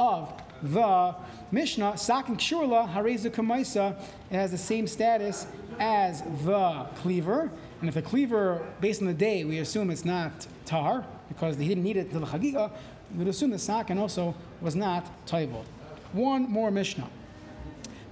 of 0.00 0.32
the 0.62 1.14
Mishnah. 1.52 1.96
Sakin 1.96 2.36
kishula 2.36 2.92
hareza 2.92 3.30
kamaisa. 3.30 3.96
It 4.30 4.34
has 4.34 4.50
the 4.50 4.58
same 4.58 4.88
status 4.88 5.46
as 5.78 6.22
the 6.44 6.86
cleaver. 6.96 7.52
And 7.80 7.88
if 7.88 7.94
the 7.94 8.02
cleaver, 8.02 8.66
based 8.80 9.00
on 9.00 9.06
the 9.06 9.14
day, 9.14 9.44
we 9.44 9.58
assume 9.58 9.90
it's 9.90 10.04
not 10.04 10.46
tar 10.64 11.06
because 11.28 11.56
he 11.56 11.68
didn't 11.68 11.84
need 11.84 11.96
it 11.96 12.10
to 12.12 12.18
the 12.18 12.26
chagiga, 12.26 12.70
the 13.16 13.58
sakin 13.58 13.98
also 13.98 14.34
was 14.60 14.74
not 14.74 15.26
taivol. 15.26 15.64
One 16.12 16.50
more 16.50 16.70
Mishnah. 16.70 17.08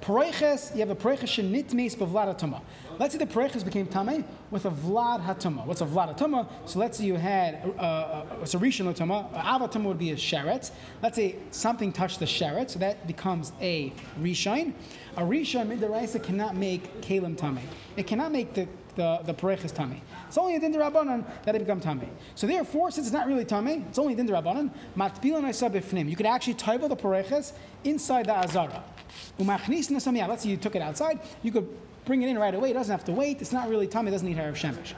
Pareiches, 0.03 0.75
you 0.75 0.81
have 0.81 0.91
a 0.91 0.97
pareiches 0.97 1.29
shenitmes 1.29 1.97
bevlad 1.97 2.37
hatuma. 2.37 2.61
Let's 2.99 3.15
say 3.15 3.19
the 3.19 3.27
pareiches 3.27 3.65
became 3.65 3.87
tame 3.87 4.25
with 4.51 4.67
a 4.67 4.71
vlad 4.71 5.25
hatuma. 5.25 5.65
What's 5.65 5.81
a 5.81 5.87
vlad 5.87 6.17
hatuma? 6.17 6.49
So 6.67 6.81
let's 6.81 6.99
say 6.99 7.05
you 7.05 7.15
had 7.15 7.73
uh, 7.79 7.83
uh, 7.83 8.27
a 8.43 8.47
rishon 8.47 8.93
hatuma. 8.93 9.33
Avatuma 9.33 9.85
would 9.85 9.99
be 9.99 10.11
a 10.11 10.17
sheret. 10.17 10.73
Let's 11.03 11.15
say 11.15 11.37
something 11.53 11.93
touched 11.93 12.19
the 12.19 12.27
sheret, 12.27 12.71
so 12.71 12.81
that 12.81 13.07
becomes 13.07 13.53
a 13.61 13.93
rishon. 14.21 14.75
A 15.17 15.23
rishon 15.23 15.69
midaraisa 15.69 16.21
cannot 16.21 16.57
make 16.57 17.01
kalim 17.01 17.37
tame. 17.37 17.61
It 17.97 18.09
cannot 18.09 18.33
make 18.33 18.55
the 18.55 18.67
the, 18.95 19.21
the 19.25 19.35
pareiches 19.35 19.75
tame. 19.75 20.01
It's 20.29 20.39
only 20.39 20.57
a 20.57 20.61
din 20.61 20.75
rabbanon 20.75 21.25
that 21.45 21.55
it 21.55 21.61
become 21.61 21.81
tame. 21.81 22.09
So 22.35 22.47
therefore, 22.47 22.91
since 22.91 23.07
it's 23.07 23.15
not 23.15 23.27
really 23.27 23.45
tame, 23.45 23.85
it's 23.89 23.99
only 23.99 24.15
a 24.15 24.17
din 24.17 24.29
rabbanon. 24.29 24.71
Matbilan 24.97 25.45
bifnim. 25.45 26.09
You 26.09 26.17
could 26.17 26.27
actually 26.27 26.55
taiva 26.55 26.89
the 26.89 26.97
pareiches 26.97 27.53
inside 27.85 28.27
the 28.27 28.37
azara. 28.37 28.83
Umachnis 29.39 29.91
nasamiyah. 29.91 30.29
Let's 30.29 30.43
say 30.43 30.51
you 30.51 30.57
took 30.57 30.77
it 30.77 30.83
outside. 30.83 31.21
You 31.43 31.53
could 31.53 31.69
bring 32.05 32.23
it 32.23 32.29
in 32.29 32.39
right 32.39 32.55
away. 32.55 32.71
It 32.71 32.75
doesn't 32.75 32.93
have 32.93 33.05
to 33.05 33.13
wait. 33.13 33.41
It's 33.41 33.53
not 33.53 33.69
really 33.69 33.87
tame. 33.87 34.09
It 34.09 34.13
doesn't 34.13 34.29
need 34.29 34.37
harav 34.37 34.55
shemesh. 34.55 34.95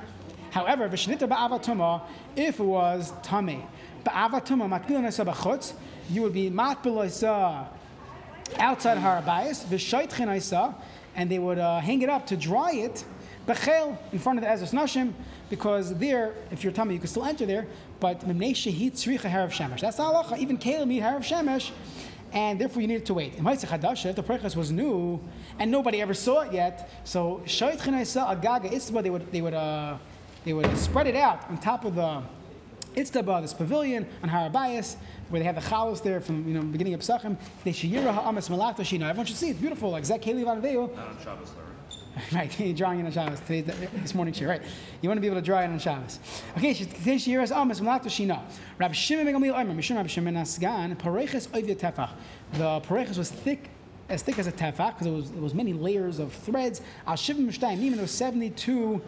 However, 0.50 0.88
v'shnita 0.88 1.28
ba'avatuma, 1.28 2.02
if 2.36 2.60
it 2.60 2.64
was 2.64 3.12
tame, 3.22 3.62
ba'avatuma 4.04 4.68
matbilan 4.68 5.04
b'chutz, 5.04 5.72
you 6.10 6.22
would 6.22 6.32
be 6.32 6.50
matbilan 6.50 7.68
outside 8.58 8.98
harabayis 8.98 9.64
v'shaytchin 9.64 10.36
isa, 10.36 10.74
and 11.16 11.30
they 11.30 11.38
would 11.38 11.58
uh, 11.58 11.80
hang 11.80 12.02
it 12.02 12.08
up 12.08 12.26
to 12.26 12.36
dry 12.36 12.72
it 12.72 13.04
Bechel 13.46 13.98
in 14.12 14.18
front 14.18 14.38
of 14.38 14.44
the 14.44 14.50
Ezras 14.50 14.72
Nashim, 14.72 15.12
because 15.50 15.94
there, 15.94 16.34
if 16.50 16.64
you're 16.64 16.72
tummy, 16.72 16.94
you 16.94 17.00
can 17.00 17.08
still 17.08 17.24
enter 17.24 17.44
there, 17.46 17.66
but 18.00 18.20
Memnei 18.20 18.52
Shehit 18.52 18.92
Tzricha 18.92 19.30
Harav 19.30 19.50
Shemesh. 19.50 19.80
That's 19.80 19.96
the 19.96 20.02
halacha. 20.02 20.38
Even 20.38 20.56
Kalim 20.56 20.88
need 20.88 21.02
Harav 21.02 21.20
Shemesh, 21.20 21.70
and 22.32 22.60
therefore 22.60 22.82
you 22.82 22.88
needed 22.88 23.06
to 23.06 23.14
wait. 23.14 23.34
In 23.34 23.44
Haitzah 23.44 23.66
Chadash, 23.66 24.06
if 24.06 24.16
the 24.16 24.22
Prechas 24.22 24.56
was 24.56 24.70
new, 24.72 25.20
and 25.58 25.70
nobody 25.70 26.00
ever 26.00 26.14
saw 26.14 26.40
it 26.40 26.52
yet, 26.52 26.90
so 27.04 27.42
Shait 27.44 27.78
Chinaisa 27.78 28.40
Agaga 28.40 28.70
Itzba, 28.70 29.02
they 29.02 29.10
would, 29.10 29.30
they 29.30 29.40
would, 29.42 29.54
uh, 29.54 29.98
they 30.44 30.52
would 30.52 30.76
spread 30.78 31.06
it 31.06 31.16
out 31.16 31.48
on 31.50 31.58
top 31.58 31.84
of 31.84 31.94
the 31.94 32.22
Itztaba, 32.94 33.42
this 33.42 33.54
pavilion 33.54 34.06
on 34.22 34.28
Harabayas, 34.28 34.96
where 35.28 35.40
they 35.40 35.44
have 35.44 35.56
the 35.56 35.60
chalos 35.60 36.02
there 36.02 36.20
from 36.20 36.46
you 36.46 36.54
know 36.54 36.62
beginning 36.62 36.94
of 36.94 37.00
Pesachim. 37.00 37.36
They 37.64 37.72
sheyira 37.72 38.12
ha'amas 38.12 38.48
malach 38.48 38.76
shina. 38.76 39.08
Everyone 39.08 39.26
should 39.26 39.36
see 39.36 39.50
it's 39.50 39.60
beautiful, 39.60 39.90
like 39.90 40.04
Zek 40.04 40.22
Keli 40.22 40.44
Van 40.44 40.60
Veo. 40.60 40.86
Not 40.86 41.08
on 41.08 41.18
Shabbos, 41.22 41.50
though, 41.50 42.36
right? 42.36 42.58
You're 42.60 42.74
drawing 42.74 43.00
in 43.00 43.06
on 43.06 43.12
Shabbos 43.12 43.40
today, 43.40 43.62
this 43.62 44.14
morning 44.14 44.34
shir. 44.34 44.48
Right, 44.48 44.62
you 45.02 45.08
want 45.08 45.16
to 45.16 45.20
be 45.20 45.26
able 45.26 45.36
to 45.36 45.42
draw 45.42 45.60
in 45.60 45.72
on 45.72 45.78
Shabbos. 45.78 46.20
Okay, 46.56 46.74
today 46.74 47.16
shiras 47.16 47.54
amas 47.54 47.80
malato 47.80 48.06
shina. 48.06 48.40
Rabbi 48.78 48.94
Shimon 48.94 49.24
ben 49.24 49.34
Gamliel 49.34 49.58
Omer, 49.58 49.74
Mishum 49.74 49.96
Rabbi 49.96 50.08
Shimon 50.08 50.34
Asgan, 50.34 50.96
pareches 50.96 51.48
oivya 51.48 51.76
tefach. 51.76 52.10
The 52.52 52.80
pareches 52.80 53.18
was 53.18 53.30
thick, 53.30 53.70
as 54.08 54.22
thick 54.22 54.38
as 54.38 54.46
a 54.46 54.52
tefach 54.52 54.98
because 54.98 55.06
it 55.06 55.12
was 55.12 55.30
it 55.30 55.40
was 55.40 55.54
many 55.54 55.72
layers 55.72 56.18
of 56.18 56.32
threads. 56.32 56.80
Al 57.06 57.14
shivim 57.14 57.46
mishtayim 57.46 57.78
nimin 57.78 57.94
there 57.94 58.02
was 58.02 58.10
seventy 58.10 58.50
two. 58.50 59.02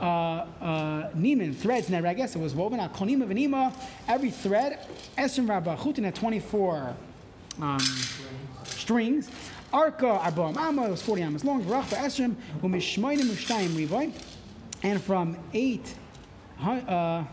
Uh, 0.00 0.46
uh, 0.60 1.10
Neiman 1.12 1.54
threads, 1.54 1.88
and 1.88 2.06
I 2.06 2.14
guess 2.14 2.36
it 2.36 2.40
was 2.40 2.54
woven 2.54 2.80
out. 2.80 2.94
Konima 2.94 3.26
v'nima, 3.26 3.74
every 4.08 4.30
thread. 4.30 4.86
Esrim 5.16 5.48
Rabba 5.48 5.76
Chutin 5.76 6.04
had 6.04 6.14
24 6.14 6.94
um, 7.60 7.78
strings. 8.64 9.30
Arka 9.72 10.22
Arba 10.24 10.58
Amma 10.58 10.88
was 10.88 11.02
40 11.02 11.22
amas 11.22 11.44
long. 11.44 11.64
Rachba 11.64 11.96
Esrim 11.96 12.34
Umishmoinim 12.60 13.24
Ushtayim 13.24 13.68
Rivoy. 13.70 14.12
And 14.82 15.02
from 15.02 15.36
8, 15.52 15.94
uh, 16.60 17.24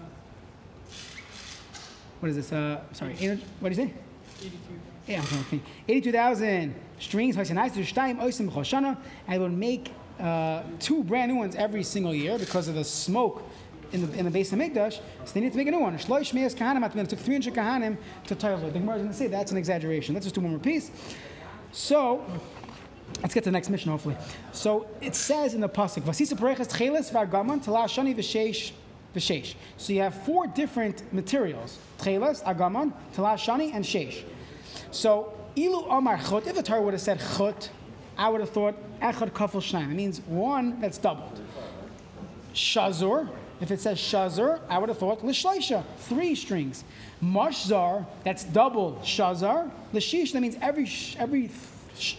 what 2.19 2.29
is 2.29 2.35
this? 2.35 2.51
Uh, 2.51 2.81
sorry, 2.93 3.13
what 3.59 3.73
do 3.73 3.81
you 3.81 3.87
say? 3.87 3.93
82. 4.41 4.57
Yeah, 5.07 5.19
I'm 5.19 5.25
trying 5.25 5.43
to 5.43 5.49
think. 5.49 5.63
82,000 5.87 6.75
strings, 6.99 7.35
and 7.37 7.59
it 9.29 9.39
would 9.39 9.51
make 9.51 9.91
uh, 10.19 10.63
two 10.79 11.03
brand 11.03 11.31
new 11.31 11.37
ones 11.37 11.55
every 11.55 11.83
single 11.83 12.13
year 12.13 12.37
because 12.37 12.67
of 12.67 12.75
the 12.75 12.83
smoke 12.83 13.43
in 13.91 14.09
the, 14.09 14.17
in 14.17 14.25
the 14.25 14.31
base 14.31 14.51
of 14.51 14.59
Mikdash. 14.59 14.99
So 15.25 15.33
they 15.33 15.41
need 15.41 15.51
to 15.51 15.57
make 15.57 15.67
a 15.67 15.71
new 15.71 15.79
one. 15.79 15.97
Shloish 15.97 16.33
Meas 16.33 16.55
Kahanim, 16.55 16.95
it 16.95 17.09
took 17.09 17.19
300 17.19 17.53
Kahanim 17.53 17.97
to 18.27 18.35
toivel. 18.35 18.73
The 18.73 18.79
Gemara 18.79 18.95
is 18.95 19.01
going 19.01 19.11
to 19.11 19.17
say 19.17 19.27
that's 19.27 19.51
an 19.51 19.57
exaggeration. 19.57 20.13
Let's 20.13 20.25
just 20.25 20.35
do 20.35 20.41
one 20.41 20.51
more 20.51 20.59
piece. 20.59 20.91
So, 21.71 22.25
let's 23.21 23.33
get 23.33 23.43
to 23.43 23.49
the 23.49 23.51
next 23.51 23.69
Mishnah, 23.69 23.91
hopefully. 23.91 24.17
So, 24.51 24.87
it 25.01 25.15
says 25.15 25.53
in 25.53 25.61
the 25.61 25.69
Pasuk, 25.69 26.03
Vasisa 26.03 26.35
Pareches 26.35 26.67
Tcheles 26.67 27.11
Vargaman 27.11 27.63
Tala 27.63 27.85
Shani 27.85 28.15
V'Sheish 28.15 28.71
V'Sheish. 29.15 29.55
So 29.77 29.93
you 29.93 30.01
have 30.01 30.15
four 30.23 30.47
different 30.47 31.11
materials. 31.13 31.77
Tcheles, 31.99 32.43
Agaman, 32.43 32.93
Tala 33.13 33.35
Shani, 33.35 33.73
and 33.73 33.85
Sheish. 33.85 34.23
So, 34.91 35.33
Ilu 35.55 35.85
Omar 35.87 36.17
Chut, 36.17 36.47
if 36.47 36.55
the 36.55 36.63
Torah 36.63 36.81
would 36.81 36.93
have 36.93 37.01
said 37.01 37.21
Chut, 37.37 37.69
I 38.17 38.29
would 38.29 38.41
have 38.41 38.49
thought 38.49 38.75
Echad 39.03 39.31
Kafel 39.31 39.61
Shnaim. 39.61 39.91
It 39.91 39.95
means 39.95 40.21
one 40.21 40.79
that's 40.79 40.97
doubled. 40.97 41.39
Shazur, 42.53 43.29
if 43.59 43.69
it 43.69 43.79
says 43.81 43.97
Shazur, 43.97 44.61
I 44.69 44.77
would 44.77 44.89
have 44.89 44.97
thought 44.97 45.21
Lishleisha, 45.21 45.83
three 45.97 46.35
strings. 46.35 46.83
Mashzar, 47.21 48.05
that's 48.23 48.43
double 48.45 48.99
Shazar, 49.03 49.69
Lishish, 49.93 50.31
that 50.31 50.41
means 50.41 50.57
every 50.61 50.89
every 51.17 51.49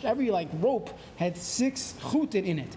every 0.03 0.31
like 0.31 0.49
rope 0.61 0.91
had 1.17 1.37
six 1.37 1.95
chutin 2.01 2.45
in 2.45 2.59
it. 2.59 2.77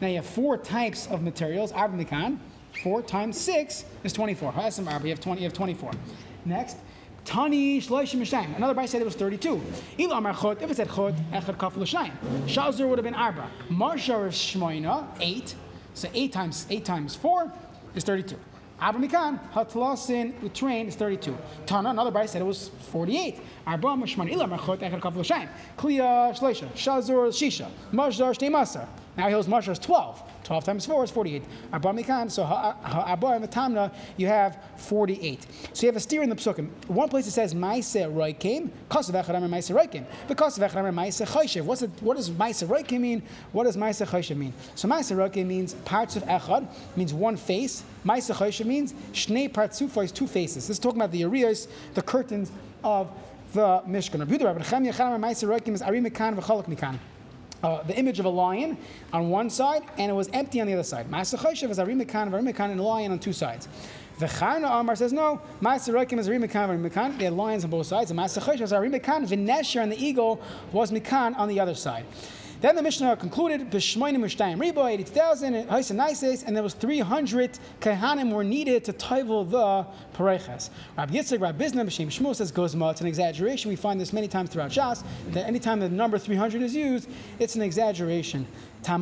Now 0.00 0.08
you 0.08 0.16
have 0.16 0.26
four 0.26 0.56
types 0.56 1.06
of 1.08 1.22
materials. 1.22 1.72
Arba 1.72 2.38
four 2.82 3.02
times 3.02 3.38
six 3.38 3.84
is 4.04 4.12
24. 4.12 4.52
Hasam 4.52 4.90
Arba, 4.90 5.06
you 5.06 5.10
have 5.10 5.20
20, 5.20 5.40
you 5.40 5.46
have 5.46 5.52
24. 5.52 5.90
Next, 6.44 6.76
Tani 7.28 7.78
Shloishim 7.78 8.20
Mishayim. 8.20 8.56
Another 8.56 8.74
Braisa 8.74 8.88
said 8.88 9.02
it 9.02 9.04
was 9.04 9.14
32. 9.14 9.60
Il 9.98 10.08
Chot, 10.08 10.62
if 10.62 10.70
it 10.70 10.76
said 10.76 10.88
Chot, 10.88 11.12
Echad. 11.30 12.10
Shazur 12.46 12.88
would 12.88 12.98
have 12.98 13.04
been 13.04 13.14
Arba. 13.14 13.50
Marshar 13.68 14.28
Shmoina, 14.30 15.04
8. 15.20 15.54
So 15.92 16.08
8 16.14 16.32
times 16.32 16.66
8 16.70 16.84
times 16.86 17.14
4 17.16 17.52
is 17.94 18.04
32. 18.04 18.34
Abba 18.80 18.98
Mikan, 18.98 19.38
Hatlasin, 19.52 20.40
with 20.40 20.54
train 20.54 20.88
is 20.88 20.96
32. 20.96 21.36
Tana, 21.66 21.90
another 21.90 22.10
Braisa 22.10 22.30
said 22.30 22.40
it 22.40 22.46
was 22.46 22.70
48. 22.92 23.38
Arba 23.66 23.88
Mishman 23.88 24.32
Il 24.32 24.40
Amar 24.40 24.58
Chot, 24.58 24.78
Echad 24.78 25.02
Kaf 25.02 25.14
L'Shayim. 25.14 25.50
Kliya 25.76 26.34
Shloisha. 26.34 26.66
Shazur 26.72 27.28
Shisha. 27.28 27.68
Marshar 27.92 28.34
Shtei. 28.34 28.88
Now 29.18 29.26
he 29.26 29.32
holds 29.34 29.48
is 29.48 29.78
12. 29.78 30.22
12 30.44 30.64
times 30.64 30.86
4 30.86 31.04
is 31.04 31.10
48. 31.10 31.42
Arba 31.72 31.88
Mikan, 31.88 32.30
so 32.30 32.42
Arba 32.44 33.34
in 33.34 33.42
the 33.42 33.48
Tamna, 33.48 33.92
you 34.16 34.26
have 34.26 34.58
48. 34.76 35.46
So 35.72 35.82
you 35.82 35.88
have 35.88 35.96
a 35.96 36.00
steer 36.00 36.22
in 36.22 36.30
the 36.30 36.36
Psukim. 36.36 36.68
One 36.88 37.08
place 37.08 37.26
it 37.26 37.32
says 37.32 37.54
Maise 37.54 37.94
Roikim, 37.94 38.70
Kosav 38.90 39.22
Echadam 39.22 39.48
Maise 39.48 39.68
Roikim. 39.68 40.04
Because 40.26 40.58
of 40.58 40.70
Echadam 40.70 40.94
Maise 40.94 41.20
Choshev. 41.20 41.62
What's 41.64 41.82
what 42.00 42.16
does 42.16 42.30
Maise 42.30 42.62
Roikim 42.62 43.00
mean? 43.00 43.22
What 43.52 43.64
does 43.64 43.76
Maise 43.76 44.00
Choshev 44.00 44.36
mean? 44.36 44.54
So 44.74 44.88
Maise 44.88 45.10
Roikim 45.10 45.46
means 45.46 45.74
parts 45.74 46.16
of 46.16 46.24
Echad, 46.24 46.66
means 46.96 47.12
one 47.12 47.36
face. 47.36 47.82
Maise 48.04 48.30
Choshev 48.30 48.66
means 48.66 48.94
Shnei 49.12 49.52
Partsufos, 49.52 50.14
two 50.14 50.26
faces. 50.26 50.68
This 50.68 50.76
is 50.76 50.78
talking 50.78 51.00
about 51.00 51.12
the 51.12 51.22
areas, 51.22 51.68
the 51.94 52.02
curtains 52.02 52.50
of 52.82 53.10
the 53.52 53.82
Mishkan. 53.86 54.20
Rabbi 54.20 54.36
Yehuda, 54.36 54.44
Rabbi 54.44 54.62
Nechemia 54.62 54.94
Echadam 54.94 55.20
Maise 55.20 55.42
Roikim 55.42 55.74
is 55.74 55.82
Ari 55.82 56.00
Mikan 56.00 56.34
Mikan 56.36 56.98
uh, 57.62 57.82
the 57.82 57.96
image 57.98 58.18
of 58.18 58.24
a 58.24 58.30
lion 58.30 58.76
on 59.12 59.30
one 59.30 59.50
side, 59.50 59.82
and 59.98 60.10
it 60.10 60.14
was 60.14 60.28
empty 60.32 60.60
on 60.60 60.66
the 60.66 60.74
other 60.74 60.82
side. 60.82 61.10
Ma'aser 61.10 61.38
Choshev 61.38 61.70
is 61.70 61.78
Arimekan, 61.78 62.30
Arimekan, 62.30 62.70
and 62.70 62.80
a 62.80 62.82
lion 62.82 63.12
on 63.12 63.18
two 63.18 63.32
sides. 63.32 63.68
The 64.18 64.26
Charna 64.26 64.80
Amar 64.80 64.96
says 64.96 65.12
no. 65.12 65.40
Ma'aser 65.60 65.94
Rokim 65.94 66.18
is 66.18 66.28
Arimekan, 66.28 66.68
Arimekan. 66.68 67.18
They 67.18 67.24
had 67.24 67.34
lions 67.34 67.64
on 67.64 67.70
both 67.70 67.86
sides. 67.86 68.10
And 68.10 68.18
Ma'aser 68.18 68.42
Choshev 68.42 68.62
is 68.62 68.72
Arimekan. 68.72 69.28
Vinesher 69.28 69.82
and 69.82 69.92
the 69.92 70.04
eagle 70.04 70.40
was 70.72 70.90
Mikan 70.90 71.36
on 71.36 71.48
the 71.48 71.60
other 71.60 71.74
side. 71.74 72.04
Then 72.60 72.74
the 72.74 72.82
Mishnah 72.82 73.16
concluded, 73.16 73.70
Riba, 73.70 74.90
82,000, 74.90 75.54
and 75.54 75.70
Hais 75.70 75.90
and 75.90 75.98
Nices, 75.98 76.42
and 76.42 76.56
there 76.56 76.62
was 76.62 76.74
300 76.74 77.56
Kehanim 77.80 78.32
were 78.32 78.42
needed 78.42 78.84
to 78.84 78.92
toivel 78.92 79.48
the 79.48 79.86
Pareches. 80.16 80.70
Rabbi 80.96 81.14
Yitzchak, 81.14 81.40
Rabbi 81.40 81.64
Bizna, 81.64 81.84
B'shem 81.86 82.08
Shmuel 82.08 82.34
says, 82.34 82.50
Gozma, 82.50 82.90
it's 82.90 83.00
an 83.00 83.06
exaggeration. 83.06 83.68
We 83.68 83.76
find 83.76 84.00
this 84.00 84.12
many 84.12 84.26
times 84.26 84.50
throughout 84.50 84.72
Shas, 84.72 85.04
that 85.30 85.46
anytime 85.46 85.78
the 85.78 85.88
number 85.88 86.18
300 86.18 86.60
is 86.62 86.74
used, 86.74 87.08
it's 87.38 87.54
an 87.54 87.62
exaggeration. 87.62 88.44
There 88.88 88.96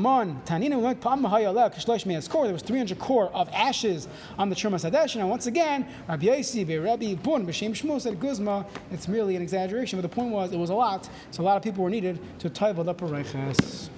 was 2.52 2.62
300 2.62 2.98
core 2.98 3.30
of 3.32 3.48
ashes 3.52 4.08
on 4.36 4.48
the 4.48 4.56
Trumas 4.56 4.90
Hadesh. 4.90 5.14
And 5.14 5.30
once 5.30 5.46
again, 5.46 5.86
Rabbi 6.08 6.26
Yosi, 6.26 6.84
Rabbi 6.84 7.14
Bun, 7.14 7.46
B'Shem 7.46 7.70
Shmuel 7.70 8.00
said 8.00 8.18
Guzma. 8.18 8.66
It's 8.90 9.06
merely 9.06 9.36
an 9.36 9.42
exaggeration, 9.42 10.00
but 10.00 10.02
the 10.02 10.12
point 10.12 10.32
was 10.32 10.50
it 10.52 10.58
was 10.58 10.70
a 10.70 10.74
lot, 10.74 11.08
so 11.30 11.40
a 11.40 11.44
lot 11.44 11.56
of 11.56 11.62
people 11.62 11.84
were 11.84 11.90
needed 11.90 12.18
to 12.40 12.50
toivel 12.50 12.84
the 12.84 12.94
pareches. 12.94 13.88